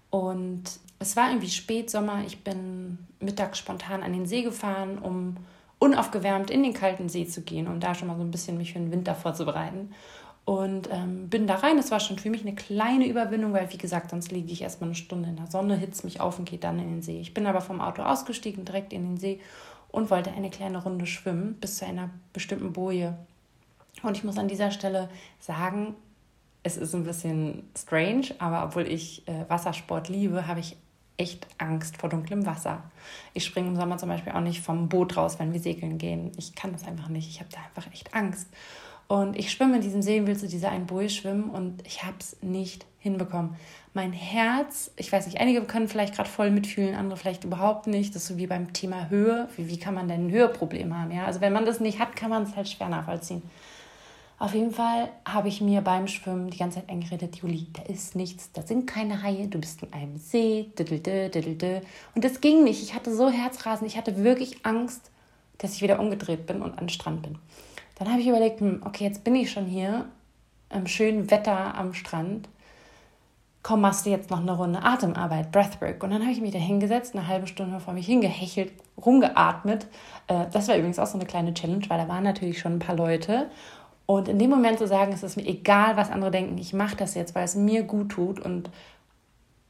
Und 0.09 0.63
es 0.99 1.17
war 1.17 1.27
irgendwie 1.27 1.49
Spätsommer. 1.49 2.23
Ich 2.25 2.45
bin 2.45 2.97
mittags 3.19 3.59
spontan 3.59 4.03
an 4.03 4.13
den 4.13 4.25
See 4.25 4.43
gefahren, 4.43 4.99
um 4.99 5.35
unaufgewärmt 5.79 6.49
in 6.49 6.63
den 6.63 6.73
kalten 6.73 7.09
See 7.09 7.27
zu 7.27 7.41
gehen 7.41 7.67
und 7.67 7.81
da 7.81 7.93
schon 7.93 8.07
mal 8.07 8.15
so 8.15 8.23
ein 8.23 8.31
bisschen 8.31 8.57
mich 8.57 8.71
für 8.71 8.79
den 8.79 8.93
Winter 8.93 9.15
vorzubereiten. 9.15 9.93
Und 10.45 10.89
ähm, 10.89 11.27
bin 11.27 11.45
da 11.45 11.55
rein. 11.55 11.77
Es 11.77 11.91
war 11.91 11.99
schon 11.99 12.17
für 12.17 12.29
mich 12.29 12.43
eine 12.43 12.55
kleine 12.55 13.05
Überwindung, 13.05 13.51
weil, 13.51 13.69
wie 13.73 13.77
gesagt, 13.77 14.11
sonst 14.11 14.31
liege 14.31 14.53
ich 14.53 14.61
erstmal 14.61 14.87
eine 14.87 14.95
Stunde 14.95 15.27
in 15.27 15.35
der 15.35 15.47
Sonne, 15.47 15.75
hitze 15.75 16.05
mich 16.05 16.21
auf 16.21 16.39
und 16.39 16.49
gehe 16.49 16.59
dann 16.59 16.79
in 16.79 16.87
den 16.87 17.01
See. 17.01 17.19
Ich 17.19 17.33
bin 17.33 17.47
aber 17.47 17.59
vom 17.59 17.81
Auto 17.81 18.01
ausgestiegen, 18.01 18.63
direkt 18.63 18.93
in 18.93 19.03
den 19.03 19.17
See 19.17 19.41
und 19.95 20.11
wollte 20.11 20.31
eine 20.31 20.49
kleine 20.49 20.83
Runde 20.83 21.05
schwimmen 21.05 21.53
bis 21.55 21.77
zu 21.77 21.85
einer 21.85 22.09
bestimmten 22.33 22.73
Boje. 22.73 23.17
Und 24.03 24.17
ich 24.17 24.25
muss 24.25 24.37
an 24.37 24.49
dieser 24.49 24.71
Stelle 24.71 25.09
sagen, 25.39 25.95
es 26.63 26.75
ist 26.75 26.93
ein 26.93 27.05
bisschen 27.05 27.63
strange, 27.77 28.27
aber 28.39 28.65
obwohl 28.65 28.87
ich 28.87 29.25
äh, 29.27 29.45
Wassersport 29.47 30.09
liebe, 30.09 30.47
habe 30.47 30.59
ich 30.59 30.75
echt 31.17 31.47
Angst 31.59 31.95
vor 31.95 32.09
dunklem 32.09 32.45
Wasser. 32.45 32.83
Ich 33.33 33.45
springe 33.45 33.69
im 33.69 33.77
Sommer 33.77 33.97
zum 33.97 34.09
Beispiel 34.09 34.33
auch 34.33 34.41
nicht 34.41 34.61
vom 34.61 34.89
Boot 34.89 35.15
raus, 35.15 35.39
wenn 35.39 35.53
wir 35.53 35.61
segeln 35.61 35.97
gehen. 35.97 36.33
Ich 36.37 36.55
kann 36.55 36.73
das 36.73 36.85
einfach 36.85 37.07
nicht. 37.07 37.29
Ich 37.29 37.39
habe 37.39 37.49
da 37.51 37.59
einfach 37.59 37.89
echt 37.93 38.13
Angst. 38.13 38.49
Und 39.07 39.37
ich 39.37 39.49
schwimme 39.49 39.77
in 39.77 39.81
diesem 39.81 40.01
See, 40.01 40.25
will 40.27 40.35
zu 40.35 40.47
dieser 40.47 40.71
einen 40.71 40.87
Boje 40.87 41.09
schwimmen 41.09 41.51
und 41.51 41.85
ich 41.87 42.03
habe 42.03 42.17
es 42.19 42.35
nicht 42.41 42.85
hinbekommen. 42.99 43.55
Mein 43.95 44.11
Herz, 44.11 44.91
ich 44.97 45.09
weiß 45.09 45.25
nicht, 45.25 45.39
einige 45.39 45.61
können 45.61 45.87
vielleicht 45.87 46.15
gerade 46.15 46.29
voll 46.29 46.51
mitfühlen, 46.51 46.95
andere 46.95 47.17
vielleicht 47.17 47.45
überhaupt 47.45 47.87
nicht. 47.87 48.13
Das 48.13 48.23
ist 48.23 48.27
so 48.27 48.37
wie 48.37 48.45
beim 48.45 48.73
Thema 48.73 49.09
Höhe. 49.09 49.47
Wie, 49.55 49.69
wie 49.69 49.79
kann 49.79 49.93
man 49.93 50.09
denn 50.09 50.27
ein 50.27 50.31
Höheproblem 50.31 50.93
haben? 50.93 51.11
Ja? 51.11 51.25
Also 51.25 51.39
wenn 51.39 51.53
man 51.53 51.65
das 51.65 51.79
nicht 51.79 51.97
hat, 51.97 52.13
kann 52.13 52.29
man 52.29 52.43
es 52.43 52.57
halt 52.57 52.67
schwer 52.67 52.89
nachvollziehen. 52.89 53.41
Auf 54.37 54.53
jeden 54.53 54.71
Fall 54.71 55.07
habe 55.23 55.47
ich 55.47 55.61
mir 55.61 55.79
beim 55.79 56.09
Schwimmen 56.09 56.49
die 56.49 56.57
ganze 56.57 56.81
Zeit 56.81 56.89
eingeredet, 56.89 57.37
Juli, 57.37 57.67
da 57.71 57.83
ist 57.83 58.17
nichts, 58.17 58.51
da 58.51 58.63
sind 58.63 58.85
keine 58.85 59.23
Haie, 59.23 59.47
du 59.47 59.59
bist 59.59 59.81
in 59.81 59.93
einem 59.93 60.17
See, 60.17 60.71
diddelde, 60.77 61.29
diddelde. 61.29 61.81
Und 62.15 62.25
das 62.25 62.41
ging 62.41 62.65
nicht. 62.65 62.83
Ich 62.83 62.95
hatte 62.95 63.15
so 63.15 63.29
Herzrasen, 63.29 63.87
ich 63.87 63.95
hatte 63.95 64.25
wirklich 64.25 64.65
Angst, 64.65 65.09
dass 65.59 65.73
ich 65.73 65.81
wieder 65.81 66.01
umgedreht 66.01 66.47
bin 66.47 66.61
und 66.61 66.71
an 66.71 66.87
den 66.87 66.89
Strand 66.89 67.21
bin. 67.21 67.37
Dann 67.97 68.09
habe 68.09 68.19
ich 68.19 68.27
überlegt, 68.27 68.59
hm, 68.59 68.81
okay, 68.83 69.05
jetzt 69.05 69.23
bin 69.23 69.35
ich 69.35 69.49
schon 69.49 69.67
hier 69.67 70.03
im 70.69 70.85
schönen 70.85 71.31
Wetter 71.31 71.75
am 71.75 71.93
Strand. 71.93 72.49
Komm, 73.65 73.81
machst 73.81 74.05
du 74.05 74.11
jetzt 74.11 74.29
noch 74.29 74.41
eine 74.41 74.55
Runde 74.55 74.83
Atemarbeit, 74.83 75.51
Breathwork. 75.51 76.03
Und 76.03 76.11
dann 76.11 76.21
habe 76.21 76.31
ich 76.31 76.39
mich 76.39 76.51
da 76.51 76.59
hingesetzt, 76.59 77.15
eine 77.15 77.27
halbe 77.27 77.47
Stunde 77.47 77.79
vor 77.79 77.95
mich 77.95 78.05
hingehechelt, 78.05 78.71
rumgeatmet. 79.03 79.87
Äh, 80.27 80.45
das 80.53 80.67
war 80.67 80.75
übrigens 80.75 80.99
auch 80.99 81.07
so 81.07 81.17
eine 81.17 81.25
kleine 81.25 81.51
Challenge, 81.55 81.83
weil 81.87 81.97
da 81.97 82.07
waren 82.07 82.23
natürlich 82.23 82.59
schon 82.59 82.73
ein 82.73 82.79
paar 82.79 82.95
Leute. 82.95 83.49
Und 84.05 84.27
in 84.27 84.37
dem 84.37 84.51
Moment 84.51 84.77
zu 84.77 84.87
sagen, 84.87 85.13
es 85.13 85.23
ist 85.23 85.35
mir 85.35 85.47
egal, 85.47 85.97
was 85.97 86.11
andere 86.11 86.29
denken, 86.29 86.59
ich 86.59 86.73
mache 86.73 86.95
das 86.95 87.15
jetzt, 87.15 87.33
weil 87.33 87.43
es 87.43 87.55
mir 87.55 87.81
gut 87.81 88.09
tut 88.09 88.39
und 88.39 88.69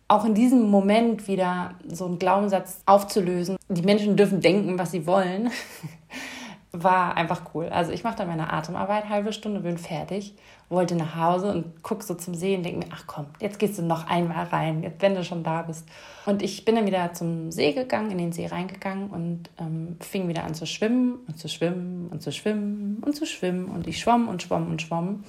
auch 0.09 0.25
in 0.25 0.33
diesem 0.33 0.69
Moment 0.69 1.29
wieder 1.29 1.75
so 1.87 2.05
einen 2.05 2.19
Glaubenssatz 2.19 2.81
aufzulösen, 2.85 3.55
die 3.69 3.81
Menschen 3.81 4.17
dürfen 4.17 4.41
denken, 4.41 4.77
was 4.77 4.91
sie 4.91 5.07
wollen, 5.07 5.51
war 6.83 7.17
einfach 7.17 7.41
cool. 7.53 7.69
Also 7.69 7.91
ich 7.91 8.03
mache 8.03 8.17
dann 8.17 8.27
meine 8.27 8.51
Atemarbeit, 8.51 9.09
halbe 9.09 9.33
Stunde, 9.33 9.59
bin 9.59 9.77
fertig, 9.77 10.35
wollte 10.69 10.95
nach 10.95 11.15
Hause 11.15 11.51
und 11.51 11.83
gucke 11.83 12.03
so 12.03 12.15
zum 12.15 12.35
See 12.35 12.55
und 12.55 12.63
denke 12.63 12.79
mir, 12.79 12.93
ach 12.93 13.03
komm, 13.07 13.27
jetzt 13.39 13.59
gehst 13.59 13.77
du 13.77 13.83
noch 13.83 14.07
einmal 14.07 14.45
rein, 14.47 14.83
jetzt, 14.83 15.01
wenn 15.01 15.15
du 15.15 15.23
schon 15.23 15.43
da 15.43 15.61
bist. 15.61 15.87
Und 16.25 16.41
ich 16.41 16.65
bin 16.65 16.75
dann 16.75 16.85
wieder 16.85 17.13
zum 17.13 17.51
See 17.51 17.73
gegangen, 17.73 18.11
in 18.11 18.17
den 18.17 18.31
See 18.31 18.47
reingegangen 18.47 19.09
und 19.09 19.49
ähm, 19.59 19.97
fing 19.99 20.27
wieder 20.27 20.43
an 20.43 20.53
zu 20.53 20.65
schwimmen 20.65 21.19
und 21.27 21.37
zu 21.37 21.47
schwimmen 21.47 22.07
und 22.09 22.21
zu 22.21 22.31
schwimmen 22.31 23.01
und 23.05 23.15
zu 23.15 23.25
schwimmen. 23.25 23.65
Und 23.65 23.87
ich 23.87 23.99
schwamm 23.99 24.27
und 24.27 24.41
schwamm 24.41 24.69
und 24.69 24.81
schwamm. 24.81 25.23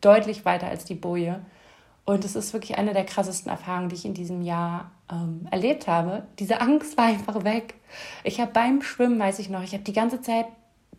Deutlich 0.00 0.44
weiter 0.44 0.68
als 0.68 0.84
die 0.84 0.94
Boje. 0.94 1.40
Und 2.10 2.24
es 2.24 2.34
ist 2.34 2.52
wirklich 2.52 2.76
eine 2.76 2.92
der 2.92 3.04
krassesten 3.04 3.52
Erfahrungen, 3.52 3.88
die 3.88 3.94
ich 3.94 4.04
in 4.04 4.14
diesem 4.14 4.42
Jahr 4.42 4.90
ähm, 5.12 5.46
erlebt 5.52 5.86
habe. 5.86 6.24
Diese 6.40 6.60
Angst 6.60 6.96
war 6.96 7.04
einfach 7.04 7.44
weg. 7.44 7.74
Ich 8.24 8.40
habe 8.40 8.50
beim 8.50 8.82
Schwimmen, 8.82 9.16
weiß 9.16 9.38
ich 9.38 9.48
noch, 9.48 9.62
ich 9.62 9.74
habe 9.74 9.84
die 9.84 9.92
ganze 9.92 10.20
Zeit 10.20 10.46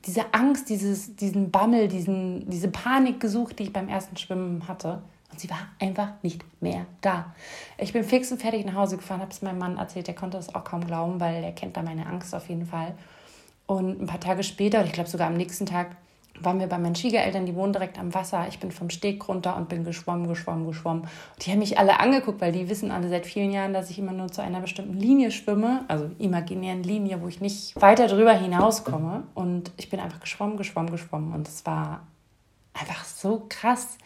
diese 0.06 0.34
Angst, 0.34 0.70
dieses, 0.70 1.18
diesen 1.18 1.52
Bammel, 1.52 1.90
diesen, 1.90 2.50
diese 2.50 2.70
Panik 2.70 3.20
gesucht, 3.20 3.60
die 3.60 3.64
ich 3.64 3.74
beim 3.74 3.90
ersten 3.90 4.16
Schwimmen 4.16 4.70
hatte. 4.70 5.02
Und 5.30 5.38
sie 5.38 5.50
war 5.50 5.60
einfach 5.80 6.14
nicht 6.22 6.46
mehr 6.62 6.86
da. 7.02 7.36
Ich 7.78 7.92
bin 7.92 8.06
fix 8.06 8.32
und 8.32 8.42
fertig 8.42 8.66
nach 8.66 8.76
Hause 8.76 8.96
gefahren, 8.96 9.20
habe 9.20 9.32
es 9.32 9.42
meinem 9.42 9.60
Mann 9.60 9.76
erzählt, 9.76 10.08
der 10.08 10.16
konnte 10.16 10.38
das 10.38 10.56
auch 10.56 10.64
kaum 10.64 10.88
glauben, 10.88 11.20
weil 11.20 11.44
er 11.44 11.52
kennt 11.52 11.76
da 11.76 11.82
meine 11.82 12.06
Angst 12.06 12.34
auf 12.34 12.48
jeden 12.48 12.68
Fall. 12.68 12.94
Und 13.66 14.02
ein 14.02 14.08
paar 14.08 14.22
Tage 14.22 14.44
später, 14.44 14.78
oder 14.78 14.88
ich 14.88 14.94
glaube 14.94 15.10
sogar 15.10 15.28
am 15.28 15.36
nächsten 15.36 15.66
Tag, 15.66 15.98
waren 16.44 16.60
wir 16.60 16.68
bei 16.68 16.78
meinen 16.78 16.96
Schwiegereltern, 16.96 17.46
die 17.46 17.56
wohnen 17.56 17.74
direkt 17.74 18.00
am 18.00 18.14
Wasser. 18.14 18.46
Ich 18.50 18.60
bin 18.60 18.72
vom 18.72 18.90
Steg 18.90 19.28
runter 19.28 19.56
und 19.56 19.70
bin 19.70 19.84
geschwommen, 19.84 20.28
geschwommen, 20.28 20.68
geschwommen. 20.68 21.02
Und 21.02 21.46
die 21.46 21.52
haben 21.52 21.60
mich 21.60 21.78
alle 21.78 22.00
angeguckt, 22.00 22.42
weil 22.42 22.52
die 22.52 22.70
wissen 22.70 22.92
alle 22.92 23.10
seit 23.10 23.26
vielen 23.26 23.52
Jahren, 23.52 23.74
dass 23.74 23.90
ich 23.90 24.00
immer 24.00 24.14
nur 24.14 24.32
zu 24.32 24.42
einer 24.42 24.60
bestimmten 24.60 24.98
Linie 25.00 25.32
schwimme, 25.32 25.86
also 25.88 26.10
imaginären 26.20 26.84
Linie, 26.84 27.22
wo 27.22 27.28
ich 27.28 27.42
nicht 27.42 27.80
weiter 27.82 28.08
drüber 28.08 28.34
hinauskomme. 28.34 29.24
Und 29.34 29.72
ich 29.78 29.90
bin 29.90 30.00
einfach 30.00 30.20
geschwommen, 30.20 30.58
geschwommen, 30.58 30.92
geschwommen. 30.92 31.34
Und 31.34 31.48
es 31.48 31.66
war 31.66 32.02
einfach 32.74 33.04
so 33.04 33.46
krass, 33.50 33.98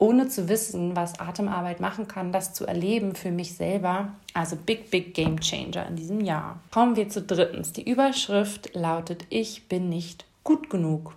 ohne 0.00 0.28
zu 0.28 0.48
wissen, 0.48 0.96
was 0.96 1.20
Atemarbeit 1.20 1.80
machen 1.80 2.08
kann, 2.08 2.32
das 2.32 2.54
zu 2.54 2.66
erleben 2.66 3.14
für 3.14 3.30
mich 3.30 3.54
selber. 3.54 4.08
Also 4.32 4.56
Big, 4.56 4.90
Big 4.90 5.14
Game 5.14 5.38
Changer 5.40 5.86
in 5.86 5.96
diesem 5.96 6.22
Jahr. 6.22 6.58
Kommen 6.72 6.96
wir 6.96 7.08
zu 7.10 7.22
drittens. 7.22 7.72
Die 7.72 7.88
Überschrift 7.88 8.74
lautet, 8.74 9.26
ich 9.28 9.68
bin 9.68 9.90
nicht 9.90 10.24
gut 10.42 10.70
genug. 10.70 11.14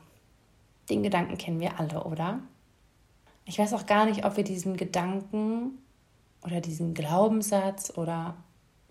Den 0.94 1.02
Gedanken 1.02 1.40
kennen 1.40 1.60
wir 1.60 1.80
alle, 1.80 2.04
oder? 2.04 2.40
Ich 3.46 3.58
weiß 3.58 3.74
auch 3.74 3.88
gar 3.88 4.06
nicht, 4.06 4.26
ob 4.26 4.38
wir 4.38 4.44
diesen 4.44 4.78
Gedanken 4.78 5.80
oder 6.46 6.62
diesen 6.62 6.94
Glaubenssatz 6.94 7.98
oder 7.98 8.36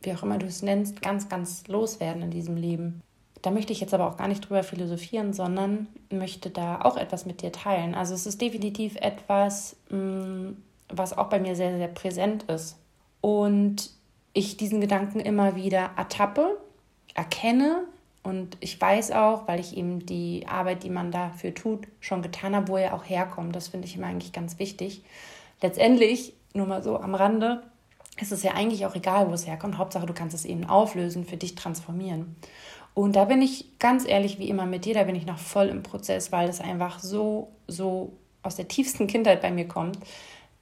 wie 0.02 0.12
auch 0.12 0.24
immer 0.24 0.38
du 0.38 0.46
es 0.46 0.62
nennst, 0.62 1.00
ganz, 1.00 1.28
ganz 1.28 1.68
loswerden 1.68 2.22
in 2.22 2.30
diesem 2.32 2.56
Leben. 2.56 3.02
da 3.42 3.52
möchte 3.52 3.72
ich 3.72 3.80
jetzt 3.80 3.94
aber 3.94 4.08
auch 4.08 4.16
gar 4.16 4.26
nicht 4.26 4.40
drüber 4.40 4.64
philosophieren, 4.64 5.32
sondern 5.32 5.86
möchte 6.10 6.50
da 6.50 6.80
auch 6.80 6.96
etwas 6.96 7.24
mit 7.24 7.40
dir 7.40 7.52
teilen. 7.52 7.94
Also 7.94 8.14
es 8.14 8.26
ist 8.26 8.40
definitiv 8.40 8.96
etwas, 8.96 9.76
mm, 9.90 10.50
was 10.88 11.16
auch 11.16 11.28
bei 11.28 11.38
mir 11.38 11.54
sehr, 11.54 11.76
sehr 11.76 11.88
präsent 11.88 12.44
ist. 12.44 12.78
Und 13.20 13.90
ich 14.32 14.56
diesen 14.56 14.80
Gedanken 14.80 15.20
immer 15.20 15.54
wieder 15.54 15.90
ertappe, 15.96 16.58
erkenne 17.14 17.84
und 18.22 18.56
ich 18.60 18.80
weiß 18.80 19.10
auch, 19.12 19.48
weil 19.48 19.58
ich 19.58 19.76
eben 19.76 20.06
die 20.06 20.46
Arbeit, 20.46 20.84
die 20.84 20.90
man 20.90 21.10
dafür 21.10 21.54
tut, 21.54 21.88
schon 22.00 22.22
getan 22.22 22.54
habe, 22.54 22.68
wo 22.68 22.76
er 22.76 22.94
auch 22.94 23.04
herkommt. 23.04 23.56
Das 23.56 23.68
finde 23.68 23.88
ich 23.88 23.96
immer 23.96 24.06
eigentlich 24.06 24.32
ganz 24.32 24.58
wichtig. 24.58 25.02
Letztendlich, 25.60 26.34
nur 26.54 26.66
mal 26.66 26.82
so 26.82 26.98
am 27.00 27.14
Rande, 27.14 27.62
ist 28.20 28.30
es 28.30 28.42
ja 28.44 28.52
eigentlich 28.52 28.86
auch 28.86 28.94
egal, 28.94 29.28
wo 29.28 29.32
es 29.32 29.46
herkommt. 29.46 29.78
Hauptsache, 29.78 30.06
du 30.06 30.12
kannst 30.12 30.34
es 30.34 30.44
eben 30.44 30.66
auflösen, 30.66 31.24
für 31.24 31.36
dich 31.36 31.56
transformieren. 31.56 32.36
Und 32.94 33.16
da 33.16 33.24
bin 33.24 33.42
ich 33.42 33.78
ganz 33.78 34.06
ehrlich 34.06 34.38
wie 34.38 34.48
immer 34.48 34.66
mit 34.66 34.84
dir, 34.84 34.94
da 34.94 35.04
bin 35.04 35.16
ich 35.16 35.26
noch 35.26 35.38
voll 35.38 35.68
im 35.68 35.82
Prozess, 35.82 36.30
weil 36.30 36.48
es 36.48 36.60
einfach 36.60 37.00
so, 37.00 37.50
so 37.66 38.12
aus 38.42 38.56
der 38.56 38.68
tiefsten 38.68 39.06
Kindheit 39.06 39.40
bei 39.40 39.50
mir 39.50 39.66
kommt, 39.66 39.98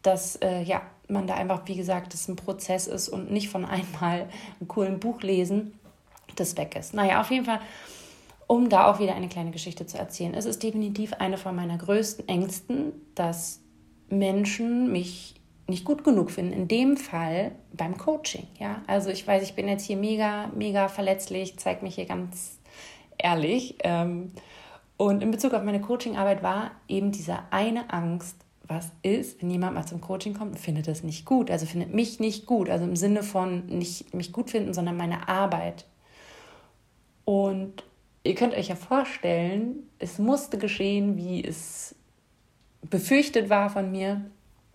dass 0.02 0.36
äh, 0.36 0.62
ja, 0.62 0.82
man 1.08 1.26
da 1.26 1.34
einfach, 1.34 1.62
wie 1.66 1.74
gesagt, 1.74 2.14
das 2.14 2.28
ein 2.28 2.36
Prozess 2.36 2.86
ist 2.86 3.08
und 3.08 3.30
nicht 3.30 3.50
von 3.50 3.64
einmal 3.66 4.28
einem 4.60 4.68
coolen 4.68 5.00
Buch 5.00 5.22
lesen, 5.22 5.74
das 6.36 6.56
weg 6.56 6.76
ist. 6.76 6.94
Naja, 6.94 7.20
auf 7.20 7.30
jeden 7.30 7.44
Fall, 7.44 7.60
um 8.46 8.68
da 8.68 8.90
auch 8.90 8.98
wieder 8.98 9.14
eine 9.14 9.28
kleine 9.28 9.50
Geschichte 9.50 9.86
zu 9.86 9.98
erzählen. 9.98 10.34
Es 10.34 10.44
ist 10.44 10.62
definitiv 10.62 11.12
eine 11.14 11.38
von 11.38 11.54
meiner 11.54 11.78
größten 11.78 12.28
Ängsten, 12.28 12.92
dass 13.14 13.60
Menschen 14.08 14.90
mich 14.92 15.34
nicht 15.68 15.84
gut 15.84 16.04
genug 16.04 16.30
finden. 16.30 16.52
In 16.52 16.68
dem 16.68 16.96
Fall 16.96 17.52
beim 17.72 17.96
Coaching. 17.96 18.46
Ja, 18.58 18.82
also 18.86 19.08
ich 19.10 19.26
weiß, 19.26 19.42
ich 19.42 19.54
bin 19.54 19.68
jetzt 19.68 19.84
hier 19.86 19.96
mega, 19.96 20.50
mega 20.56 20.88
verletzlich, 20.88 21.58
zeige 21.58 21.84
mich 21.84 21.94
hier 21.94 22.06
ganz 22.06 22.58
ehrlich. 23.16 23.76
Ähm, 23.84 24.32
und 24.96 25.22
in 25.22 25.30
Bezug 25.30 25.54
auf 25.54 25.62
meine 25.62 25.80
Coachingarbeit 25.80 26.42
war 26.42 26.72
eben 26.88 27.12
diese 27.12 27.38
eine 27.50 27.90
Angst, 27.92 28.36
was 28.70 28.90
ist, 29.02 29.40
wenn 29.40 29.50
jemand 29.50 29.74
mal 29.74 29.86
zum 29.86 30.00
Coaching 30.00 30.34
kommt 30.34 30.52
und 30.52 30.58
findet 30.58 30.86
das 30.86 31.02
nicht 31.02 31.24
gut, 31.24 31.50
also 31.50 31.66
findet 31.66 31.92
mich 31.92 32.20
nicht 32.20 32.46
gut, 32.46 32.70
also 32.70 32.84
im 32.84 32.94
Sinne 32.94 33.22
von 33.22 33.66
nicht 33.66 34.14
mich 34.14 34.32
gut 34.32 34.50
finden, 34.50 34.74
sondern 34.74 34.96
meine 34.96 35.28
Arbeit. 35.28 35.86
Und 37.30 37.84
ihr 38.24 38.34
könnt 38.34 38.54
euch 38.54 38.66
ja 38.66 38.74
vorstellen, 38.74 39.88
es 40.00 40.18
musste 40.18 40.58
geschehen, 40.58 41.16
wie 41.16 41.44
es 41.44 41.94
befürchtet 42.82 43.48
war 43.48 43.70
von 43.70 43.92
mir. 43.92 44.22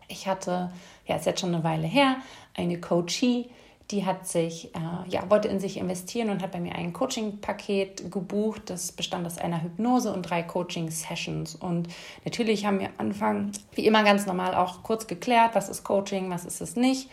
Ich 0.08 0.26
hatte, 0.26 0.72
ja, 1.06 1.18
ist 1.18 1.26
jetzt 1.26 1.41
schon 1.41 1.54
eine 1.54 1.65
Weile 1.65 1.86
her, 1.86 2.15
eine 2.54 2.80
Coachie, 2.80 3.50
die 3.91 4.06
hat 4.06 4.26
sich, 4.26 4.74
äh, 4.74 5.10
ja, 5.10 5.30
wollte 5.30 5.50
in 5.50 5.60
sich 5.60 5.76
investieren 5.76 6.30
und 6.30 6.41
hat 6.41 6.54
bei 6.54 6.62
mir 6.62 6.76
ein 6.76 6.94
Coaching-Paket 6.94 8.10
gebucht. 8.10 8.70
Das 8.70 8.94
bestand 8.94 9.28
aus 9.28 9.38
einer 9.38 9.62
Hypnose 9.62 10.13
und 10.13 10.22
drei 10.22 10.41
Coaching-Sessions. 10.41 11.56
Und 11.56 11.89
natürlich 12.24 12.65
haben 12.65 12.80
wir 12.80 12.88
am 12.88 13.10
Anfang, 13.10 13.52
wie 13.74 13.86
immer 13.86 14.06
ganz 14.06 14.28
normal, 14.28 14.56
auch 14.56 14.82
kurz 14.82 15.08
geklärt, 15.08 15.56
was 15.56 15.68
ist 15.68 15.84
Coaching, 15.84 16.30
was 16.30 16.46
ist 16.46 16.62
es 16.62 16.78
nicht. 16.78 17.10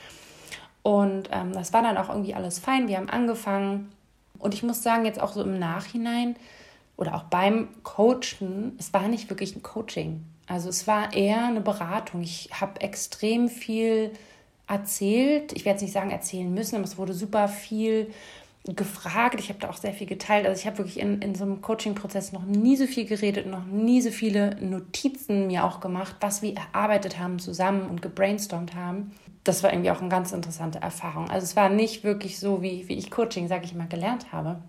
Und 0.84 1.30
ähm, 1.32 1.52
das 1.52 1.72
war 1.72 1.82
dann 1.82 1.96
auch 1.96 2.10
irgendwie 2.10 2.34
alles 2.34 2.60
fein. 2.60 2.86
Wir 2.86 2.98
haben 2.98 3.10
angefangen. 3.10 3.90
Und 4.42 4.54
ich 4.54 4.62
muss 4.62 4.82
sagen, 4.82 5.04
jetzt 5.04 5.20
auch 5.20 5.32
so 5.32 5.42
im 5.42 5.58
Nachhinein 5.58 6.36
oder 6.96 7.14
auch 7.14 7.24
beim 7.24 7.68
Coachen, 7.84 8.76
es 8.78 8.92
war 8.92 9.08
nicht 9.08 9.30
wirklich 9.30 9.56
ein 9.56 9.62
Coaching. 9.62 10.24
Also 10.46 10.68
es 10.68 10.86
war 10.86 11.14
eher 11.14 11.46
eine 11.46 11.60
Beratung. 11.60 12.22
Ich 12.22 12.50
habe 12.52 12.80
extrem 12.80 13.48
viel 13.48 14.10
erzählt. 14.66 15.52
Ich 15.52 15.64
werde 15.64 15.76
es 15.76 15.82
nicht 15.82 15.92
sagen 15.92 16.10
erzählen 16.10 16.52
müssen, 16.52 16.74
aber 16.74 16.84
es 16.84 16.98
wurde 16.98 17.14
super 17.14 17.48
viel 17.48 18.12
gefragt. 18.64 19.38
Ich 19.38 19.48
habe 19.48 19.60
da 19.60 19.70
auch 19.70 19.76
sehr 19.76 19.92
viel 19.92 20.06
geteilt. 20.06 20.46
Also 20.46 20.60
ich 20.60 20.66
habe 20.66 20.78
wirklich 20.78 20.98
in, 20.98 21.22
in 21.22 21.34
so 21.34 21.44
einem 21.44 21.62
Coaching-Prozess 21.62 22.32
noch 22.32 22.44
nie 22.44 22.76
so 22.76 22.86
viel 22.86 23.06
geredet, 23.06 23.46
noch 23.46 23.64
nie 23.64 24.00
so 24.02 24.10
viele 24.10 24.56
Notizen 24.60 25.46
mir 25.46 25.64
auch 25.64 25.80
gemacht, 25.80 26.16
was 26.20 26.42
wir 26.42 26.54
erarbeitet 26.56 27.18
haben 27.18 27.38
zusammen 27.38 27.88
und 27.88 28.02
gebrainstormt 28.02 28.74
haben. 28.74 29.12
Das 29.44 29.62
war 29.62 29.72
irgendwie 29.72 29.90
auch 29.90 30.00
eine 30.00 30.08
ganz 30.08 30.32
interessante 30.32 30.80
Erfahrung. 30.80 31.30
Also 31.30 31.44
es 31.44 31.56
war 31.56 31.68
nicht 31.68 32.04
wirklich 32.04 32.38
so, 32.38 32.62
wie, 32.62 32.88
wie 32.88 32.96
ich 32.96 33.10
Coaching, 33.10 33.48
sage 33.48 33.64
ich 33.64 33.72
immer, 33.72 33.86
gelernt 33.86 34.32
habe. 34.32 34.62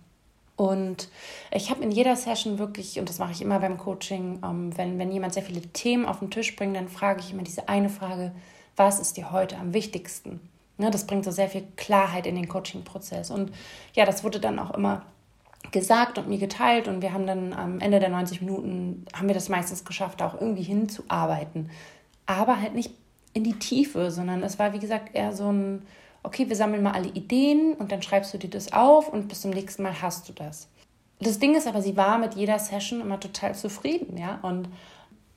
Und 0.55 1.09
ich 1.51 1.69
habe 1.69 1.83
in 1.83 1.91
jeder 1.91 2.15
Session 2.15 2.59
wirklich, 2.59 2.99
und 2.99 3.09
das 3.09 3.19
mache 3.19 3.31
ich 3.31 3.41
immer 3.41 3.59
beim 3.59 3.77
Coaching, 3.77 4.39
ähm, 4.43 4.75
wenn, 4.77 4.99
wenn 4.99 5.11
jemand 5.11 5.33
sehr 5.33 5.43
viele 5.43 5.61
Themen 5.61 6.05
auf 6.05 6.19
den 6.19 6.29
Tisch 6.29 6.55
bringt, 6.55 6.75
dann 6.75 6.89
frage 6.89 7.21
ich 7.21 7.31
immer 7.31 7.43
diese 7.43 7.69
eine 7.69 7.89
Frage, 7.89 8.31
was 8.75 8.99
ist 8.99 9.17
dir 9.17 9.31
heute 9.31 9.57
am 9.57 9.73
wichtigsten? 9.73 10.39
Ne, 10.77 10.89
das 10.89 11.05
bringt 11.05 11.25
so 11.25 11.31
sehr 11.31 11.49
viel 11.49 11.67
Klarheit 11.75 12.25
in 12.25 12.35
den 12.35 12.47
Coaching-Prozess. 12.47 13.29
Und 13.29 13.51
ja, 13.93 14.05
das 14.05 14.23
wurde 14.23 14.39
dann 14.39 14.59
auch 14.59 14.71
immer 14.71 15.03
gesagt 15.71 16.17
und 16.17 16.27
mir 16.27 16.39
geteilt 16.39 16.87
und 16.87 17.01
wir 17.01 17.13
haben 17.13 17.25
dann 17.25 17.53
am 17.53 17.79
Ende 17.79 17.99
der 17.99 18.09
90 18.09 18.41
Minuten, 18.41 19.05
haben 19.13 19.27
wir 19.27 19.35
das 19.35 19.49
meistens 19.49 19.85
geschafft, 19.85 20.21
auch 20.21 20.33
irgendwie 20.33 20.63
hinzuarbeiten. 20.63 21.69
Aber 22.25 22.59
halt 22.59 22.75
nicht 22.75 22.91
in 23.33 23.43
die 23.43 23.59
Tiefe, 23.59 24.11
sondern 24.11 24.43
es 24.43 24.59
war, 24.59 24.73
wie 24.73 24.79
gesagt, 24.79 25.15
eher 25.15 25.33
so 25.33 25.51
ein, 25.51 25.83
okay, 26.23 26.47
wir 26.47 26.55
sammeln 26.55 26.83
mal 26.83 26.93
alle 26.93 27.09
Ideen 27.09 27.73
und 27.73 27.91
dann 27.91 28.01
schreibst 28.01 28.33
du 28.33 28.37
dir 28.37 28.49
das 28.49 28.73
auf 28.73 29.11
und 29.11 29.27
bis 29.27 29.41
zum 29.41 29.51
nächsten 29.51 29.83
Mal 29.83 30.01
hast 30.01 30.29
du 30.29 30.33
das. 30.33 30.67
Das 31.19 31.39
Ding 31.39 31.55
ist 31.55 31.67
aber, 31.67 31.81
sie 31.81 31.95
war 31.95 32.17
mit 32.17 32.35
jeder 32.35 32.59
Session 32.59 33.01
immer 33.01 33.19
total 33.19 33.55
zufrieden, 33.55 34.17
ja, 34.17 34.39
und 34.41 34.67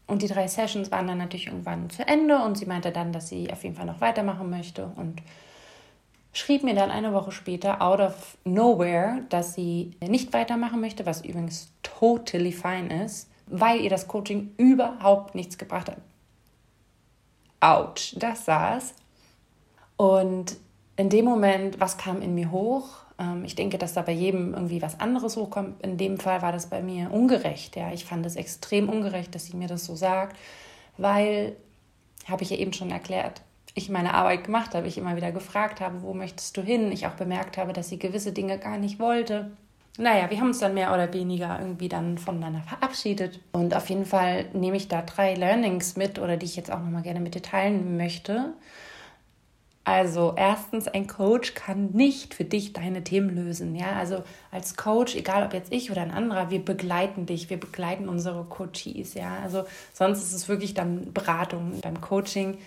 und 0.07 0.23
die 0.23 0.29
drei 0.29 0.47
Sessions 0.47 0.91
waren 0.91 1.09
dann 1.09 1.19
natürlich 1.19 1.49
irgendwann 1.49 1.91
zu 1.91 2.07
Ende 2.07 2.39
und 2.39 2.57
sie 2.57 2.67
meinte 2.67 2.93
dann, 2.93 3.13
dass 3.13 3.29
sie 3.29 3.53
auf 3.53 3.65
jeden 3.65 3.75
Fall 3.75 3.87
noch 3.87 4.01
weitermachen 4.01 4.49
möchte 4.49 4.91
und 4.97 5.21
schrieb 6.33 6.63
mir 6.63 6.75
dann 6.75 6.91
eine 6.91 7.13
Woche 7.13 7.33
später 7.33 7.83
out 7.83 7.99
of 7.99 8.39
nowhere, 8.45 9.23
dass 9.31 9.55
sie 9.55 9.93
nicht 10.01 10.33
weitermachen 10.33 10.81
möchte, 10.81 11.07
was 11.07 11.25
übrigens 11.25 11.73
totally 11.83 12.53
fine 12.53 13.05
ist, 13.05 13.29
weil 13.47 13.81
ihr 13.81 13.91
das 13.91 14.07
Coaching 14.07 14.53
überhaupt 14.59 15.35
nichts 15.35 15.59
gebracht 15.59 15.89
hat. 15.89 15.99
Autsch, 17.67 18.15
das 18.19 18.45
saß. 18.45 18.95
Und 19.97 20.57
in 20.97 21.09
dem 21.09 21.25
Moment, 21.25 21.81
was 21.81 21.99
kam 21.99 22.23
in 22.23 22.35
mir 22.35 22.51
hoch? 22.51 22.89
Ähm, 23.19 23.45
ich 23.45 23.55
denke, 23.55 23.79
dass 23.79 23.95
da 23.95 24.03
bei 24.03 24.13
jedem 24.13 24.55
irgendwie 24.55 24.83
was 24.83 25.01
anderes 25.01 25.37
hochkommt. 25.37 25.83
In 25.83 25.97
dem 25.97 26.19
Fall 26.19 26.43
war 26.43 26.53
das 26.53 26.67
bei 26.67 26.83
mir 26.83 27.11
ungerecht. 27.11 27.77
Ja, 27.77 27.93
ich 27.93 28.05
fand 28.05 28.25
es 28.27 28.37
extrem 28.37 28.89
ungerecht, 28.89 29.35
dass 29.35 29.47
sie 29.47 29.57
mir 29.57 29.69
das 29.69 29.85
so 29.85 29.97
sagt, 29.97 30.37
weil, 30.97 31.57
habe 32.29 32.43
ich 32.43 32.51
ja 32.51 32.57
eben 32.57 32.73
schon 32.73 32.91
erklärt, 32.91 33.43
ich 33.75 33.91
meine 33.91 34.15
Arbeit 34.15 34.45
gemacht 34.45 34.75
habe, 34.75 34.87
ich 34.89 34.97
immer 34.97 35.17
wieder 35.17 35.33
gefragt 35.33 35.81
habe, 35.81 36.03
wo 36.03 36.15
möchtest 36.15 36.57
du 36.57 36.63
hin? 36.63 36.91
Ich 36.93 37.07
auch 37.07 37.13
bemerkt 37.13 37.59
habe, 37.59 37.75
dass 37.75 37.91
sie 37.91 37.99
gewisse 37.99 38.33
Dinge 38.33 38.59
gar 38.59 38.79
nicht 38.79 38.99
wollte. 38.99 39.51
Naja, 39.99 40.29
wir 40.31 40.39
haben 40.39 40.49
uns 40.49 40.59
dann 40.59 40.75
mehr 40.75 40.93
oder 40.93 41.13
weniger 41.13 41.59
irgendwie 41.59 41.89
dann 41.89 42.19
voneinander 42.19 42.61
verabschiedet. 42.63 43.41
Und 43.53 43.75
auf 43.75 43.89
jeden 43.89 44.05
Fall 44.05 44.47
nehme 44.53 44.77
ich 44.77 44.89
da 44.89 45.03
drei 45.03 45.35
Learnings 45.35 45.97
mit 45.97 46.19
oder 46.19 46.37
die 46.37 46.47
ich 46.47 46.57
jetzt 46.57 46.71
auch 46.71 46.81
nochmal 46.81 47.03
gerne 47.03 47.21
mit 47.21 47.35
dir 47.35 47.43
teilen 47.43 47.97
möchte. 47.97 48.53
Also 49.85 50.35
erstens, 50.37 50.89
ein 50.89 51.07
Coach 51.07 51.55
kann 51.55 51.93
nicht 51.93 52.35
für 52.35 52.45
dich 52.45 52.73
deine 52.73 53.05
Themen 53.05 53.31
lösen. 53.31 53.77
Ja, 53.77 53.93
also 53.93 54.25
als 54.51 54.77
Coach, 54.77 55.15
egal 55.15 55.47
ob 55.47 55.55
jetzt 55.55 55.73
ich 55.73 55.93
oder 55.93 56.03
ein 56.03 56.11
anderer, 56.11 56.51
wir 56.51 56.63
begleiten 56.63 57.25
dich, 57.25 57.51
wir 57.51 57.61
begleiten 57.61 58.09
unsere 58.09 58.43
Coaches. 58.45 59.15
Ja, 59.15 59.39
also 59.45 59.65
sonst 59.93 60.25
ist 60.25 60.33
es 60.33 60.49
wirklich 60.49 60.75
dann 60.75 61.13
Beratung. 61.13 61.81
Beim 61.81 62.01
Coaching 62.01 62.59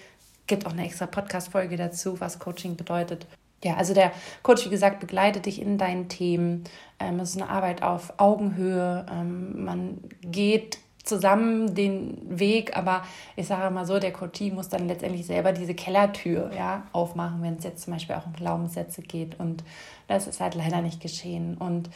gibt 0.47 0.65
auch 0.65 0.71
eine 0.71 0.85
extra 0.85 1.07
Podcast-Folge 1.07 1.75
dazu, 1.75 2.21
was 2.21 2.39
Coaching 2.39 2.77
bedeutet. 2.77 3.27
Ja, 3.63 3.75
also 3.75 3.93
der 3.93 4.11
Coach, 4.41 4.65
wie 4.65 4.69
gesagt, 4.69 4.99
begleitet 4.99 5.45
dich 5.45 5.61
in 5.61 5.77
deinen 5.77 6.07
Themen. 6.07 6.63
Ähm, 6.99 7.19
es 7.19 7.31
ist 7.31 7.41
eine 7.41 7.49
Arbeit 7.49 7.83
auf 7.83 8.13
Augenhöhe. 8.17 9.05
Ähm, 9.11 9.65
man 9.65 9.97
geht 10.21 10.79
zusammen 11.03 11.73
den 11.75 12.17
Weg, 12.39 12.77
aber 12.77 13.03
ich 13.35 13.47
sage 13.47 13.73
mal 13.73 13.85
so, 13.85 13.99
der 13.99 14.13
Coachie 14.13 14.51
muss 14.51 14.69
dann 14.69 14.87
letztendlich 14.87 15.25
selber 15.25 15.51
diese 15.51 15.73
Kellertür 15.73 16.51
ja, 16.55 16.83
aufmachen, 16.93 17.41
wenn 17.41 17.55
es 17.55 17.63
jetzt 17.63 17.83
zum 17.83 17.93
Beispiel 17.93 18.15
auch 18.15 18.25
um 18.25 18.33
Glaubenssätze 18.33 19.01
geht. 19.01 19.39
Und 19.39 19.63
das 20.07 20.27
ist 20.27 20.39
halt 20.39 20.55
leider 20.55 20.81
nicht 20.81 21.01
geschehen. 21.01 21.57
Und 21.57 21.89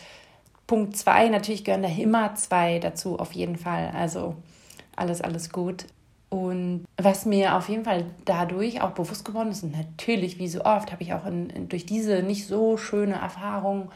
Punkt 0.68 0.98
zwei, 0.98 1.30
natürlich 1.30 1.64
gehören 1.64 1.84
da 1.84 1.90
immer 1.90 2.36
zwei 2.36 2.80
dazu, 2.80 3.20
auf 3.20 3.34
jeden 3.34 3.58
Fall. 3.58 3.92
Also 3.96 4.36
alles, 4.96 5.22
alles 5.22 5.52
gut. 5.52 5.86
Und 6.34 6.86
was 6.98 7.28
mir 7.28 7.56
auf 7.56 7.70
jeden 7.70 7.86
Fall 7.86 8.06
dadurch 8.26 8.82
auch 8.82 8.90
bewusst 8.90 9.24
geworden 9.24 9.52
ist, 9.52 9.62
und 9.62 9.78
natürlich, 9.78 10.40
wie 10.40 10.48
so 10.48 10.66
oft, 10.66 10.92
habe 10.92 11.04
ich 11.04 11.14
auch 11.14 11.28
in, 11.28 11.52
in, 11.52 11.70
durch 11.70 11.86
diese 11.86 12.24
nicht 12.24 12.48
so 12.48 12.76
schöne 12.76 13.14
Erfahrung 13.14 13.92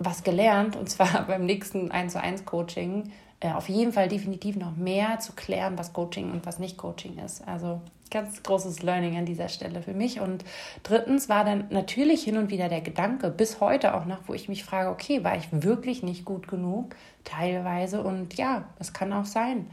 was 0.00 0.24
gelernt, 0.24 0.74
und 0.74 0.90
zwar 0.90 1.22
beim 1.28 1.46
nächsten 1.46 1.92
1 1.92 2.14
zu 2.14 2.20
1 2.20 2.46
Coaching, 2.46 3.12
äh, 3.38 3.52
auf 3.52 3.68
jeden 3.68 3.92
Fall 3.92 4.08
definitiv 4.08 4.56
noch 4.56 4.74
mehr 4.74 5.20
zu 5.20 5.34
klären, 5.34 5.78
was 5.78 5.92
Coaching 5.92 6.32
und 6.32 6.46
was 6.46 6.58
nicht 6.58 6.78
Coaching 6.78 7.18
ist. 7.24 7.46
Also 7.46 7.80
ganz 8.10 8.42
großes 8.42 8.82
Learning 8.82 9.16
an 9.16 9.24
dieser 9.24 9.48
Stelle 9.48 9.82
für 9.82 9.94
mich. 9.94 10.18
Und 10.18 10.44
drittens 10.82 11.28
war 11.28 11.44
dann 11.44 11.66
natürlich 11.70 12.24
hin 12.24 12.38
und 12.38 12.50
wieder 12.50 12.70
der 12.70 12.80
Gedanke, 12.80 13.30
bis 13.30 13.60
heute 13.60 13.94
auch 13.94 14.04
noch, 14.04 14.18
wo 14.26 14.34
ich 14.34 14.48
mich 14.48 14.64
frage, 14.64 14.90
okay, 14.90 15.22
war 15.22 15.36
ich 15.36 15.46
wirklich 15.52 16.02
nicht 16.02 16.24
gut 16.24 16.48
genug? 16.48 16.96
Teilweise. 17.22 18.02
Und 18.02 18.34
ja, 18.36 18.64
es 18.80 18.92
kann 18.92 19.12
auch 19.12 19.26
sein. 19.26 19.66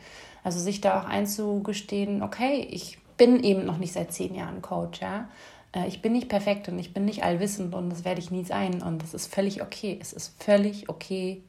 Also 0.44 0.60
sich 0.60 0.82
da 0.82 1.00
auch 1.00 1.06
einzugestehen, 1.06 2.24
okay, 2.24 2.68
ich 2.70 2.98
bin 3.18 3.44
eben 3.44 3.66
noch 3.66 3.78
nicht 3.78 3.94
seit 3.94 4.14
zehn 4.14 4.36
Jahren 4.36 4.62
Coach, 4.62 5.02
ja. 5.02 5.28
Äh, 5.74 5.88
ich 5.88 6.02
bin 6.02 6.14
nicht 6.14 6.30
perfekt 6.30 6.68
und 6.70 6.80
ich 6.80 6.94
bin 6.94 7.06
nicht 7.06 7.24
allwissend 7.24 7.76
und 7.76 7.90
das 7.90 8.06
werde 8.06 8.20
ich 8.20 8.32
nie 8.32 8.44
sein. 8.44 8.82
Und 8.82 9.04
das 9.04 9.14
ist 9.14 9.34
völlig 9.34 9.62
okay. 9.62 9.98
Es 10.02 10.14
ist 10.14 10.42
völlig 10.42 10.90
okay, 10.90 11.44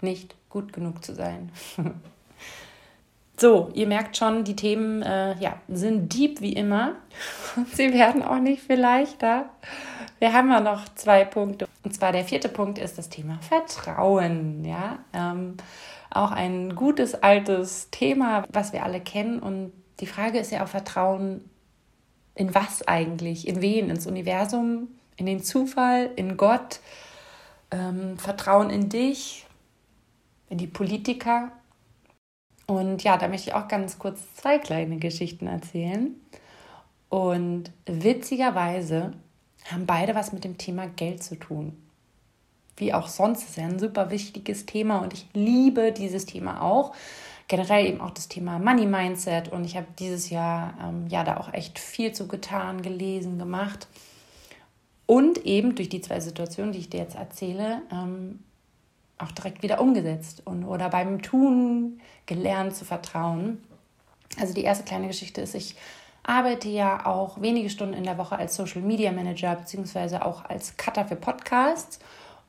nicht 0.00 0.34
gut 0.48 0.72
genug 0.72 1.04
zu 1.04 1.14
sein. 1.14 1.50
so, 3.36 3.70
ihr 3.74 3.86
merkt 3.86 4.16
schon, 4.16 4.44
die 4.44 4.56
Themen 4.56 5.02
äh, 5.02 5.38
ja, 5.38 5.60
sind 5.68 6.12
deep 6.12 6.40
wie 6.40 6.52
immer. 6.52 6.96
Und 7.56 7.68
sie 7.74 7.92
werden 7.92 8.22
auch 8.22 8.40
nicht 8.40 8.62
viel 8.62 8.80
leichter. 8.80 9.50
Wir 10.20 10.34
haben 10.34 10.50
ja 10.50 10.60
noch 10.60 10.94
zwei 10.94 11.24
Punkte. 11.24 11.66
Und 11.82 11.94
zwar 11.94 12.12
der 12.12 12.24
vierte 12.24 12.50
Punkt 12.50 12.78
ist 12.78 12.98
das 12.98 13.08
Thema 13.08 13.38
Vertrauen. 13.40 14.64
Ja, 14.66 14.98
ähm, 15.14 15.56
auch 16.10 16.30
ein 16.30 16.76
gutes 16.76 17.14
altes 17.14 17.88
Thema, 17.90 18.44
was 18.52 18.74
wir 18.74 18.84
alle 18.84 19.00
kennen. 19.00 19.40
Und 19.40 19.72
die 19.98 20.06
Frage 20.06 20.38
ist 20.38 20.52
ja 20.52 20.62
auch 20.62 20.68
Vertrauen 20.68 21.48
in 22.34 22.54
was 22.54 22.86
eigentlich? 22.86 23.48
In 23.48 23.62
wen? 23.62 23.88
Ins 23.88 24.06
Universum? 24.06 24.88
In 25.16 25.24
den 25.24 25.42
Zufall? 25.42 26.10
In 26.16 26.36
Gott? 26.36 26.80
Ähm, 27.70 28.18
Vertrauen 28.18 28.68
in 28.68 28.90
dich? 28.90 29.46
In 30.50 30.58
die 30.58 30.66
Politiker? 30.66 31.50
Und 32.66 33.02
ja, 33.02 33.16
da 33.16 33.26
möchte 33.26 33.48
ich 33.48 33.54
auch 33.54 33.68
ganz 33.68 33.98
kurz 33.98 34.20
zwei 34.34 34.58
kleine 34.58 34.98
Geschichten 34.98 35.46
erzählen. 35.46 36.14
Und 37.08 37.72
witzigerweise 37.86 39.14
haben 39.66 39.86
beide 39.86 40.14
was 40.14 40.32
mit 40.32 40.44
dem 40.44 40.58
Thema 40.58 40.86
Geld 40.86 41.22
zu 41.22 41.36
tun. 41.36 41.76
Wie 42.76 42.94
auch 42.94 43.08
sonst 43.08 43.42
ist 43.42 43.56
ja 43.56 43.64
ein 43.64 43.78
super 43.78 44.10
wichtiges 44.10 44.66
Thema 44.66 44.98
und 44.98 45.12
ich 45.12 45.26
liebe 45.34 45.92
dieses 45.92 46.24
Thema 46.24 46.62
auch. 46.62 46.94
Generell 47.46 47.86
eben 47.86 48.00
auch 48.00 48.10
das 48.10 48.28
Thema 48.28 48.58
Money 48.58 48.86
Mindset 48.86 49.48
und 49.48 49.64
ich 49.64 49.76
habe 49.76 49.86
dieses 49.98 50.30
Jahr 50.30 50.74
ähm, 50.82 51.06
ja 51.08 51.24
da 51.24 51.36
auch 51.36 51.52
echt 51.52 51.78
viel 51.78 52.12
zu 52.12 52.26
getan, 52.26 52.80
gelesen, 52.80 53.38
gemacht. 53.38 53.86
Und 55.06 55.44
eben 55.44 55.74
durch 55.74 55.88
die 55.88 56.00
zwei 56.00 56.20
Situationen, 56.20 56.72
die 56.72 56.78
ich 56.78 56.88
dir 56.88 57.00
jetzt 57.00 57.16
erzähle, 57.16 57.82
ähm, 57.92 58.38
auch 59.18 59.32
direkt 59.32 59.62
wieder 59.62 59.80
umgesetzt 59.80 60.42
und 60.44 60.64
oder 60.64 60.88
beim 60.88 61.20
Tun 61.20 62.00
gelernt 62.26 62.74
zu 62.74 62.84
vertrauen. 62.84 63.62
Also 64.38 64.54
die 64.54 64.62
erste 64.62 64.84
kleine 64.84 65.08
Geschichte 65.08 65.40
ist, 65.40 65.54
ich 65.54 65.74
arbeite 66.22 66.68
ja 66.68 67.06
auch 67.06 67.40
wenige 67.40 67.70
Stunden 67.70 67.94
in 67.94 68.04
der 68.04 68.18
Woche 68.18 68.36
als 68.36 68.56
Social 68.56 68.82
Media 68.82 69.12
Manager 69.12 69.56
beziehungsweise 69.56 70.24
auch 70.24 70.44
als 70.44 70.76
Cutter 70.76 71.04
für 71.04 71.16
Podcasts. 71.16 71.98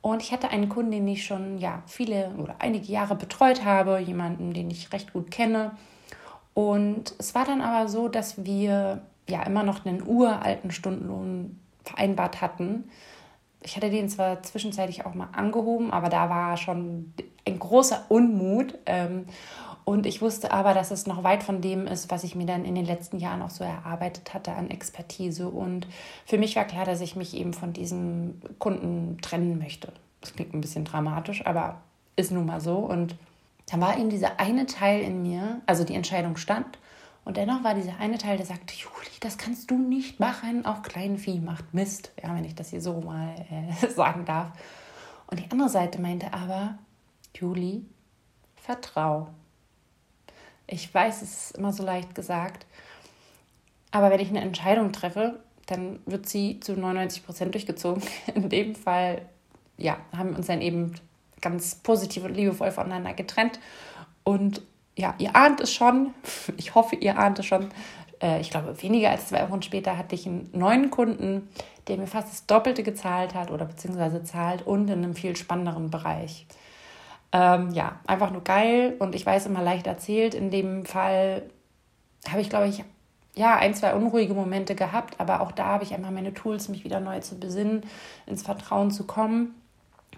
Und 0.01 0.21
ich 0.21 0.31
hatte 0.31 0.49
einen 0.49 0.67
Kunden, 0.67 0.91
den 0.91 1.07
ich 1.07 1.25
schon 1.25 1.59
ja, 1.59 1.83
viele 1.85 2.31
oder 2.37 2.55
einige 2.59 2.91
Jahre 2.91 3.15
betreut 3.15 3.63
habe, 3.63 3.99
jemanden, 3.99 4.53
den 4.53 4.71
ich 4.71 4.91
recht 4.91 5.13
gut 5.13 5.29
kenne. 5.29 5.71
Und 6.53 7.13
es 7.19 7.35
war 7.35 7.45
dann 7.45 7.61
aber 7.61 7.87
so, 7.87 8.07
dass 8.07 8.43
wir 8.43 9.01
ja 9.29 9.43
immer 9.43 9.63
noch 9.63 9.85
einen 9.85 10.05
uralten 10.05 10.71
Stundenlohn 10.71 11.59
vereinbart 11.83 12.41
hatten. 12.41 12.89
Ich 13.63 13.75
hatte 13.75 13.91
den 13.91 14.09
zwar 14.09 14.41
zwischenzeitlich 14.41 15.05
auch 15.05 15.13
mal 15.13 15.29
angehoben, 15.33 15.91
aber 15.91 16.09
da 16.09 16.29
war 16.29 16.57
schon 16.57 17.13
ein 17.47 17.59
großer 17.59 18.05
Unmut. 18.09 18.77
Ähm, 18.85 19.25
und 19.91 20.05
ich 20.05 20.21
wusste 20.21 20.53
aber, 20.53 20.73
dass 20.73 20.89
es 20.89 21.05
noch 21.05 21.25
weit 21.25 21.43
von 21.43 21.59
dem 21.59 21.85
ist, 21.85 22.09
was 22.09 22.23
ich 22.23 22.33
mir 22.33 22.45
dann 22.45 22.63
in 22.63 22.75
den 22.75 22.85
letzten 22.85 23.19
Jahren 23.19 23.41
auch 23.41 23.49
so 23.49 23.65
erarbeitet 23.65 24.33
hatte 24.33 24.53
an 24.53 24.69
Expertise. 24.69 25.49
Und 25.49 25.85
für 26.25 26.37
mich 26.37 26.55
war 26.55 26.63
klar, 26.63 26.85
dass 26.85 27.01
ich 27.01 27.17
mich 27.17 27.35
eben 27.35 27.51
von 27.51 27.73
diesem 27.73 28.41
Kunden 28.57 29.17
trennen 29.21 29.59
möchte. 29.59 29.91
Das 30.21 30.33
klingt 30.33 30.53
ein 30.53 30.61
bisschen 30.61 30.85
dramatisch, 30.85 31.45
aber 31.45 31.81
ist 32.15 32.31
nun 32.31 32.45
mal 32.45 32.61
so. 32.61 32.77
Und 32.77 33.17
dann 33.69 33.81
war 33.81 33.97
eben 33.97 34.09
dieser 34.09 34.39
eine 34.39 34.65
Teil 34.65 35.01
in 35.01 35.23
mir, 35.23 35.59
also 35.65 35.83
die 35.83 35.95
Entscheidung 35.95 36.37
stand. 36.37 36.79
Und 37.25 37.35
dennoch 37.35 37.65
war 37.65 37.75
dieser 37.75 37.99
eine 37.99 38.17
Teil, 38.17 38.37
der 38.37 38.45
sagte, 38.45 38.73
Juli, 38.73 39.11
das 39.19 39.37
kannst 39.37 39.71
du 39.71 39.77
nicht 39.77 40.21
machen. 40.21 40.65
Auch 40.65 40.83
Kleinvieh 40.83 41.41
macht 41.41 41.73
Mist, 41.73 42.13
ja, 42.23 42.33
wenn 42.33 42.45
ich 42.45 42.55
das 42.55 42.69
hier 42.69 42.79
so 42.79 43.01
mal 43.01 43.35
äh, 43.51 43.87
sagen 43.93 44.23
darf. 44.23 44.53
Und 45.27 45.41
die 45.41 45.51
andere 45.51 45.67
Seite 45.67 45.99
meinte 45.99 46.33
aber, 46.33 46.77
Juli, 47.35 47.83
vertrau. 48.55 49.27
Ich 50.71 50.91
weiß, 50.93 51.21
es 51.21 51.33
ist 51.33 51.57
immer 51.57 51.73
so 51.73 51.83
leicht 51.83 52.15
gesagt. 52.15 52.65
Aber 53.91 54.09
wenn 54.09 54.21
ich 54.21 54.29
eine 54.29 54.39
Entscheidung 54.39 54.93
treffe, 54.93 55.41
dann 55.65 55.99
wird 56.05 56.29
sie 56.29 56.61
zu 56.61 56.73
99 56.73 57.25
Prozent 57.25 57.53
durchgezogen. 57.53 58.01
In 58.35 58.47
dem 58.47 58.73
Fall, 58.73 59.23
ja, 59.77 59.97
haben 60.15 60.29
wir 60.31 60.37
uns 60.37 60.47
dann 60.47 60.61
eben 60.61 60.95
ganz 61.41 61.75
positiv 61.75 62.23
und 62.23 62.35
liebevoll 62.35 62.71
voneinander 62.71 63.13
getrennt. 63.13 63.59
Und 64.23 64.61
ja, 64.95 65.13
ihr 65.17 65.35
ahnt 65.35 65.59
es 65.59 65.73
schon. 65.73 66.13
Ich 66.57 66.73
hoffe, 66.73 66.95
ihr 66.95 67.19
ahnt 67.19 67.39
es 67.39 67.45
schon. 67.45 67.67
Äh, 68.21 68.39
ich 68.39 68.49
glaube, 68.49 68.81
weniger 68.81 69.09
als 69.09 69.27
zwei 69.27 69.49
Wochen 69.49 69.61
später 69.61 69.97
hatte 69.97 70.15
ich 70.15 70.25
einen 70.25 70.49
neuen 70.53 70.89
Kunden, 70.89 71.49
der 71.89 71.97
mir 71.97 72.07
fast 72.07 72.29
das 72.29 72.45
Doppelte 72.45 72.83
gezahlt 72.83 73.33
hat 73.35 73.51
oder 73.51 73.65
beziehungsweise 73.65 74.23
zahlt 74.23 74.65
und 74.65 74.87
in 74.89 75.03
einem 75.03 75.15
viel 75.15 75.35
spannenderen 75.35 75.89
Bereich. 75.89 76.45
Ähm, 77.33 77.71
ja, 77.71 77.99
einfach 78.07 78.31
nur 78.31 78.43
geil 78.43 78.95
und 78.99 79.15
ich 79.15 79.25
weiß 79.25 79.45
immer 79.45 79.61
leicht 79.61 79.87
erzählt. 79.87 80.33
In 80.35 80.51
dem 80.51 80.85
Fall 80.85 81.43
habe 82.29 82.41
ich, 82.41 82.49
glaube 82.49 82.67
ich, 82.67 82.83
ja, 83.35 83.55
ein, 83.55 83.73
zwei 83.73 83.93
unruhige 83.93 84.33
Momente 84.33 84.75
gehabt, 84.75 85.19
aber 85.19 85.41
auch 85.41 85.53
da 85.53 85.65
habe 85.65 85.83
ich 85.83 85.93
einfach 85.93 86.11
meine 86.11 86.33
Tools, 86.33 86.67
mich 86.67 86.83
wieder 86.83 86.99
neu 86.99 87.19
zu 87.19 87.39
besinnen, 87.39 87.83
ins 88.25 88.43
Vertrauen 88.43 88.91
zu 88.91 89.05
kommen. 89.05 89.55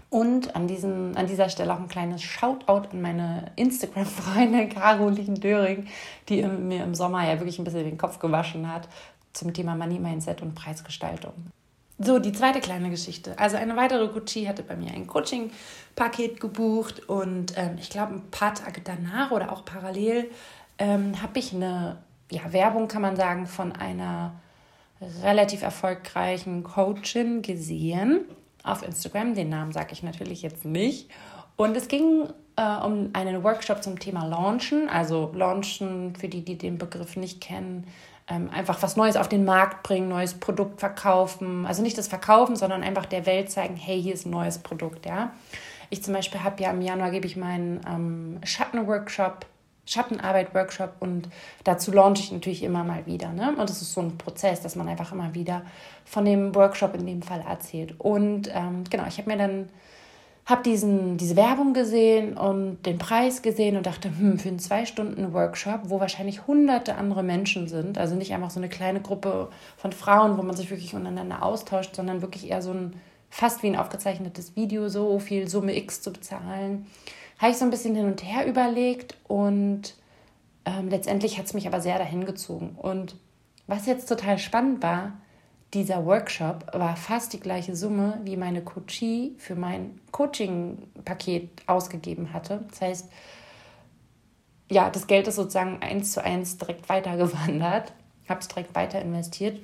Und 0.10 0.56
an, 0.56 0.67
diesem, 0.67 1.13
an 1.15 1.26
dieser 1.26 1.49
Stelle 1.49 1.73
auch 1.73 1.80
ein 1.80 1.88
kleines 1.88 2.21
Shoutout 2.21 2.89
an 2.91 3.02
meine 3.02 3.52
Instagram-Freundin 3.56 4.69
Caroline 4.73 5.39
Döring, 5.39 5.88
die 6.30 6.43
mir 6.43 6.84
im 6.84 6.93
Sommer 6.93 7.28
ja 7.28 7.39
wirklich 7.39 7.58
ein 7.58 7.63
bisschen 7.63 7.84
den 7.84 7.97
Kopf 7.97 8.19
gewaschen 8.19 8.71
hat 8.71 8.88
zum 9.34 9.54
Thema 9.54 9.76
Money 9.76 9.99
Mindset 9.99 10.41
und 10.43 10.54
Preisgestaltung. 10.54 11.34
So, 12.05 12.19
die 12.19 12.31
zweite 12.31 12.59
kleine 12.59 12.89
Geschichte. 12.89 13.37
Also 13.39 13.55
eine 13.57 13.75
weitere 13.75 14.07
Coachie 14.07 14.47
hatte 14.47 14.63
bei 14.63 14.75
mir 14.75 14.91
ein 14.91 15.07
Coaching-Paket 15.07 16.39
gebucht 16.39 17.07
und 17.07 17.53
ähm, 17.55 17.77
ich 17.79 17.89
glaube, 17.89 18.13
ein 18.13 18.31
paar 18.31 18.53
Tage 18.53 18.81
danach 18.83 19.31
oder 19.31 19.51
auch 19.51 19.63
parallel 19.63 20.29
ähm, 20.79 21.21
habe 21.21 21.39
ich 21.39 21.53
eine 21.53 21.97
ja, 22.29 22.51
Werbung, 22.51 22.87
kann 22.87 23.01
man 23.01 23.15
sagen, 23.15 23.47
von 23.47 23.71
einer 23.71 24.33
relativ 25.21 25.61
erfolgreichen 25.61 26.63
Coachin 26.63 27.41
gesehen 27.41 28.25
auf 28.63 28.83
Instagram. 28.83 29.35
Den 29.35 29.49
Namen 29.49 29.71
sage 29.71 29.89
ich 29.91 30.03
natürlich 30.03 30.41
jetzt 30.41 30.65
nicht. 30.65 31.09
Und 31.55 31.77
es 31.77 31.87
ging 31.87 32.27
äh, 32.55 32.77
um 32.77 33.09
einen 33.13 33.43
Workshop 33.43 33.83
zum 33.83 33.99
Thema 33.99 34.25
Launchen. 34.25 34.89
Also 34.89 35.31
Launchen, 35.35 36.15
für 36.15 36.27
die, 36.27 36.43
die 36.43 36.57
den 36.57 36.77
Begriff 36.77 37.15
nicht 37.15 37.41
kennen, 37.41 37.87
ähm, 38.27 38.49
einfach 38.53 38.81
was 38.81 38.95
Neues 38.95 39.15
auf 39.17 39.27
den 39.27 39.45
Markt 39.45 39.83
bringen, 39.83 40.07
neues 40.07 40.33
Produkt 40.33 40.79
verkaufen. 40.79 41.65
Also 41.65 41.81
nicht 41.81 41.97
das 41.97 42.07
Verkaufen, 42.07 42.55
sondern 42.55 42.83
einfach 42.83 43.05
der 43.05 43.25
Welt 43.25 43.51
zeigen, 43.51 43.75
hey, 43.75 44.01
hier 44.01 44.13
ist 44.13 44.25
ein 44.25 44.31
neues 44.31 44.59
Produkt, 44.59 45.05
ja. 45.05 45.33
Ich 45.89 46.03
zum 46.03 46.13
Beispiel 46.13 46.43
habe 46.43 46.62
ja 46.63 46.71
im 46.71 46.81
Januar 46.81 47.12
gebe 47.12 47.27
ich 47.27 47.38
meinen 47.38 47.81
ähm, 47.88 48.39
Schattenworkshop, 48.43 49.45
Schattenarbeit-Workshop 49.86 50.93
und 51.01 51.29
dazu 51.65 51.91
launche 51.91 52.23
ich 52.23 52.31
natürlich 52.31 52.63
immer 52.63 52.83
mal 52.83 53.05
wieder. 53.05 53.31
Ne? 53.31 53.55
Und 53.57 53.69
es 53.69 53.81
ist 53.81 53.93
so 53.93 54.01
ein 54.01 54.17
Prozess, 54.17 54.62
dass 54.62 54.75
man 54.75 54.88
einfach 54.88 55.12
immer 55.12 55.33
wieder 55.33 55.62
von 56.05 56.25
dem 56.25 56.55
Workshop 56.55 56.95
in 56.95 57.05
dem 57.05 57.21
Fall 57.21 57.43
erzählt. 57.47 57.99
Und 57.99 58.49
ähm, 58.53 58.86
genau, 58.89 59.05
ich 59.07 59.17
habe 59.17 59.29
mir 59.29 59.38
dann 59.38 59.69
habe 60.45 60.62
diese 60.63 61.36
Werbung 61.38 61.73
gesehen 61.73 62.38
und 62.38 62.86
den 62.86 62.97
Preis 62.97 63.41
gesehen 63.41 63.77
und 63.77 63.86
dachte, 63.86 64.10
hm, 64.10 64.38
für 64.39 64.49
einen 64.49 64.60
zwei 64.60 64.86
Stunden 64.86 65.34
Workshop, 65.34 65.82
wo 65.86 66.01
wahrscheinlich 66.01 66.47
hunderte 66.47 66.95
andere 66.95 67.23
Menschen 67.23 67.69
sind, 67.69 67.97
also 67.97 68.15
nicht 68.15 68.34
einfach 68.34 68.49
so 68.49 68.60
eine 68.60 68.67
kleine 68.67 68.99
Gruppe 68.99 69.49
von 69.77 69.93
Frauen, 69.93 70.38
wo 70.38 70.41
man 70.41 70.56
sich 70.56 70.69
wirklich 70.69 70.95
untereinander 70.95 71.43
austauscht, 71.43 71.95
sondern 71.95 72.21
wirklich 72.21 72.49
eher 72.49 72.62
so 72.62 72.71
ein 72.71 72.93
fast 73.29 73.63
wie 73.63 73.67
ein 73.67 73.77
aufgezeichnetes 73.77 74.56
Video, 74.56 74.89
so 74.89 75.17
viel 75.17 75.47
Summe 75.47 75.75
X 75.75 76.01
zu 76.01 76.12
bezahlen, 76.12 76.86
habe 77.39 77.51
ich 77.51 77.58
so 77.58 77.65
ein 77.65 77.71
bisschen 77.71 77.95
hin 77.95 78.06
und 78.06 78.23
her 78.23 78.45
überlegt 78.45 79.15
und 79.27 79.95
ähm, 80.65 80.89
letztendlich 80.89 81.38
hat 81.38 81.45
es 81.45 81.53
mich 81.53 81.65
aber 81.67 81.82
sehr 81.82 81.97
dahin 81.97 82.25
gezogen. 82.25 82.77
Und 82.77 83.15
was 83.65 83.86
jetzt 83.86 84.08
total 84.08 84.38
spannend 84.38 84.84
war, 84.84 85.13
dieser 85.73 86.05
Workshop 86.05 86.65
war 86.73 86.95
fast 86.95 87.33
die 87.33 87.39
gleiche 87.39 87.75
Summe, 87.75 88.19
wie 88.23 88.38
meine 88.38 88.62
Coachie 88.62 89.36
für 89.38 89.55
mein 89.55 89.99
Coaching-Paket 90.12 91.63
ausgegeben 91.67 92.33
hatte. 92.33 92.63
Das 92.69 92.81
heißt, 92.81 93.12
ja, 94.69 94.89
das 94.89 95.07
Geld 95.07 95.27
ist 95.27 95.36
sozusagen 95.36 95.81
eins 95.81 96.12
zu 96.12 96.23
eins 96.23 96.57
direkt 96.57 96.89
weitergewandert, 96.89 97.93
habe 98.29 98.39
es 98.39 98.47
direkt 98.47 98.75
weiter 98.75 99.01
investiert. 99.01 99.59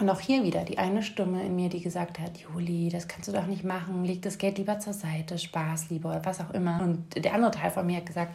Und 0.00 0.08
auch 0.08 0.20
hier 0.20 0.42
wieder 0.42 0.64
die 0.64 0.78
eine 0.78 1.02
Stimme 1.02 1.44
in 1.44 1.54
mir, 1.54 1.68
die 1.68 1.82
gesagt 1.82 2.18
hat, 2.18 2.38
Juli, 2.38 2.88
das 2.88 3.08
kannst 3.08 3.28
du 3.28 3.32
doch 3.32 3.46
nicht 3.46 3.62
machen, 3.62 4.04
leg 4.04 4.22
das 4.22 4.38
Geld 4.38 4.58
lieber 4.58 4.78
zur 4.78 4.94
Seite, 4.94 5.38
Spaß 5.38 5.90
lieber, 5.90 6.20
was 6.24 6.40
auch 6.40 6.50
immer. 6.50 6.80
Und 6.82 7.22
der 7.22 7.34
andere 7.34 7.50
Teil 7.50 7.70
von 7.70 7.86
mir 7.86 7.98
hat 7.98 8.06
gesagt, 8.06 8.32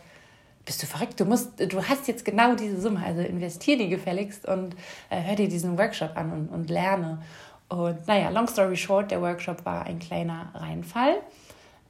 bist 0.68 0.84
du 0.84 0.86
verrückt, 0.86 1.20
du 1.20 1.26
musst, 1.26 1.60
du 1.60 1.84
hast 1.84 2.08
jetzt 2.08 2.26
genau 2.26 2.54
diese 2.54 2.80
Summe, 2.80 3.02
also 3.04 3.22
investier 3.22 3.78
die 3.78 3.90
gefälligst 3.90 4.46
und 4.48 4.76
äh, 5.10 5.24
hör 5.24 5.36
dir 5.36 5.48
diesen 5.48 5.78
Workshop 5.78 6.16
an 6.16 6.32
und, 6.32 6.50
und 6.50 6.70
lerne. 6.70 7.24
Und 7.70 8.06
naja, 8.08 8.30
long 8.30 8.48
story 8.48 8.76
short, 8.76 9.10
der 9.10 9.22
Workshop 9.22 9.66
war 9.66 9.86
ein 9.86 10.00
kleiner 10.00 10.52
Reinfall. 10.54 11.16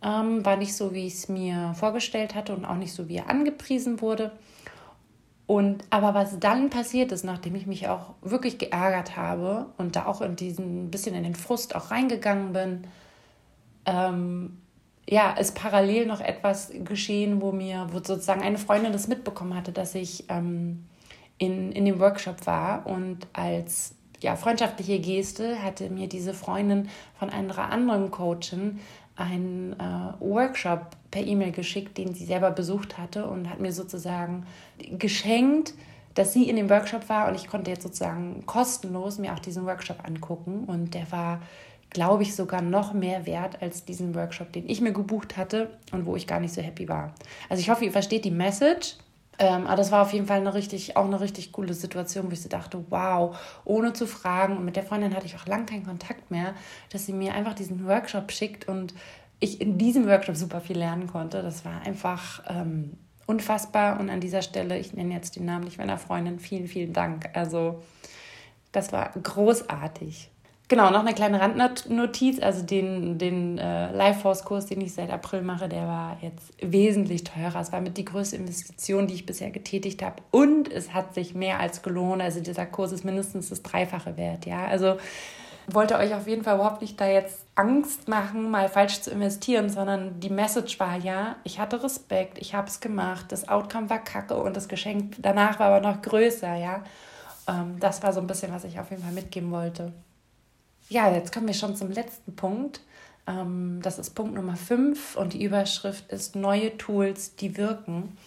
Ähm, 0.04 0.46
war 0.46 0.58
nicht 0.58 0.76
so, 0.76 0.94
wie 0.94 1.08
ich 1.08 1.16
es 1.16 1.28
mir 1.28 1.74
vorgestellt 1.74 2.36
hatte 2.36 2.56
und 2.56 2.66
auch 2.66 2.76
nicht 2.76 2.94
so, 2.94 3.10
wie 3.10 3.18
er 3.18 3.30
angepriesen 3.30 4.00
wurde. 4.00 4.32
Und 5.48 5.84
aber 5.90 6.14
was 6.14 6.40
dann 6.40 6.70
passiert 6.70 7.12
ist, 7.12 7.24
nachdem 7.24 7.56
ich 7.56 7.66
mich 7.66 7.88
auch 7.88 8.14
wirklich 8.22 8.60
geärgert 8.60 9.18
habe 9.18 9.68
und 9.78 9.96
da 9.96 10.06
auch 10.06 10.22
in 10.22 10.36
diesen 10.36 10.92
bisschen 10.92 11.16
in 11.16 11.24
den 11.24 11.36
Frust 11.36 11.76
auch 11.76 11.90
reingegangen 11.90 12.54
bin, 12.54 12.88
ähm, 13.86 14.62
ja, 15.10 15.32
ist 15.32 15.56
parallel 15.56 16.06
noch 16.06 16.20
etwas 16.20 16.72
geschehen, 16.84 17.42
wo 17.42 17.52
mir, 17.52 17.88
wo 17.92 17.98
sozusagen 17.98 18.42
eine 18.42 18.58
Freundin 18.58 18.92
das 18.92 19.08
mitbekommen 19.08 19.56
hatte, 19.56 19.72
dass 19.72 19.96
ich 19.96 20.26
ähm, 20.30 20.86
in, 21.38 21.72
in 21.72 21.86
dem 21.86 22.00
Workshop 22.00 22.46
war. 22.46 22.86
Und 22.86 23.28
als 23.34 23.96
ja, 24.22 24.36
freundschaftliche 24.36 25.00
Geste 25.00 25.62
hatte 25.64 25.90
mir 25.90 26.08
diese 26.08 26.34
Freundin 26.34 26.90
von 27.18 27.30
einer 27.30 27.58
anderen 27.58 28.12
Coachin 28.12 28.80
einen 29.16 29.74
äh, 29.74 30.14
Workshop 30.20 30.92
per 31.10 31.26
E-Mail 31.26 31.52
geschickt, 31.52 31.98
den 31.98 32.14
sie 32.14 32.26
selber 32.26 32.52
besucht 32.52 32.98
hatte 32.98 33.28
und 33.28 33.50
hat 33.50 33.60
mir 33.60 33.72
sozusagen 33.72 34.46
geschenkt, 34.78 35.74
dass 36.14 36.34
sie 36.34 36.50
in 36.50 36.56
dem 36.56 36.70
Workshop 36.70 37.10
war. 37.10 37.28
Und 37.28 37.36
ich 37.36 37.48
konnte 37.48 37.72
jetzt 37.72 37.84
sozusagen 37.84 38.46
kostenlos 38.46 39.18
mir 39.18 39.34
auch 39.34 39.40
diesen 39.40 39.66
Workshop 39.66 40.06
angucken. 40.06 40.66
Und 40.66 40.94
der 40.94 41.12
war, 41.12 41.42
glaube 41.90 42.24
ich, 42.24 42.36
sogar 42.36 42.62
noch 42.62 42.94
mehr 42.94 43.26
wert 43.26 43.62
als 43.62 43.86
diesen 43.86 44.14
Workshop, 44.16 44.52
den 44.52 44.68
ich 44.70 44.82
mir 44.82 44.92
gebucht 44.92 45.38
hatte 45.38 45.70
und 45.92 46.06
wo 46.06 46.16
ich 46.16 46.28
gar 46.28 46.40
nicht 46.40 46.54
so 46.54 46.62
happy 46.62 46.88
war. 46.88 47.14
Also 47.50 47.62
ich 47.62 47.70
hoffe, 47.70 47.86
ihr 47.86 47.92
versteht 47.92 48.26
die 48.26 48.32
Message. 48.32 48.96
Ähm, 49.40 49.68
aber 49.68 49.76
das 49.76 49.92
war 49.92 50.02
auf 50.02 50.14
jeden 50.14 50.26
Fall 50.26 50.40
eine 50.40 50.54
richtig, 50.56 50.98
auch 50.98 51.06
eine 51.06 51.22
richtig 51.22 51.52
coole 51.52 51.74
Situation, 51.76 52.28
wo 52.28 52.32
ich 52.32 52.42
so 52.42 52.50
dachte, 52.50 52.84
wow, 52.90 53.38
ohne 53.66 53.94
zu 53.94 54.08
fragen. 54.08 54.58
Und 54.58 54.66
mit 54.66 54.76
der 54.76 54.84
Freundin 54.84 55.16
hatte 55.16 55.28
ich 55.28 55.36
auch 55.36 55.46
lange 55.46 55.66
keinen 55.66 55.86
Kontakt 55.86 56.32
mehr, 56.32 56.56
dass 56.92 57.06
sie 57.06 57.14
mir 57.14 57.34
einfach 57.34 57.54
diesen 57.54 57.86
Workshop 57.86 58.32
schickt 58.32 58.68
und 58.68 58.96
ich 59.40 59.62
in 59.62 59.78
diesem 59.78 60.08
Workshop 60.08 60.36
super 60.36 60.60
viel 60.62 60.78
lernen 60.78 61.06
konnte. 61.06 61.44
Das 61.44 61.66
war 61.66 61.82
einfach 61.86 62.42
ähm, 62.48 62.98
unfassbar. 63.28 64.00
Und 64.00 64.10
an 64.10 64.20
dieser 64.20 64.42
Stelle, 64.42 64.80
ich 64.80 64.94
nenne 64.94 65.14
jetzt 65.14 65.36
den 65.36 65.46
Namen 65.46 65.66
nicht 65.66 65.78
meiner 65.78 66.00
Freundin, 66.00 66.40
vielen, 66.40 66.68
vielen 66.68 66.94
Dank. 66.94 67.30
Also 67.34 67.84
das 68.72 68.92
war 68.92 69.12
großartig. 69.12 70.32
Genau, 70.70 70.90
noch 70.90 71.00
eine 71.00 71.14
kleine 71.14 71.40
Randnotiz. 71.40 72.42
Also 72.42 72.62
den, 72.62 73.18
den 73.18 73.58
äh, 73.58 73.92
Life-Force-Kurs, 73.94 74.66
den 74.66 74.82
ich 74.82 74.94
seit 74.94 75.10
April 75.12 75.42
mache, 75.42 75.70
der 75.70 75.88
war 75.88 76.18
jetzt 76.22 76.54
wesentlich 76.62 77.24
teurer. 77.24 77.62
Es 77.62 77.72
war 77.72 77.80
mit 77.80 77.98
die 77.98 78.04
größte 78.04 78.36
Investition, 78.36 79.08
die 79.08 79.14
ich 79.14 79.26
bisher 79.26 79.50
getätigt 79.50 80.04
habe. 80.04 80.16
Und 80.32 80.70
es 80.72 80.94
hat 80.94 81.14
sich 81.14 81.34
mehr 81.34 81.62
als 81.62 81.84
gelohnt. 81.84 82.22
Also 82.22 82.42
dieser 82.42 82.66
Kurs 82.66 82.92
ist 82.92 83.06
mindestens 83.06 83.48
das 83.48 83.64
Dreifache 83.64 84.18
wert. 84.18 84.46
Ja, 84.46 84.66
also 84.66 84.98
wollte 85.68 85.98
euch 85.98 86.14
auf 86.14 86.28
jeden 86.28 86.44
Fall 86.44 86.56
überhaupt 86.56 86.82
nicht 86.82 87.00
da 87.00 87.08
jetzt 87.08 87.46
Angst 87.56 88.08
machen, 88.08 88.50
mal 88.50 88.70
falsch 88.70 89.02
zu 89.02 89.12
investieren, 89.12 89.70
sondern 89.70 90.20
die 90.20 90.30
Message 90.30 90.80
war 90.80 90.98
ja, 90.98 91.36
ich 91.44 91.60
hatte 91.60 91.84
Respekt, 91.84 92.38
ich 92.38 92.56
habe 92.56 92.68
es 92.68 92.80
gemacht, 92.80 93.26
das 93.32 93.50
Outcome 93.50 93.90
war 93.90 94.00
kacke 94.00 94.36
und 94.36 94.56
das 94.56 94.70
Geschenk 94.70 95.16
danach 95.20 95.60
war 95.60 95.68
aber 95.68 95.82
noch 95.82 96.02
größer, 96.02 96.56
ja. 96.56 96.84
Ähm, 97.50 97.78
das 97.80 98.02
war 98.02 98.14
so 98.14 98.22
ein 98.22 98.28
bisschen, 98.28 98.54
was 98.54 98.64
ich 98.64 98.80
auf 98.80 98.90
jeden 98.92 99.04
Fall 99.04 99.12
mitgeben 99.12 99.52
wollte. 99.52 99.92
Ja, 100.90 101.12
jetzt 101.12 101.34
kommen 101.34 101.48
wir 101.48 101.54
schon 101.54 101.76
zum 101.76 101.92
letzten 101.92 102.36
Punkt. 102.36 102.80
Ähm, 103.28 103.80
das 103.82 104.00
ist 104.00 104.12
Punkt 104.16 104.36
Nummer 104.36 104.56
5 104.56 105.18
und 105.18 105.34
die 105.34 105.44
Überschrift 105.44 106.10
ist 106.12 106.36
neue 106.36 106.78
Tools, 106.78 107.36
die 107.36 107.58
wirken. 107.58 108.18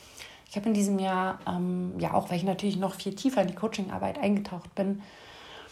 Ich 0.51 0.57
habe 0.57 0.69
in 0.69 0.75
diesem 0.75 0.99
Jahr, 0.99 1.39
ähm, 1.47 1.95
ja 1.99 2.13
auch 2.13 2.29
weil 2.29 2.37
ich 2.37 2.45
natürlich 2.45 2.77
noch 2.77 2.95
viel 2.95 3.15
tiefer 3.15 3.41
in 3.41 3.49
die 3.49 3.55
Coachingarbeit 3.55 4.19
eingetaucht 4.19 4.75
bin, 4.75 5.01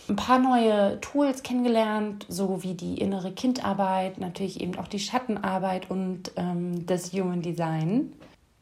ein 0.08 0.16
paar 0.16 0.38
neue 0.38 0.98
Tools 1.02 1.42
kennengelernt, 1.42 2.24
so 2.30 2.62
wie 2.62 2.72
die 2.72 2.98
innere 2.98 3.32
Kindarbeit, 3.32 4.18
natürlich 4.18 4.60
eben 4.62 4.78
auch 4.78 4.88
die 4.88 5.00
Schattenarbeit 5.00 5.90
und 5.90 6.32
ähm, 6.36 6.86
das 6.86 7.12
Human 7.12 7.42
Design. 7.42 8.14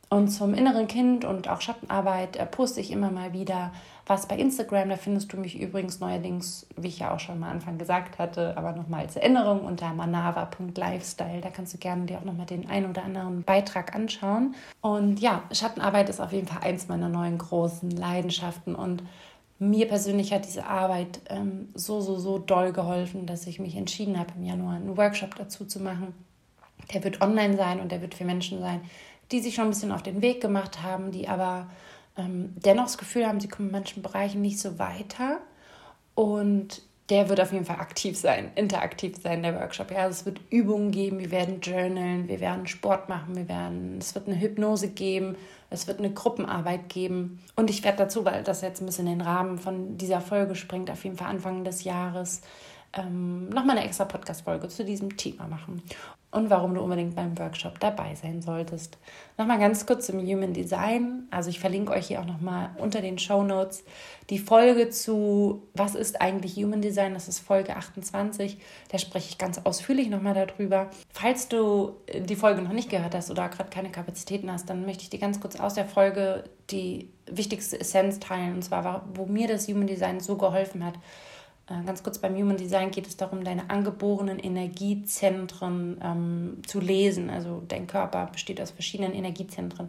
Und 0.08 0.28
zum 0.28 0.54
inneren 0.54 0.86
Kind 0.86 1.24
und 1.24 1.48
auch 1.48 1.60
Schattenarbeit 1.60 2.36
äh, 2.36 2.46
poste 2.46 2.80
ich 2.80 2.92
immer 2.92 3.10
mal 3.10 3.32
wieder 3.32 3.72
was 4.06 4.26
bei 4.26 4.36
Instagram. 4.36 4.90
Da 4.90 4.96
findest 4.96 5.32
du 5.32 5.36
mich 5.36 5.60
übrigens 5.60 5.98
neuerdings, 5.98 6.66
wie 6.76 6.86
ich 6.86 7.00
ja 7.00 7.12
auch 7.12 7.18
schon 7.18 7.40
mal 7.40 7.50
Anfang 7.50 7.76
gesagt 7.76 8.20
hatte, 8.20 8.56
aber 8.56 8.72
nochmal 8.72 9.00
als 9.00 9.16
Erinnerung 9.16 9.62
unter 9.62 9.92
manava.lifestyle. 9.92 11.40
Da 11.40 11.50
kannst 11.50 11.74
du 11.74 11.78
gerne 11.78 12.06
dir 12.06 12.18
auch 12.18 12.24
nochmal 12.24 12.46
den 12.46 12.70
einen 12.70 12.88
oder 12.90 13.02
anderen 13.02 13.42
Beitrag 13.42 13.96
anschauen. 13.96 14.54
Und 14.80 15.18
ja, 15.18 15.42
Schattenarbeit 15.50 16.08
ist 16.08 16.20
auf 16.20 16.32
jeden 16.32 16.46
Fall 16.46 16.62
eins 16.62 16.86
meiner 16.86 17.08
neuen 17.08 17.38
großen 17.38 17.90
Leidenschaften 17.90 18.76
und 18.76 19.02
mir 19.58 19.88
persönlich 19.88 20.32
hat 20.32 20.44
diese 20.44 20.66
Arbeit 20.66 21.20
ähm, 21.30 21.70
so, 21.74 22.00
so, 22.00 22.18
so 22.18 22.38
doll 22.38 22.72
geholfen, 22.72 23.26
dass 23.26 23.46
ich 23.46 23.58
mich 23.58 23.74
entschieden 23.74 24.18
habe, 24.18 24.32
im 24.36 24.44
Januar 24.44 24.74
einen 24.74 24.96
Workshop 24.96 25.34
dazu 25.34 25.64
zu 25.64 25.80
machen. 25.80 26.14
Der 26.92 27.02
wird 27.02 27.22
online 27.22 27.56
sein 27.56 27.80
und 27.80 27.90
der 27.90 28.02
wird 28.02 28.14
für 28.14 28.24
Menschen 28.24 28.60
sein, 28.60 28.82
die 29.32 29.40
sich 29.40 29.54
schon 29.54 29.64
ein 29.64 29.70
bisschen 29.70 29.92
auf 29.92 30.02
den 30.02 30.22
Weg 30.22 30.40
gemacht 30.40 30.82
haben, 30.82 31.10
die 31.10 31.28
aber 31.28 31.68
ähm, 32.16 32.54
dennoch 32.56 32.84
das 32.84 32.98
Gefühl 32.98 33.26
haben, 33.26 33.40
sie 33.40 33.48
kommen 33.48 33.68
in 33.68 33.72
manchen 33.72 34.02
Bereichen 34.02 34.40
nicht 34.40 34.58
so 34.58 34.78
weiter. 34.78 35.38
Und 36.14 36.82
der 37.08 37.28
wird 37.28 37.40
auf 37.40 37.52
jeden 37.52 37.64
Fall 37.64 37.78
aktiv 37.78 38.18
sein, 38.18 38.50
interaktiv 38.56 39.16
sein, 39.22 39.42
der 39.42 39.54
Workshop. 39.54 39.92
Ja, 39.92 40.08
es 40.08 40.26
wird 40.26 40.40
Übungen 40.50 40.90
geben, 40.90 41.20
wir 41.20 41.30
werden 41.30 41.60
journalen, 41.60 42.26
wir 42.26 42.40
werden 42.40 42.66
Sport 42.66 43.08
machen, 43.08 43.36
wir 43.36 43.48
werden, 43.48 43.98
es 44.00 44.14
wird 44.14 44.26
eine 44.26 44.40
Hypnose 44.40 44.88
geben, 44.88 45.36
es 45.70 45.86
wird 45.86 46.00
eine 46.00 46.12
Gruppenarbeit 46.12 46.88
geben. 46.88 47.40
Und 47.54 47.70
ich 47.70 47.84
werde 47.84 47.98
dazu, 47.98 48.24
weil 48.24 48.42
das 48.42 48.60
jetzt 48.60 48.80
ein 48.80 48.86
bisschen 48.86 49.06
in 49.06 49.18
den 49.18 49.26
Rahmen 49.26 49.58
von 49.58 49.96
dieser 49.96 50.20
Folge 50.20 50.56
springt, 50.56 50.90
auf 50.90 51.04
jeden 51.04 51.16
Fall 51.16 51.28
Anfang 51.28 51.62
des 51.62 51.84
Jahres 51.84 52.40
ähm, 52.92 53.48
nochmal 53.48 53.76
eine 53.76 53.86
extra 53.86 54.04
Podcast-Folge 54.04 54.68
zu 54.68 54.84
diesem 54.84 55.16
Thema 55.16 55.46
machen 55.48 55.82
und 56.30 56.50
warum 56.50 56.74
du 56.74 56.82
unbedingt 56.82 57.16
beim 57.16 57.38
Workshop 57.38 57.80
dabei 57.80 58.14
sein 58.14 58.42
solltest. 58.42 58.98
Nochmal 59.38 59.58
ganz 59.58 59.86
kurz 59.86 60.06
zum 60.06 60.20
Human 60.20 60.52
Design. 60.52 61.26
Also 61.30 61.48
ich 61.48 61.58
verlinke 61.58 61.92
euch 61.92 62.08
hier 62.08 62.20
auch 62.20 62.26
nochmal 62.26 62.70
unter 62.78 63.00
den 63.00 63.18
Show 63.18 63.42
Notes 63.42 63.84
die 64.28 64.38
Folge 64.38 64.90
zu, 64.90 65.62
was 65.74 65.94
ist 65.94 66.20
eigentlich 66.20 66.56
Human 66.56 66.82
Design? 66.82 67.14
Das 67.14 67.28
ist 67.28 67.38
Folge 67.38 67.76
28. 67.76 68.58
Da 68.90 68.98
spreche 68.98 69.28
ich 69.30 69.38
ganz 69.38 69.58
ausführlich 69.64 70.10
nochmal 70.10 70.34
darüber. 70.34 70.90
Falls 71.12 71.48
du 71.48 71.96
die 72.12 72.36
Folge 72.36 72.60
noch 72.60 72.72
nicht 72.72 72.90
gehört 72.90 73.14
hast 73.14 73.30
oder 73.30 73.48
gerade 73.48 73.70
keine 73.70 73.90
Kapazitäten 73.90 74.50
hast, 74.50 74.68
dann 74.68 74.84
möchte 74.84 75.04
ich 75.04 75.10
dir 75.10 75.20
ganz 75.20 75.40
kurz 75.40 75.58
aus 75.58 75.74
der 75.74 75.86
Folge 75.86 76.44
die 76.70 77.08
wichtigste 77.30 77.80
Essenz 77.80 78.18
teilen. 78.18 78.54
Und 78.54 78.62
zwar, 78.62 79.08
wo 79.14 79.26
mir 79.26 79.46
das 79.46 79.68
Human 79.68 79.86
Design 79.86 80.18
so 80.18 80.36
geholfen 80.36 80.84
hat 80.84 80.94
ganz 81.66 82.02
kurz 82.02 82.18
beim 82.18 82.36
Human 82.36 82.56
Design 82.56 82.90
geht 82.90 83.06
es 83.06 83.16
darum, 83.16 83.42
deine 83.42 83.70
angeborenen 83.70 84.38
Energiezentren 84.38 86.00
ähm, 86.02 86.62
zu 86.66 86.80
lesen. 86.80 87.28
Also 87.28 87.62
dein 87.66 87.86
Körper 87.86 88.28
besteht 88.32 88.60
aus 88.60 88.70
verschiedenen 88.70 89.14
Energiezentren. 89.14 89.88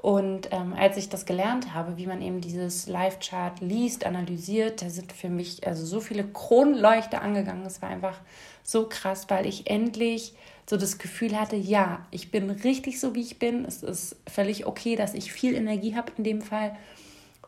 Und 0.00 0.48
ähm, 0.50 0.74
als 0.76 0.96
ich 0.96 1.08
das 1.08 1.26
gelernt 1.26 1.74
habe, 1.74 1.96
wie 1.96 2.08
man 2.08 2.22
eben 2.22 2.40
dieses 2.40 2.88
Live-Chart 2.88 3.60
liest, 3.60 4.04
analysiert, 4.04 4.82
da 4.82 4.90
sind 4.90 5.12
für 5.12 5.28
mich 5.28 5.64
also 5.64 5.86
so 5.86 6.00
viele 6.00 6.24
Kronleuchter 6.24 7.22
angegangen. 7.22 7.64
Es 7.64 7.82
war 7.82 7.88
einfach 7.88 8.18
so 8.64 8.88
krass, 8.88 9.26
weil 9.28 9.46
ich 9.46 9.70
endlich 9.70 10.34
so 10.68 10.76
das 10.76 10.98
Gefühl 10.98 11.38
hatte, 11.38 11.56
ja, 11.56 12.04
ich 12.10 12.32
bin 12.32 12.50
richtig 12.50 12.98
so, 12.98 13.14
wie 13.14 13.20
ich 13.20 13.38
bin. 13.38 13.64
Es 13.64 13.84
ist 13.84 14.16
völlig 14.28 14.66
okay, 14.66 14.96
dass 14.96 15.14
ich 15.14 15.32
viel 15.32 15.54
Energie 15.54 15.94
habe 15.94 16.12
in 16.18 16.24
dem 16.24 16.42
Fall 16.42 16.76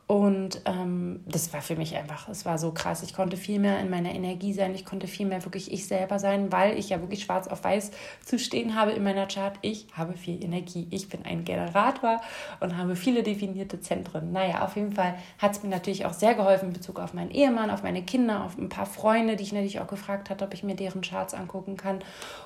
und 0.07 0.61
ähm, 0.67 1.21
das 1.27 1.55
war 1.55 1.63
für 1.63 1.77
mich 1.77 1.97
einfach, 1.97 2.29
es 2.29 2.45
war 2.45 2.59
so 2.59 2.73
krass. 2.73 3.03
Ich 3.03 3.15
konnte 3.15 3.39
viel 3.39 3.59
mehr 3.59 3.81
in 3.81 3.89
meiner 3.89 4.15
Energie 4.15 4.53
sein, 4.53 4.75
ich 4.75 4.85
konnte 4.85 5.07
viel 5.07 5.25
mehr 5.25 5.43
wirklich 5.47 5.73
ich 5.73 5.89
selber 5.89 6.19
sein, 6.19 6.53
weil 6.53 6.79
ich 6.79 6.91
ja 6.91 7.01
wirklich 7.01 7.23
schwarz 7.23 7.49
auf 7.49 7.65
weiß 7.65 7.91
zu 8.23 8.39
stehen 8.39 8.75
habe 8.75 8.93
in 8.93 9.03
meiner 9.03 9.27
Chart. 9.27 9.57
Ich 9.63 9.87
habe 9.95 10.13
viel 10.13 10.45
Energie. 10.45 10.87
Ich 10.91 11.09
bin 11.09 11.25
ein 11.25 11.45
Generator 11.45 12.21
und 12.61 12.77
habe 12.77 12.97
viele 12.97 13.23
definierte 13.23 13.81
Zentren. 13.81 14.31
Naja, 14.31 14.63
auf 14.63 14.77
jeden 14.77 14.93
Fall 14.93 15.15
hat 15.39 15.53
es 15.53 15.63
mir 15.63 15.71
natürlich 15.71 16.05
auch 16.05 16.13
sehr 16.13 16.35
geholfen 16.35 16.69
in 16.69 16.75
Bezug 16.75 17.01
auf 17.01 17.15
meinen 17.15 17.31
Ehemann, 17.31 17.71
auf 17.71 17.83
meine 17.83 18.03
Kinder, 18.03 18.45
auf 18.45 18.59
ein 18.59 18.69
paar 18.69 18.87
Freunde, 18.87 19.37
die 19.37 19.45
ich 19.45 19.55
natürlich 19.55 19.81
auch 19.81 19.87
gefragt 19.87 20.29
hatte, 20.29 20.45
ob 20.45 20.53
ich 20.53 20.63
mir 20.63 20.77
deren 20.77 21.01
Charts 21.01 21.33
angucken 21.33 21.79
kann. 21.79 22.01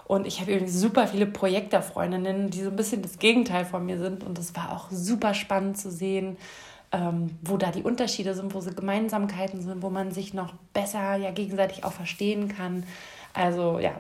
Und 0.07 0.29
ich 0.29 0.41
habe 0.41 0.53
übrigens 0.53 0.75
super 0.75 1.09
viele 1.09 1.27
Projektorfreundinnen, 1.27 2.51
die 2.51 2.63
so 2.63 2.71
ein 2.71 2.77
bisschen 2.77 3.03
das 3.03 3.19
Gegenteil 3.19 3.65
von 3.65 3.85
mir 3.85 3.99
sind. 3.99 4.23
Und 4.23 4.39
es 4.39 4.55
war 4.55 4.77
auch 4.77 4.93
super 4.93 5.35
spannend 5.35 5.77
zu 5.77 5.91
sehen 5.91 6.37
ähm, 6.93 7.39
wo 7.43 7.57
da 7.57 7.71
die 7.71 7.83
Unterschiede 7.83 8.35
sind, 8.35 8.55
wo 8.55 8.61
so 8.61 8.71
Gemeinsamkeiten 8.71 9.63
sind, 9.63 9.83
wo 9.83 9.91
man 9.91 10.13
sich 10.13 10.35
noch 10.35 10.55
besser 10.73 11.17
ja 11.17 11.31
gegenseitig 11.31 11.85
auch 11.85 11.93
verstehen 11.93 12.49
kann. 12.49 12.85
Also 13.35 13.79
ja, 13.79 13.93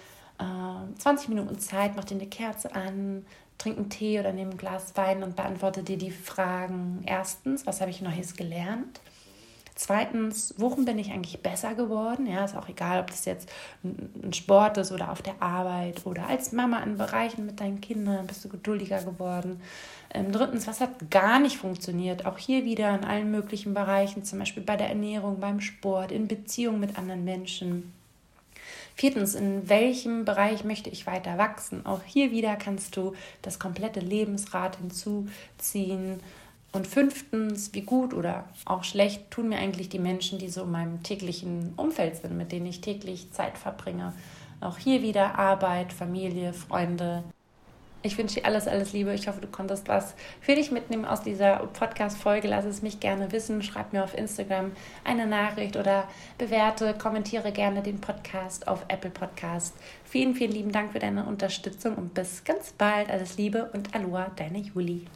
20 0.98 1.28
äh, 1.28 1.30
Minuten 1.30 1.58
Zeit, 1.58 1.96
mach 1.96 2.04
dir 2.04 2.14
eine 2.14 2.26
Kerze 2.26 2.74
an, 2.74 3.24
trink 3.58 3.76
einen 3.76 3.90
Tee 3.90 4.18
oder 4.20 4.32
nimm 4.32 4.50
ein 4.50 4.56
Glas 4.56 4.96
Wein 4.96 5.22
und 5.22 5.36
beantworte 5.36 5.82
dir 5.82 5.98
die 5.98 6.10
Fragen. 6.10 7.02
Erstens, 7.04 7.66
was 7.66 7.80
habe 7.80 7.90
ich 7.90 8.00
Neues 8.00 8.36
gelernt? 8.36 9.00
Zweitens, 9.74 10.54
worin 10.58 10.84
bin 10.84 10.98
ich 10.98 11.12
eigentlich 11.12 11.40
besser 11.40 11.76
geworden? 11.76 12.26
Ja, 12.26 12.44
ist 12.44 12.56
auch 12.56 12.68
egal, 12.68 13.00
ob 13.00 13.12
das 13.12 13.24
jetzt 13.26 13.48
ein 13.84 14.32
Sport 14.32 14.76
ist 14.76 14.90
oder 14.90 15.12
auf 15.12 15.22
der 15.22 15.40
Arbeit 15.40 16.04
oder 16.04 16.26
als 16.26 16.50
Mama 16.50 16.82
in 16.82 16.96
Bereichen 16.96 17.46
mit 17.46 17.60
deinen 17.60 17.80
Kindern 17.80 18.26
bist 18.26 18.44
du 18.44 18.48
geduldiger 18.48 19.00
geworden. 19.04 19.60
Ähm, 20.12 20.32
drittens, 20.32 20.66
was 20.66 20.80
hat 20.80 21.12
gar 21.12 21.38
nicht 21.38 21.58
funktioniert? 21.58 22.26
Auch 22.26 22.38
hier 22.38 22.64
wieder 22.64 22.92
in 22.92 23.04
allen 23.04 23.30
möglichen 23.30 23.72
Bereichen, 23.72 24.24
zum 24.24 24.40
Beispiel 24.40 24.64
bei 24.64 24.76
der 24.76 24.88
Ernährung, 24.88 25.38
beim 25.38 25.60
Sport, 25.60 26.10
in 26.10 26.26
Beziehung 26.26 26.80
mit 26.80 26.98
anderen 26.98 27.24
Menschen. 27.24 27.92
Viertens, 28.98 29.36
in 29.36 29.68
welchem 29.68 30.24
Bereich 30.24 30.64
möchte 30.64 30.90
ich 30.90 31.06
weiter 31.06 31.38
wachsen? 31.38 31.86
Auch 31.86 32.02
hier 32.04 32.32
wieder 32.32 32.56
kannst 32.56 32.96
du 32.96 33.14
das 33.42 33.60
komplette 33.60 34.00
Lebensrad 34.00 34.74
hinzuziehen. 34.74 36.18
Und 36.72 36.88
fünftens, 36.88 37.72
wie 37.74 37.82
gut 37.82 38.12
oder 38.12 38.48
auch 38.64 38.82
schlecht 38.82 39.30
tun 39.30 39.50
mir 39.50 39.58
eigentlich 39.58 39.88
die 39.88 40.00
Menschen, 40.00 40.40
die 40.40 40.48
so 40.48 40.64
in 40.64 40.72
meinem 40.72 41.04
täglichen 41.04 41.74
Umfeld 41.76 42.16
sind, 42.16 42.36
mit 42.36 42.50
denen 42.50 42.66
ich 42.66 42.80
täglich 42.80 43.30
Zeit 43.30 43.56
verbringe. 43.56 44.14
Auch 44.60 44.78
hier 44.78 45.00
wieder 45.00 45.38
Arbeit, 45.38 45.92
Familie, 45.92 46.52
Freunde, 46.52 47.22
ich 48.02 48.16
wünsche 48.16 48.36
dir 48.36 48.46
alles, 48.46 48.68
alles 48.68 48.92
Liebe. 48.92 49.12
Ich 49.12 49.26
hoffe, 49.26 49.40
du 49.40 49.48
konntest 49.48 49.88
was 49.88 50.14
für 50.40 50.54
dich 50.54 50.70
mitnehmen 50.70 51.04
aus 51.04 51.22
dieser 51.22 51.56
Podcast-Folge. 51.56 52.46
Lass 52.46 52.64
es 52.64 52.80
mich 52.80 53.00
gerne 53.00 53.32
wissen. 53.32 53.62
Schreib 53.62 53.92
mir 53.92 54.04
auf 54.04 54.16
Instagram 54.16 54.72
eine 55.04 55.26
Nachricht 55.26 55.76
oder 55.76 56.04
bewerte, 56.38 56.94
kommentiere 56.94 57.50
gerne 57.50 57.82
den 57.82 58.00
Podcast 58.00 58.68
auf 58.68 58.84
Apple 58.88 59.10
Podcast. 59.10 59.74
Vielen, 60.04 60.34
vielen 60.34 60.52
lieben 60.52 60.72
Dank 60.72 60.92
für 60.92 61.00
deine 61.00 61.24
Unterstützung 61.26 61.96
und 61.96 62.14
bis 62.14 62.44
ganz 62.44 62.72
bald. 62.72 63.10
Alles 63.10 63.36
Liebe 63.36 63.70
und 63.72 63.94
Aloha, 63.94 64.30
deine 64.36 64.58
Juli. 64.58 65.06